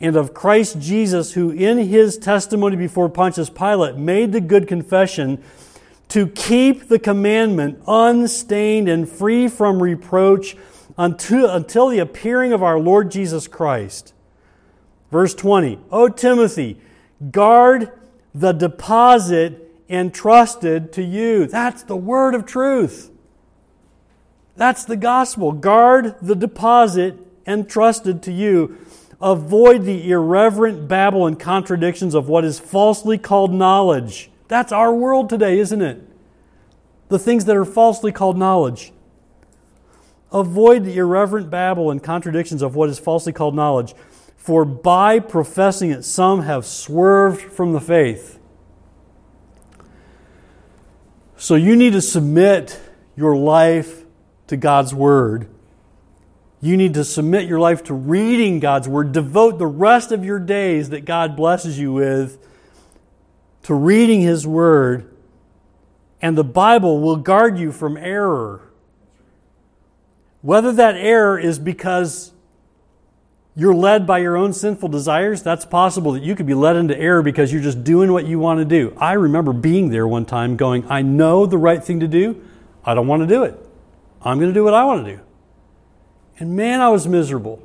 and 0.00 0.16
of 0.16 0.34
Christ 0.34 0.80
Jesus, 0.80 1.32
who 1.34 1.50
in 1.50 1.78
his 1.78 2.18
testimony 2.18 2.74
before 2.74 3.08
Pontius 3.08 3.48
Pilate 3.48 3.96
made 3.96 4.32
the 4.32 4.40
good 4.40 4.66
confession 4.66 5.42
to 6.08 6.26
keep 6.26 6.88
the 6.88 6.98
commandment 6.98 7.80
unstained 7.86 8.88
and 8.88 9.08
free 9.08 9.46
from 9.48 9.82
reproach 9.82 10.56
until, 10.98 11.48
until 11.48 11.88
the 11.88 12.00
appearing 12.00 12.52
of 12.52 12.62
our 12.62 12.78
Lord 12.78 13.10
Jesus 13.10 13.48
Christ. 13.48 14.11
Verse 15.12 15.34
20 15.34 15.78
O 15.92 16.08
Timothy, 16.08 16.80
guard 17.30 17.92
the 18.34 18.52
deposit 18.52 19.70
entrusted 19.88 20.92
to 20.94 21.02
you. 21.02 21.46
That's 21.46 21.84
the 21.84 21.96
word 21.96 22.34
of 22.34 22.46
truth. 22.46 23.10
That's 24.56 24.84
the 24.84 24.96
gospel. 24.96 25.52
Guard 25.52 26.16
the 26.20 26.34
deposit 26.34 27.14
entrusted 27.46 28.22
to 28.24 28.32
you 28.32 28.76
Avoid 29.22 29.84
the 29.84 30.10
irreverent 30.10 30.88
babble 30.88 31.28
and 31.28 31.38
contradictions 31.38 32.12
of 32.12 32.28
what 32.28 32.44
is 32.44 32.58
falsely 32.58 33.18
called 33.18 33.54
knowledge. 33.54 34.32
That's 34.48 34.72
our 34.72 34.92
world 34.92 35.30
today, 35.30 35.60
isn't 35.60 35.80
it? 35.80 36.02
The 37.08 37.20
things 37.20 37.44
that 37.44 37.56
are 37.56 37.64
falsely 37.64 38.10
called 38.10 38.36
knowledge. 38.36 38.92
Avoid 40.32 40.84
the 40.84 40.96
irreverent 40.96 41.50
babble 41.50 41.88
and 41.88 42.02
contradictions 42.02 42.62
of 42.62 42.74
what 42.74 42.88
is 42.88 42.98
falsely 42.98 43.32
called 43.32 43.54
knowledge, 43.54 43.94
for 44.42 44.64
by 44.64 45.18
professing 45.18 45.90
it, 45.90 46.04
some 46.04 46.42
have 46.42 46.66
swerved 46.66 47.40
from 47.40 47.72
the 47.72 47.80
faith. 47.80 48.38
So 51.36 51.54
you 51.54 51.76
need 51.76 51.92
to 51.92 52.02
submit 52.02 52.80
your 53.16 53.36
life 53.36 54.04
to 54.48 54.56
God's 54.56 54.94
Word 54.94 55.48
you 56.62 56.76
need 56.76 56.94
to 56.94 57.04
submit 57.04 57.48
your 57.48 57.58
life 57.58 57.82
to 57.84 57.94
reading 57.94 58.60
God's 58.60 58.88
Word. 58.88 59.10
Devote 59.10 59.58
the 59.58 59.66
rest 59.66 60.12
of 60.12 60.24
your 60.24 60.38
days 60.38 60.90
that 60.90 61.04
God 61.04 61.34
blesses 61.36 61.76
you 61.76 61.92
with 61.92 62.38
to 63.64 63.74
reading 63.74 64.20
His 64.20 64.46
Word, 64.46 65.12
and 66.22 66.38
the 66.38 66.44
Bible 66.44 67.00
will 67.00 67.16
guard 67.16 67.58
you 67.58 67.72
from 67.72 67.96
error. 67.96 68.62
Whether 70.40 70.72
that 70.72 70.94
error 70.94 71.36
is 71.36 71.58
because 71.58 72.31
you're 73.54 73.74
led 73.74 74.06
by 74.06 74.18
your 74.18 74.36
own 74.36 74.52
sinful 74.52 74.88
desires, 74.88 75.42
that's 75.42 75.66
possible 75.66 76.12
that 76.12 76.22
you 76.22 76.34
could 76.34 76.46
be 76.46 76.54
led 76.54 76.76
into 76.76 76.98
error 76.98 77.22
because 77.22 77.52
you're 77.52 77.62
just 77.62 77.84
doing 77.84 78.12
what 78.12 78.26
you 78.26 78.38
want 78.38 78.58
to 78.60 78.64
do. 78.64 78.96
I 78.96 79.12
remember 79.12 79.52
being 79.52 79.90
there 79.90 80.08
one 80.08 80.24
time 80.24 80.56
going, 80.56 80.86
I 80.88 81.02
know 81.02 81.44
the 81.44 81.58
right 81.58 81.82
thing 81.82 82.00
to 82.00 82.08
do, 82.08 82.42
I 82.84 82.94
don't 82.94 83.06
want 83.06 83.20
to 83.22 83.26
do 83.26 83.44
it. 83.44 83.58
I'm 84.22 84.38
going 84.38 84.50
to 84.50 84.54
do 84.54 84.64
what 84.64 84.74
I 84.74 84.84
want 84.84 85.04
to 85.04 85.16
do. 85.16 85.20
And 86.38 86.56
man, 86.56 86.80
I 86.80 86.88
was 86.88 87.06
miserable. 87.06 87.62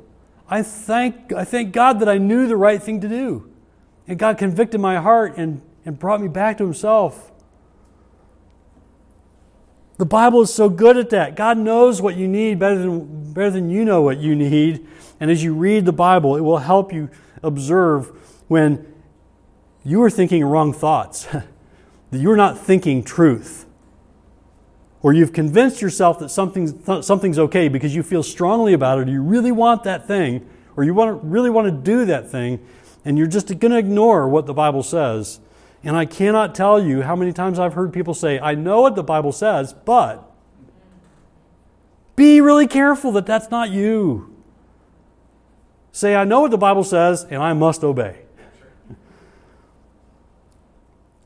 I 0.48 0.62
thank, 0.62 1.32
I 1.32 1.44
thank 1.44 1.72
God 1.72 2.00
that 2.00 2.08
I 2.08 2.18
knew 2.18 2.46
the 2.46 2.56
right 2.56 2.82
thing 2.82 3.00
to 3.00 3.08
do. 3.08 3.50
And 4.06 4.18
God 4.18 4.38
convicted 4.38 4.80
my 4.80 4.96
heart 4.96 5.36
and, 5.36 5.62
and 5.84 5.98
brought 5.98 6.20
me 6.20 6.28
back 6.28 6.58
to 6.58 6.64
Himself. 6.64 7.30
The 9.96 10.06
Bible 10.06 10.42
is 10.42 10.54
so 10.54 10.68
good 10.68 10.96
at 10.96 11.10
that. 11.10 11.34
God 11.34 11.58
knows 11.58 12.00
what 12.00 12.16
you 12.16 12.28
need 12.28 12.58
better 12.58 12.78
than, 12.78 13.32
better 13.32 13.50
than 13.50 13.68
you 13.68 13.84
know 13.84 14.02
what 14.02 14.18
you 14.18 14.36
need. 14.36 14.86
And 15.20 15.30
as 15.30 15.42
you 15.42 15.54
read 15.54 15.84
the 15.84 15.92
Bible, 15.92 16.36
it 16.36 16.40
will 16.40 16.58
help 16.58 16.92
you 16.92 17.10
observe 17.42 18.10
when 18.48 18.86
you 19.84 20.02
are 20.02 20.10
thinking 20.10 20.44
wrong 20.44 20.72
thoughts, 20.72 21.24
that 22.10 22.18
you're 22.18 22.36
not 22.36 22.58
thinking 22.58 23.02
truth. 23.02 23.66
Or 25.00 25.12
you've 25.12 25.32
convinced 25.32 25.80
yourself 25.80 26.18
that 26.18 26.30
something's, 26.30 26.74
something's 27.06 27.38
okay 27.38 27.68
because 27.68 27.94
you 27.94 28.02
feel 28.02 28.22
strongly 28.22 28.72
about 28.72 28.98
it, 28.98 29.08
or 29.08 29.10
you 29.10 29.22
really 29.22 29.52
want 29.52 29.84
that 29.84 30.06
thing, 30.06 30.48
or 30.76 30.84
you 30.84 30.94
want, 30.94 31.22
to, 31.22 31.26
really 31.26 31.50
want 31.50 31.66
to 31.66 31.72
do 31.72 32.04
that 32.06 32.30
thing, 32.30 32.64
and 33.04 33.16
you're 33.16 33.26
just 33.28 33.46
going 33.58 33.70
to 33.72 33.78
ignore 33.78 34.28
what 34.28 34.46
the 34.46 34.54
Bible 34.54 34.82
says. 34.82 35.40
And 35.84 35.96
I 35.96 36.04
cannot 36.04 36.54
tell 36.54 36.82
you 36.82 37.02
how 37.02 37.14
many 37.14 37.32
times 37.32 37.58
I've 37.58 37.74
heard 37.74 37.92
people 37.92 38.14
say, 38.14 38.40
I 38.40 38.54
know 38.54 38.80
what 38.80 38.96
the 38.96 39.04
Bible 39.04 39.32
says, 39.32 39.72
but 39.72 40.28
be 42.16 42.40
really 42.40 42.66
careful 42.66 43.12
that 43.12 43.26
that's 43.26 43.50
not 43.50 43.70
you. 43.70 44.34
Say, 45.92 46.14
I 46.14 46.24
know 46.24 46.40
what 46.42 46.50
the 46.50 46.58
Bible 46.58 46.84
says, 46.84 47.24
and 47.24 47.42
I 47.42 47.52
must 47.52 47.82
obey. 47.82 48.20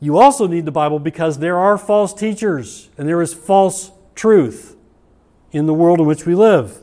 You 0.02 0.18
also 0.18 0.48
need 0.48 0.64
the 0.64 0.72
Bible 0.72 0.98
because 0.98 1.38
there 1.38 1.56
are 1.56 1.78
false 1.78 2.12
teachers 2.12 2.90
and 2.98 3.08
there 3.08 3.22
is 3.22 3.32
false 3.32 3.92
truth 4.16 4.76
in 5.52 5.66
the 5.66 5.74
world 5.74 6.00
in 6.00 6.06
which 6.06 6.26
we 6.26 6.34
live. 6.34 6.82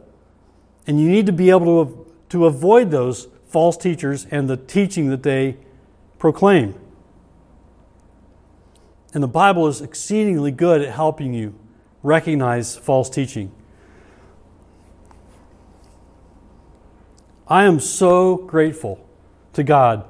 And 0.88 1.02
you 1.02 1.10
need 1.10 1.26
to 1.26 1.34
be 1.34 1.50
able 1.50 1.86
to, 1.86 2.14
to 2.30 2.46
avoid 2.46 2.92
those 2.92 3.28
false 3.46 3.76
teachers 3.76 4.26
and 4.32 4.50
the 4.50 4.56
teaching 4.56 5.10
that 5.10 5.24
they 5.24 5.58
proclaim. 6.18 6.76
And 9.14 9.22
the 9.22 9.28
Bible 9.28 9.68
is 9.68 9.82
exceedingly 9.82 10.52
good 10.52 10.82
at 10.82 10.94
helping 10.94 11.34
you 11.34 11.56
recognize 12.04 12.78
false 12.78 13.10
teaching. 13.10 13.52
I 17.50 17.64
am 17.64 17.80
so 17.80 18.38
grateful 18.38 19.04
to 19.54 19.64
God 19.64 20.06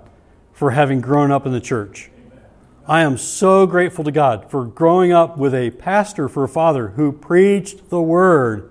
for 0.52 0.72
having 0.72 1.00
grown 1.00 1.32
up 1.32 1.46
in 1.46 1.54
the 1.54 1.62
church. 1.62 2.12
I 2.86 3.02
am 3.02 3.18
so 3.18 3.66
grateful 3.66 4.04
to 4.04 4.12
God 4.12 4.52
for 4.52 4.66
growing 4.66 5.14
up 5.14 5.38
with 5.38 5.56
a 5.56 5.72
pastor 5.72 6.28
for 6.28 6.44
a 6.44 6.50
father 6.50 6.90
who 6.90 7.14
preached 7.14 7.90
the 7.90 8.02
word. 8.02 8.70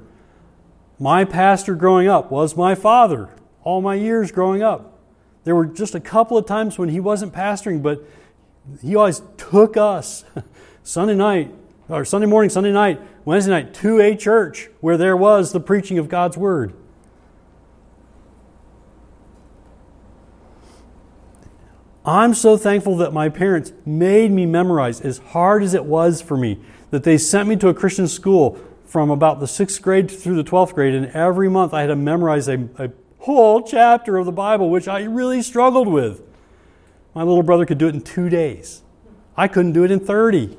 My 0.99 1.25
pastor 1.25 1.75
growing 1.77 2.09
up 2.09 2.31
was 2.31 2.59
my 2.59 2.75
father 2.75 3.31
all 3.63 3.81
my 3.81 3.95
years 3.95 4.31
growing 4.33 4.63
up. 4.63 4.99
There 5.45 5.55
were 5.55 5.65
just 5.65 5.95
a 5.95 6.01
couple 6.01 6.37
of 6.37 6.45
times 6.45 6.79
when 6.79 6.91
he 6.91 7.01
wasn't 7.01 7.33
pastoring, 7.33 7.83
but 7.83 8.05
he 8.83 8.95
always 8.97 9.23
took 9.39 9.79
us 9.79 10.27
Sunday 10.83 11.15
night, 11.15 11.55
or 11.89 12.05
Sunday 12.05 12.27
morning, 12.27 12.51
Sunday 12.51 12.73
night, 12.73 13.01
Wednesday 13.25 13.51
night 13.51 13.73
to 13.75 13.99
a 13.99 14.15
church 14.15 14.69
where 14.81 14.99
there 14.99 15.17
was 15.17 15.53
the 15.53 15.61
preaching 15.61 15.99
of 15.99 16.11
God's 16.11 16.37
Word. 16.37 16.75
I'm 22.09 22.33
so 22.33 22.57
thankful 22.57 22.97
that 22.99 23.13
my 23.13 23.29
parents 23.29 23.73
made 23.85 24.31
me 24.31 24.47
memorize, 24.47 25.03
as 25.03 25.19
hard 25.19 25.63
as 25.63 25.75
it 25.75 25.85
was 25.85 26.23
for 26.23 26.39
me, 26.39 26.59
that 26.91 27.05
they 27.05 27.19
sent 27.19 27.49
me 27.49 27.57
to 27.57 27.69
a 27.69 27.75
Christian 27.75 28.09
school 28.09 28.59
from 28.87 29.11
about 29.11 29.41
the 29.41 29.47
sixth 29.47 29.83
grade 29.83 30.11
through 30.11 30.37
the 30.37 30.51
12th 30.51 30.75
grade, 30.75 30.95
and 30.95 31.07
every 31.09 31.51
month 31.51 31.75
I 31.75 31.83
had 31.83 31.89
to 31.89 31.97
memorize 31.97 32.49
a, 32.49 32.67
a 32.79 32.91
whole 33.19 33.61
chapter 33.61 34.17
of 34.17 34.25
the 34.25 34.33
Bible, 34.33 34.71
which 34.71 34.89
I 34.89 35.03
really 35.03 35.43
struggled 35.43 35.87
with. 35.87 36.23
My 37.15 37.23
little 37.23 37.43
brother 37.43 37.67
could 37.67 37.77
do 37.77 37.89
it 37.89 37.95
in 37.95 38.01
two 38.01 38.31
days. 38.31 38.83
I 39.37 39.47
couldn't 39.47 39.73
do 39.73 39.85
it 39.85 39.91
in 39.91 40.01
30. 40.01 40.57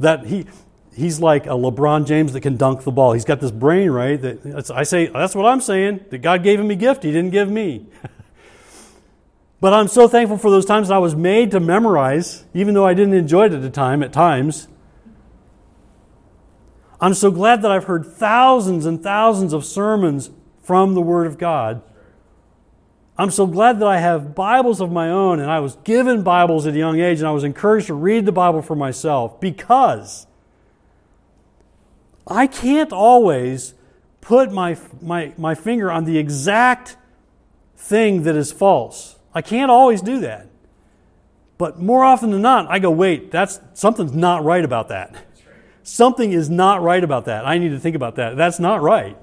That 0.00 0.26
he, 0.26 0.46
he's 0.94 1.20
like 1.20 1.46
a 1.46 1.50
LeBron 1.50 2.08
James 2.08 2.32
that 2.32 2.40
can 2.40 2.56
dunk 2.56 2.82
the 2.82 2.90
ball. 2.90 3.12
He's 3.12 3.24
got 3.24 3.40
this 3.40 3.52
brain, 3.52 3.90
right? 3.90 4.20
That 4.20 4.70
I 4.74 4.82
say, 4.82 5.06
that's 5.06 5.36
what 5.36 5.46
I'm 5.46 5.60
saying. 5.60 6.06
That 6.10 6.18
God 6.18 6.42
gave 6.42 6.58
him 6.58 6.70
a 6.72 6.74
gift, 6.74 7.04
He 7.04 7.12
didn't 7.12 7.30
give 7.30 7.48
me. 7.48 7.86
but 9.60 9.72
I'm 9.72 9.88
so 9.88 10.08
thankful 10.08 10.38
for 10.38 10.50
those 10.50 10.66
times 10.66 10.90
I 10.90 10.98
was 10.98 11.16
made 11.16 11.50
to 11.52 11.60
memorize, 11.60 12.44
even 12.54 12.74
though 12.74 12.86
I 12.86 12.94
didn't 12.94 13.14
enjoy 13.14 13.46
it 13.46 13.52
at 13.52 13.62
the 13.62 13.70
time, 13.70 14.02
at 14.02 14.12
times. 14.12 14.68
I'm 17.00 17.14
so 17.14 17.30
glad 17.30 17.62
that 17.62 17.70
I've 17.70 17.84
heard 17.84 18.06
thousands 18.06 18.86
and 18.86 19.02
thousands 19.02 19.52
of 19.52 19.64
sermons 19.64 20.30
from 20.62 20.94
the 20.94 21.00
Word 21.00 21.26
of 21.26 21.38
God 21.38 21.82
I'm 23.18 23.30
so 23.30 23.46
glad 23.46 23.78
that 23.80 23.88
I 23.88 23.98
have 23.98 24.34
Bibles 24.34 24.80
of 24.80 24.92
my 24.92 25.08
own, 25.08 25.40
and 25.40 25.50
I 25.50 25.60
was 25.60 25.76
given 25.76 26.22
Bibles 26.22 26.66
at 26.66 26.74
a 26.74 26.78
young 26.78 27.00
age, 27.00 27.18
and 27.18 27.26
I 27.26 27.30
was 27.30 27.44
encouraged 27.44 27.86
to 27.86 27.94
read 27.94 28.26
the 28.26 28.32
Bible 28.32 28.60
for 28.60 28.76
myself 28.76 29.40
because 29.40 30.26
I 32.26 32.46
can't 32.46 32.92
always 32.92 33.72
put 34.20 34.52
my, 34.52 34.76
my, 35.00 35.32
my 35.38 35.54
finger 35.54 35.90
on 35.90 36.04
the 36.04 36.18
exact 36.18 36.98
thing 37.74 38.24
that 38.24 38.36
is 38.36 38.52
false. 38.52 39.15
I 39.36 39.42
can't 39.42 39.70
always 39.70 40.00
do 40.00 40.20
that. 40.20 40.48
But 41.58 41.78
more 41.78 42.02
often 42.02 42.30
than 42.30 42.40
not, 42.40 42.70
I 42.70 42.78
go, 42.78 42.90
wait, 42.90 43.30
that's 43.30 43.60
something's 43.74 44.14
not 44.14 44.42
right 44.44 44.64
about 44.64 44.88
that. 44.88 45.14
Something 45.82 46.32
is 46.32 46.48
not 46.48 46.80
right 46.80 47.04
about 47.04 47.26
that. 47.26 47.46
I 47.46 47.58
need 47.58 47.68
to 47.68 47.78
think 47.78 47.96
about 47.96 48.16
that. 48.16 48.38
That's 48.38 48.58
not 48.58 48.80
right. 48.80 49.14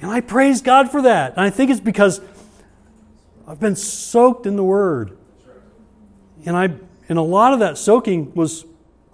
And 0.00 0.10
I 0.10 0.20
praise 0.20 0.62
God 0.62 0.90
for 0.90 1.02
that. 1.02 1.34
And 1.34 1.42
I 1.42 1.50
think 1.50 1.70
it's 1.70 1.78
because 1.78 2.20
I've 3.46 3.60
been 3.60 3.76
soaked 3.76 4.46
in 4.46 4.56
the 4.56 4.64
Word. 4.64 5.16
And 6.44 6.56
I 6.56 6.70
and 7.08 7.16
a 7.16 7.22
lot 7.22 7.52
of 7.52 7.60
that 7.60 7.78
soaking 7.78 8.34
was 8.34 8.64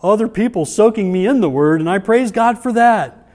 other 0.03 0.29
people 0.29 0.65
soaking 0.65 1.13
me 1.13 1.27
in 1.27 1.43
the 1.43 1.51
Word, 1.51 1.79
and 1.81 1.91
I 1.91 1.99
praise 1.99 2.33
God 2.33 2.59
for 2.59 2.73
that. 2.73 3.31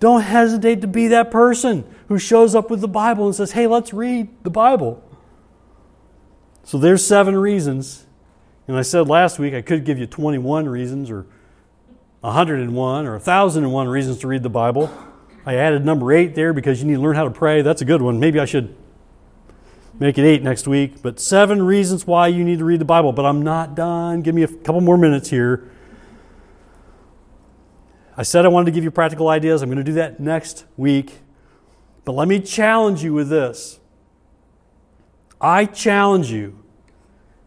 Don't 0.00 0.20
hesitate 0.20 0.82
to 0.82 0.86
be 0.86 1.08
that 1.08 1.30
person 1.30 1.84
who 2.08 2.18
shows 2.18 2.54
up 2.54 2.70
with 2.70 2.82
the 2.82 2.88
Bible 2.88 3.24
and 3.24 3.34
says, 3.34 3.52
Hey, 3.52 3.66
let's 3.66 3.94
read 3.94 4.28
the 4.42 4.50
Bible. 4.50 5.02
So 6.64 6.78
there's 6.78 7.04
seven 7.04 7.36
reasons. 7.36 8.06
And 8.68 8.76
I 8.76 8.82
said 8.82 9.08
last 9.08 9.38
week 9.38 9.54
I 9.54 9.62
could 9.62 9.84
give 9.84 9.98
you 9.98 10.06
21 10.06 10.68
reasons 10.68 11.10
or 11.10 11.26
101 12.20 13.06
or 13.06 13.12
1001 13.12 13.88
reasons 13.88 14.18
to 14.18 14.28
read 14.28 14.42
the 14.42 14.50
Bible. 14.50 14.92
I 15.44 15.54
added 15.54 15.84
number 15.84 16.12
eight 16.12 16.34
there 16.34 16.52
because 16.52 16.80
you 16.80 16.86
need 16.86 16.94
to 16.94 17.00
learn 17.00 17.16
how 17.16 17.24
to 17.24 17.30
pray. 17.30 17.62
That's 17.62 17.82
a 17.82 17.84
good 17.84 18.02
one. 18.02 18.20
Maybe 18.20 18.38
I 18.38 18.44
should 18.44 18.76
make 19.98 20.18
it 20.18 20.22
eight 20.22 20.42
next 20.42 20.68
week. 20.68 21.02
But 21.02 21.18
seven 21.18 21.62
reasons 21.62 22.06
why 22.06 22.28
you 22.28 22.44
need 22.44 22.58
to 22.58 22.64
read 22.64 22.80
the 22.80 22.84
Bible. 22.84 23.12
But 23.12 23.24
I'm 23.24 23.42
not 23.42 23.74
done. 23.74 24.22
Give 24.22 24.34
me 24.34 24.42
a 24.42 24.48
couple 24.48 24.80
more 24.82 24.98
minutes 24.98 25.30
here. 25.30 25.70
I 28.16 28.22
said 28.22 28.44
I 28.44 28.48
wanted 28.48 28.66
to 28.66 28.72
give 28.72 28.84
you 28.84 28.90
practical 28.90 29.28
ideas. 29.28 29.62
I'm 29.62 29.68
going 29.70 29.78
to 29.78 29.84
do 29.84 29.94
that 29.94 30.20
next 30.20 30.66
week. 30.76 31.20
But 32.04 32.12
let 32.12 32.28
me 32.28 32.38
challenge 32.38 33.02
you 33.02 33.14
with 33.14 33.30
this. 33.30 33.79
I 35.40 35.64
challenge 35.64 36.30
you 36.30 36.58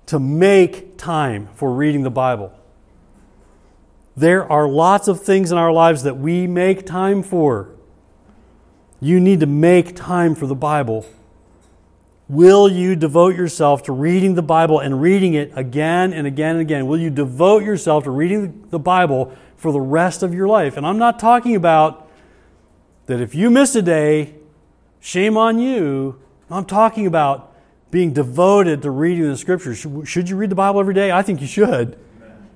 to 0.08 0.20
make 0.20 0.98
time 0.98 1.50
for 1.56 1.72
reading 1.72 2.04
the 2.04 2.12
Bible. 2.12 2.52
There 4.16 4.50
are 4.52 4.68
lots 4.68 5.08
of 5.08 5.22
things 5.22 5.52
in 5.52 5.58
our 5.58 5.72
lives 5.72 6.04
that 6.04 6.18
we 6.18 6.48
make 6.48 6.86
time 6.86 7.24
for. 7.24 7.70
You 9.00 9.20
need 9.20 9.40
to 9.42 9.46
make 9.46 9.96
time 9.96 10.36
for 10.36 10.48
the 10.48 10.56
Bible. 10.56 11.06
Will 12.30 12.70
you 12.70 12.96
devote 12.96 13.36
yourself 13.36 13.84
to 13.84 13.92
reading 13.92 14.36
the 14.36 14.42
Bible 14.42 14.80
and 14.80 15.02
reading 15.02 15.34
it 15.34 15.52
again 15.56 16.14
and 16.14 16.26
again 16.26 16.56
and 16.56 16.62
again? 16.62 16.88
Will 16.88 17.00
you 17.00 17.10
devote 17.10 17.64
yourself 17.64 18.06
to 18.06 18.12
reading 18.12 18.66
the 18.70 18.80
Bible 18.80 19.36
for 19.58 19.72
the 19.72 19.82
rest 19.82 20.24
of 20.24 20.34
your 20.34 20.48
life? 20.48 20.78
And 20.78 20.86
I'm 20.86 20.98
not 20.98 21.20
talking 21.20 21.56
about 21.56 22.10
that 23.08 23.20
if 23.20 23.36
you 23.36 23.50
miss 23.50 23.76
a 23.76 23.82
day, 23.82 24.36
shame 25.00 25.38
on 25.38 25.60
you. 25.60 26.20
I'm 26.50 26.66
talking 26.66 27.06
about 27.06 27.53
being 27.94 28.12
devoted 28.12 28.82
to 28.82 28.90
reading 28.90 29.30
the 29.30 29.38
scriptures. 29.38 29.86
Should, 30.06 30.28
you 30.28 30.36
read 30.36 30.50
the 30.50 30.56
Bible 30.56 30.80
every 30.80 30.96
day? 30.96 31.12
I 31.12 31.22
think 31.22 31.42
you 31.42 31.48
should. 31.48 31.96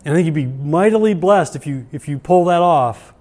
And 0.03 0.13
I 0.13 0.15
think 0.15 0.25
you'd 0.25 0.33
be 0.33 0.47
mightily 0.47 1.13
blessed 1.13 1.55
if 1.55 1.67
you, 1.67 1.85
if 1.91 2.07
you 2.07 2.17
pull 2.17 2.45
that 2.45 2.63
off. 2.63 3.13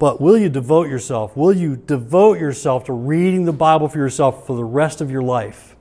But 0.00 0.20
will 0.20 0.36
you 0.36 0.48
devote 0.48 0.88
yourself? 0.88 1.36
Will 1.36 1.52
you 1.52 1.76
devote 1.76 2.40
yourself 2.40 2.86
to 2.86 2.92
reading 2.92 3.44
the 3.44 3.52
Bible 3.52 3.86
for 3.86 3.98
yourself 3.98 4.48
for 4.48 4.56
the 4.56 4.64
rest 4.64 5.00
of 5.00 5.12
your 5.12 5.22
life? 5.22 5.76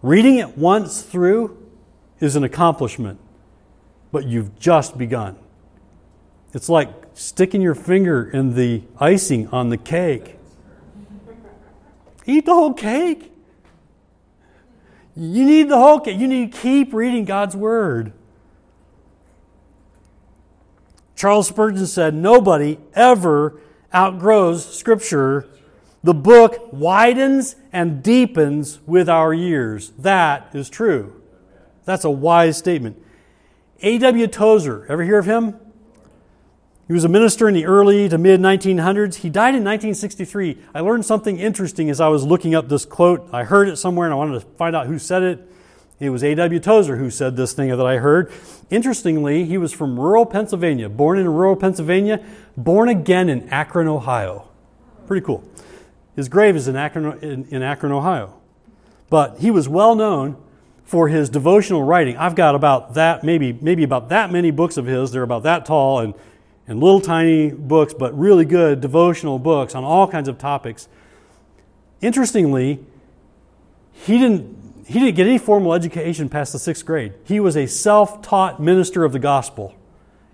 Reading 0.00 0.38
it 0.38 0.56
once 0.56 1.02
through 1.02 1.70
is 2.18 2.34
an 2.34 2.44
accomplishment, 2.44 3.20
but 4.10 4.24
you've 4.24 4.58
just 4.58 4.96
begun. 4.96 5.36
It's 6.54 6.70
like 6.70 6.88
sticking 7.12 7.60
your 7.60 7.74
finger 7.74 8.26
in 8.30 8.54
the 8.54 8.84
icing 8.98 9.48
on 9.48 9.68
the 9.68 9.76
cake. 9.76 10.37
Eat 12.28 12.44
the 12.44 12.54
whole 12.54 12.74
cake. 12.74 13.32
You 15.16 15.44
need 15.46 15.70
the 15.70 15.78
whole 15.78 15.98
cake. 15.98 16.20
You 16.20 16.28
need 16.28 16.52
to 16.52 16.58
keep 16.58 16.92
reading 16.92 17.24
God's 17.24 17.56
Word. 17.56 18.12
Charles 21.16 21.48
Spurgeon 21.48 21.86
said, 21.86 22.14
Nobody 22.14 22.78
ever 22.94 23.58
outgrows 23.92 24.76
Scripture. 24.76 25.48
The 26.04 26.14
book 26.14 26.68
widens 26.70 27.56
and 27.72 28.02
deepens 28.02 28.78
with 28.86 29.08
our 29.08 29.32
years. 29.32 29.90
That 29.98 30.54
is 30.54 30.68
true. 30.68 31.20
That's 31.86 32.04
a 32.04 32.10
wise 32.10 32.58
statement. 32.58 33.02
A.W. 33.80 34.26
Tozer, 34.26 34.86
ever 34.90 35.02
hear 35.02 35.18
of 35.18 35.24
him? 35.24 35.58
He 36.88 36.94
was 36.94 37.04
a 37.04 37.08
minister 37.08 37.46
in 37.46 37.54
the 37.54 37.66
early 37.66 38.08
to 38.08 38.16
mid 38.16 38.40
1900s. 38.40 39.16
He 39.16 39.28
died 39.28 39.54
in 39.54 39.62
1963. 39.62 40.56
I 40.74 40.80
learned 40.80 41.04
something 41.04 41.38
interesting 41.38 41.90
as 41.90 42.00
I 42.00 42.08
was 42.08 42.24
looking 42.24 42.54
up 42.54 42.70
this 42.70 42.86
quote. 42.86 43.28
I 43.30 43.44
heard 43.44 43.68
it 43.68 43.76
somewhere 43.76 44.06
and 44.06 44.14
I 44.14 44.16
wanted 44.16 44.40
to 44.40 44.46
find 44.56 44.74
out 44.74 44.86
who 44.86 44.98
said 44.98 45.22
it. 45.22 45.52
It 46.00 46.08
was 46.08 46.24
A.W. 46.24 46.60
Tozer 46.60 46.96
who 46.96 47.10
said 47.10 47.36
this 47.36 47.52
thing 47.52 47.68
that 47.68 47.86
I 47.86 47.98
heard. 47.98 48.32
Interestingly, 48.70 49.44
he 49.44 49.58
was 49.58 49.72
from 49.72 50.00
rural 50.00 50.24
Pennsylvania, 50.24 50.88
born 50.88 51.18
in 51.18 51.28
rural 51.28 51.56
Pennsylvania, 51.56 52.24
born 52.56 52.88
again 52.88 53.28
in 53.28 53.48
Akron, 53.50 53.86
Ohio. 53.86 54.48
Pretty 55.06 55.26
cool. 55.26 55.46
His 56.16 56.30
grave 56.30 56.56
is 56.56 56.68
in 56.68 56.76
Akron, 56.76 57.18
in, 57.18 57.44
in 57.50 57.62
Akron, 57.62 57.92
Ohio. 57.92 58.34
But 59.10 59.40
he 59.40 59.50
was 59.50 59.68
well 59.68 59.94
known 59.94 60.36
for 60.84 61.08
his 61.08 61.28
devotional 61.28 61.82
writing. 61.82 62.16
I've 62.16 62.34
got 62.34 62.54
about 62.54 62.94
that, 62.94 63.24
maybe, 63.24 63.52
maybe 63.52 63.82
about 63.82 64.08
that 64.08 64.32
many 64.32 64.50
books 64.50 64.78
of 64.78 64.86
his. 64.86 65.10
They're 65.12 65.22
about 65.22 65.42
that 65.42 65.66
tall 65.66 65.98
and 65.98 66.14
and 66.68 66.80
little 66.80 67.00
tiny 67.00 67.50
books, 67.50 67.94
but 67.94 68.16
really 68.16 68.44
good 68.44 68.80
devotional 68.80 69.38
books 69.38 69.74
on 69.74 69.82
all 69.82 70.06
kinds 70.06 70.28
of 70.28 70.38
topics. 70.38 70.86
Interestingly, 72.00 72.78
he 73.92 74.18
didn't, 74.18 74.84
he 74.86 75.00
didn't 75.00 75.16
get 75.16 75.26
any 75.26 75.38
formal 75.38 75.74
education 75.74 76.28
past 76.28 76.52
the 76.52 76.58
sixth 76.58 76.84
grade. 76.84 77.14
He 77.24 77.40
was 77.40 77.56
a 77.56 77.66
self 77.66 78.22
taught 78.22 78.60
minister 78.60 79.04
of 79.04 79.12
the 79.12 79.18
gospel 79.18 79.74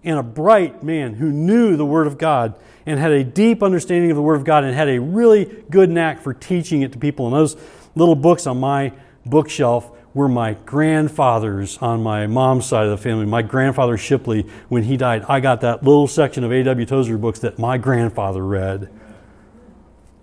and 0.03 0.18
a 0.18 0.22
bright 0.22 0.82
man 0.82 1.14
who 1.14 1.30
knew 1.30 1.76
the 1.76 1.87
Word 1.87 2.07
of 2.07 2.18
God 2.18 2.55
and 2.85 3.01
had 3.01 3.12
a 3.12 3.24
deep 3.24 3.62
understanding 3.62 4.11
of 4.11 4.16
the 4.16 4.22
Word 4.22 4.35
of 4.35 4.45
God 4.45 4.64
and 4.64 4.74
had 4.74 4.89
a 4.89 5.01
really 5.01 5.47
good 5.70 5.89
knack 5.89 6.20
for 6.20 6.35
teaching 6.35 6.82
it 6.82 6.93
to 6.93 6.99
people. 6.99 7.26
And 7.26 7.35
those 7.35 7.57
little 7.95 8.16
books 8.16 8.47
on 8.47 8.61
my 8.61 8.93
bookshelf 9.24 9.91
were 10.14 10.28
my 10.28 10.54
grandfathers 10.64 11.76
on 11.78 12.02
my 12.02 12.26
mom's 12.26 12.66
side 12.66 12.84
of 12.84 12.90
the 12.90 12.96
family. 12.96 13.26
My 13.26 13.42
grandfather 13.42 13.98
Shipley, 13.98 14.42
when 14.68 14.84
he 14.84 14.96
died, 14.96 15.24
I 15.28 15.40
got 15.40 15.60
that 15.62 15.82
little 15.82 16.06
section 16.06 16.44
of 16.44 16.52
A.W. 16.52 16.86
Tozer 16.86 17.18
books 17.18 17.40
that 17.40 17.58
my 17.58 17.76
grandfather 17.76 18.46
read. 18.46 18.88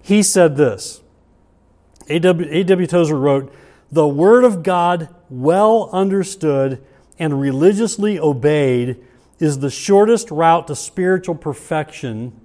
He 0.02 0.24
said 0.24 0.56
this 0.56 1.02
A.W. 2.08 2.88
Tozer 2.88 3.18
wrote, 3.18 3.54
The 3.92 4.08
Word 4.08 4.46
of 4.46 4.64
God, 4.64 5.14
well 5.30 5.90
understood 5.92 6.84
and 7.20 7.40
religiously 7.40 8.18
obeyed, 8.18 8.98
is 9.40 9.60
the 9.60 9.70
shortest 9.70 10.32
route 10.32 10.68
to 10.68 10.76
spiritual 10.76 11.36
perfection, 11.36 12.40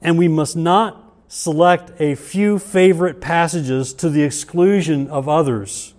and 0.00 0.16
we 0.16 0.28
must 0.28 0.56
not 0.56 1.01
select 1.34 1.98
a 1.98 2.14
few 2.14 2.58
favorite 2.58 3.18
passages 3.18 3.94
to 3.94 4.10
the 4.10 4.22
exclusion 4.22 5.08
of 5.08 5.30
others. 5.30 5.94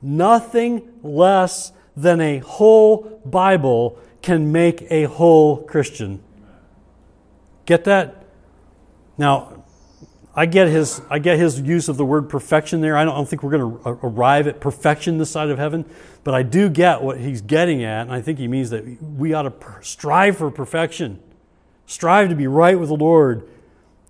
Nothing 0.00 0.88
less 1.02 1.72
than 1.96 2.20
a 2.20 2.38
whole 2.38 3.20
Bible 3.24 3.98
can 4.22 4.52
make 4.52 4.86
a 4.88 5.02
whole 5.06 5.64
Christian. 5.64 6.22
Get 7.64 7.82
that? 7.86 8.24
Now, 9.18 9.64
I 10.32 10.46
get 10.46 10.68
his 10.68 11.00
I 11.10 11.18
get 11.18 11.40
his 11.40 11.60
use 11.60 11.88
of 11.88 11.96
the 11.96 12.04
word 12.04 12.28
perfection 12.28 12.80
there. 12.80 12.96
I 12.96 13.04
don't, 13.04 13.14
I 13.14 13.16
don't 13.16 13.28
think 13.28 13.42
we're 13.42 13.58
going 13.58 13.82
to 13.82 14.06
arrive 14.06 14.46
at 14.46 14.60
perfection 14.60 15.18
this 15.18 15.28
side 15.28 15.50
of 15.50 15.58
heaven, 15.58 15.84
but 16.22 16.34
I 16.34 16.44
do 16.44 16.68
get 16.68 17.02
what 17.02 17.18
he's 17.18 17.40
getting 17.40 17.82
at, 17.82 18.02
and 18.02 18.12
I 18.12 18.20
think 18.20 18.38
he 18.38 18.46
means 18.46 18.70
that 18.70 18.84
we 19.02 19.34
ought 19.34 19.42
to 19.42 19.54
strive 19.80 20.36
for 20.36 20.52
perfection, 20.52 21.20
strive 21.86 22.28
to 22.28 22.36
be 22.36 22.46
right 22.46 22.78
with 22.78 22.90
the 22.90 22.96
Lord, 22.96 23.48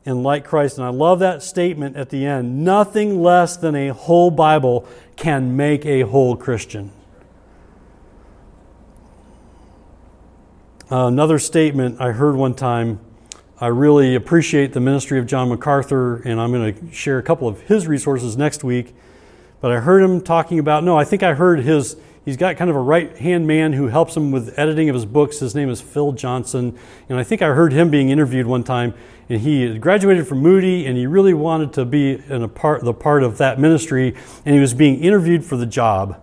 and 0.06 0.22
like 0.22 0.44
Christ. 0.44 0.78
And 0.78 0.86
I 0.86 0.90
love 0.90 1.18
that 1.18 1.42
statement 1.42 1.96
at 1.96 2.10
the 2.10 2.24
end 2.24 2.64
nothing 2.64 3.22
less 3.22 3.56
than 3.56 3.74
a 3.74 3.88
whole 3.88 4.30
Bible 4.30 4.88
can 5.16 5.56
make 5.56 5.84
a 5.84 6.02
whole 6.02 6.36
Christian. 6.36 6.92
Uh, 10.90 11.06
another 11.06 11.38
statement 11.40 12.00
I 12.00 12.12
heard 12.12 12.36
one 12.36 12.54
time. 12.54 13.00
I 13.58 13.68
really 13.68 14.14
appreciate 14.14 14.72
the 14.72 14.80
ministry 14.80 15.18
of 15.18 15.26
John 15.26 15.48
MacArthur, 15.48 16.16
and 16.16 16.40
I'm 16.40 16.52
going 16.52 16.74
to 16.74 16.92
share 16.92 17.18
a 17.18 17.22
couple 17.22 17.48
of 17.48 17.62
his 17.62 17.86
resources 17.86 18.36
next 18.36 18.62
week. 18.62 18.94
But 19.60 19.72
I 19.72 19.80
heard 19.80 20.02
him 20.02 20.20
talking 20.20 20.58
about, 20.58 20.84
no, 20.84 20.98
I 20.98 21.04
think 21.04 21.22
I 21.22 21.34
heard 21.34 21.60
his 21.60 21.96
he's 22.26 22.36
got 22.36 22.56
kind 22.56 22.68
of 22.68 22.76
a 22.76 22.80
right 22.80 23.16
hand 23.16 23.46
man 23.46 23.72
who 23.72 23.86
helps 23.86 24.14
him 24.14 24.30
with 24.30 24.58
editing 24.58 24.90
of 24.90 24.94
his 24.94 25.06
books. 25.06 25.38
His 25.38 25.54
name 25.54 25.70
is 25.70 25.80
Phil 25.80 26.12
Johnson. 26.12 26.78
And 27.08 27.18
I 27.18 27.22
think 27.22 27.40
I 27.40 27.48
heard 27.48 27.72
him 27.72 27.88
being 27.88 28.10
interviewed 28.10 28.46
one 28.46 28.64
time. 28.64 28.92
And 29.30 29.40
he 29.40 29.78
graduated 29.78 30.28
from 30.28 30.38
Moody 30.38 30.86
and 30.86 30.98
he 30.98 31.06
really 31.06 31.32
wanted 31.32 31.72
to 31.74 31.86
be 31.86 32.22
in 32.28 32.42
a 32.42 32.48
part, 32.48 32.84
the 32.84 32.92
part 32.92 33.22
of 33.22 33.38
that 33.38 33.58
ministry. 33.58 34.14
And 34.44 34.54
he 34.54 34.60
was 34.60 34.74
being 34.74 35.02
interviewed 35.02 35.44
for 35.44 35.56
the 35.56 35.66
job 35.66 36.20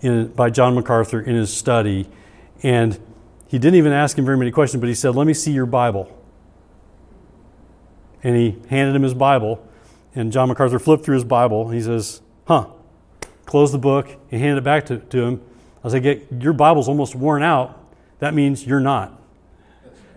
in, 0.00 0.28
by 0.28 0.48
John 0.48 0.74
MacArthur 0.74 1.20
in 1.20 1.34
his 1.34 1.52
study. 1.52 2.08
And 2.62 2.98
he 3.48 3.58
didn't 3.58 3.76
even 3.76 3.92
ask 3.92 4.16
him 4.16 4.24
very 4.24 4.38
many 4.38 4.50
questions, 4.50 4.80
but 4.80 4.88
he 4.88 4.94
said, 4.94 5.14
Let 5.14 5.26
me 5.26 5.34
see 5.34 5.52
your 5.52 5.66
Bible. 5.66 6.12
And 8.22 8.34
he 8.34 8.56
handed 8.68 8.96
him 8.96 9.02
his 9.02 9.14
Bible. 9.14 9.64
And 10.14 10.32
John 10.32 10.48
MacArthur 10.48 10.78
flipped 10.78 11.04
through 11.04 11.14
his 11.14 11.24
Bible. 11.24 11.70
He 11.70 11.82
says, 11.82 12.22
Huh, 12.46 12.68
closed 13.44 13.74
the 13.74 13.78
book, 13.78 14.08
and 14.30 14.40
handed 14.40 14.58
it 14.58 14.64
back 14.64 14.86
to, 14.86 14.98
to 14.98 15.22
him. 15.22 15.42
I 15.82 15.86
was 15.86 15.94
like, 15.94 16.26
Your 16.40 16.52
Bible's 16.52 16.88
almost 16.88 17.14
worn 17.14 17.42
out. 17.42 17.82
That 18.20 18.34
means 18.34 18.66
you're 18.66 18.80
not. 18.80 19.20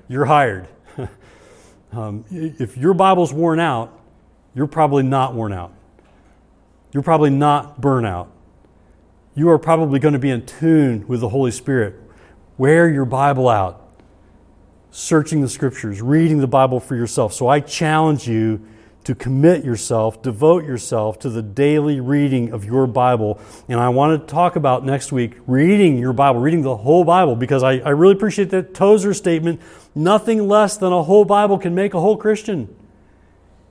You're 0.07 0.25
hired. 0.25 0.67
um, 1.91 2.25
if 2.31 2.77
your 2.77 2.93
Bible's 2.93 3.33
worn 3.33 3.59
out, 3.59 3.99
you're 4.55 4.67
probably 4.67 5.03
not 5.03 5.33
worn 5.33 5.53
out. 5.53 5.73
You're 6.91 7.03
probably 7.03 7.29
not 7.29 7.79
burnout. 7.79 8.27
You 9.35 9.49
are 9.49 9.59
probably 9.59 9.99
going 9.99 10.13
to 10.13 10.19
be 10.19 10.31
in 10.31 10.45
tune 10.45 11.07
with 11.07 11.21
the 11.21 11.29
Holy 11.29 11.51
Spirit. 11.51 11.95
Wear 12.57 12.89
your 12.89 13.05
Bible 13.05 13.47
out, 13.47 13.89
searching 14.91 15.41
the 15.41 15.49
scriptures, 15.49 16.01
reading 16.01 16.39
the 16.39 16.47
Bible 16.47 16.79
for 16.79 16.95
yourself. 16.95 17.33
So 17.33 17.47
I 17.47 17.59
challenge 17.59 18.27
you 18.27 18.65
to 19.09 19.15
commit 19.15 19.65
yourself, 19.65 20.21
devote 20.21 20.63
yourself 20.65 21.17
to 21.17 21.31
the 21.31 21.41
daily 21.41 21.99
reading 21.99 22.53
of 22.53 22.63
your 22.63 22.85
Bible. 22.85 23.39
And 23.67 23.79
I 23.79 23.89
want 23.89 24.21
to 24.21 24.31
talk 24.31 24.55
about 24.55 24.85
next 24.85 25.11
week 25.11 25.35
reading 25.47 25.97
your 25.97 26.13
Bible, 26.13 26.39
reading 26.39 26.61
the 26.61 26.77
whole 26.77 27.03
Bible, 27.03 27.35
because 27.35 27.63
I, 27.63 27.79
I 27.79 27.89
really 27.89 28.13
appreciate 28.13 28.51
that 28.51 28.75
Tozer 28.75 29.15
statement 29.15 29.61
nothing 29.95 30.47
less 30.47 30.77
than 30.77 30.93
a 30.93 31.01
whole 31.01 31.25
Bible 31.25 31.57
can 31.57 31.73
make 31.73 31.95
a 31.95 31.99
whole 31.99 32.17
Christian. 32.17 32.69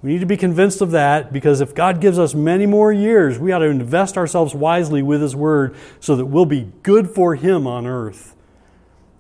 We 0.02 0.10
need 0.10 0.18
to 0.18 0.26
be 0.26 0.36
convinced 0.36 0.80
of 0.80 0.90
that 0.90 1.32
because 1.32 1.60
if 1.60 1.72
God 1.72 2.00
gives 2.00 2.18
us 2.18 2.34
many 2.34 2.66
more 2.66 2.92
years, 2.92 3.38
we 3.38 3.52
ought 3.52 3.60
to 3.60 3.66
invest 3.66 4.16
ourselves 4.16 4.56
wisely 4.56 5.02
with 5.02 5.22
His 5.22 5.36
Word 5.36 5.76
so 6.00 6.16
that 6.16 6.26
we'll 6.26 6.46
be 6.46 6.72
good 6.82 7.08
for 7.08 7.36
Him 7.36 7.64
on 7.64 7.86
earth 7.86 8.34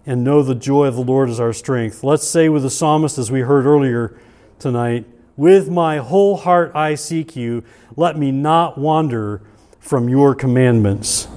and 0.04 0.24
know 0.24 0.42
the 0.42 0.56
joy 0.56 0.86
of 0.86 0.96
the 0.96 1.04
Lord 1.04 1.30
is 1.30 1.38
our 1.38 1.52
strength. 1.52 2.02
Let's 2.02 2.26
say 2.26 2.48
with 2.48 2.64
the 2.64 2.70
psalmist, 2.70 3.18
as 3.18 3.30
we 3.30 3.42
heard 3.42 3.66
earlier 3.66 4.18
tonight, 4.58 5.04
with 5.38 5.70
my 5.70 5.98
whole 5.98 6.36
heart 6.36 6.72
I 6.74 6.96
seek 6.96 7.36
you. 7.36 7.62
Let 7.96 8.18
me 8.18 8.32
not 8.32 8.76
wander 8.76 9.40
from 9.78 10.08
your 10.08 10.34
commandments. 10.34 11.28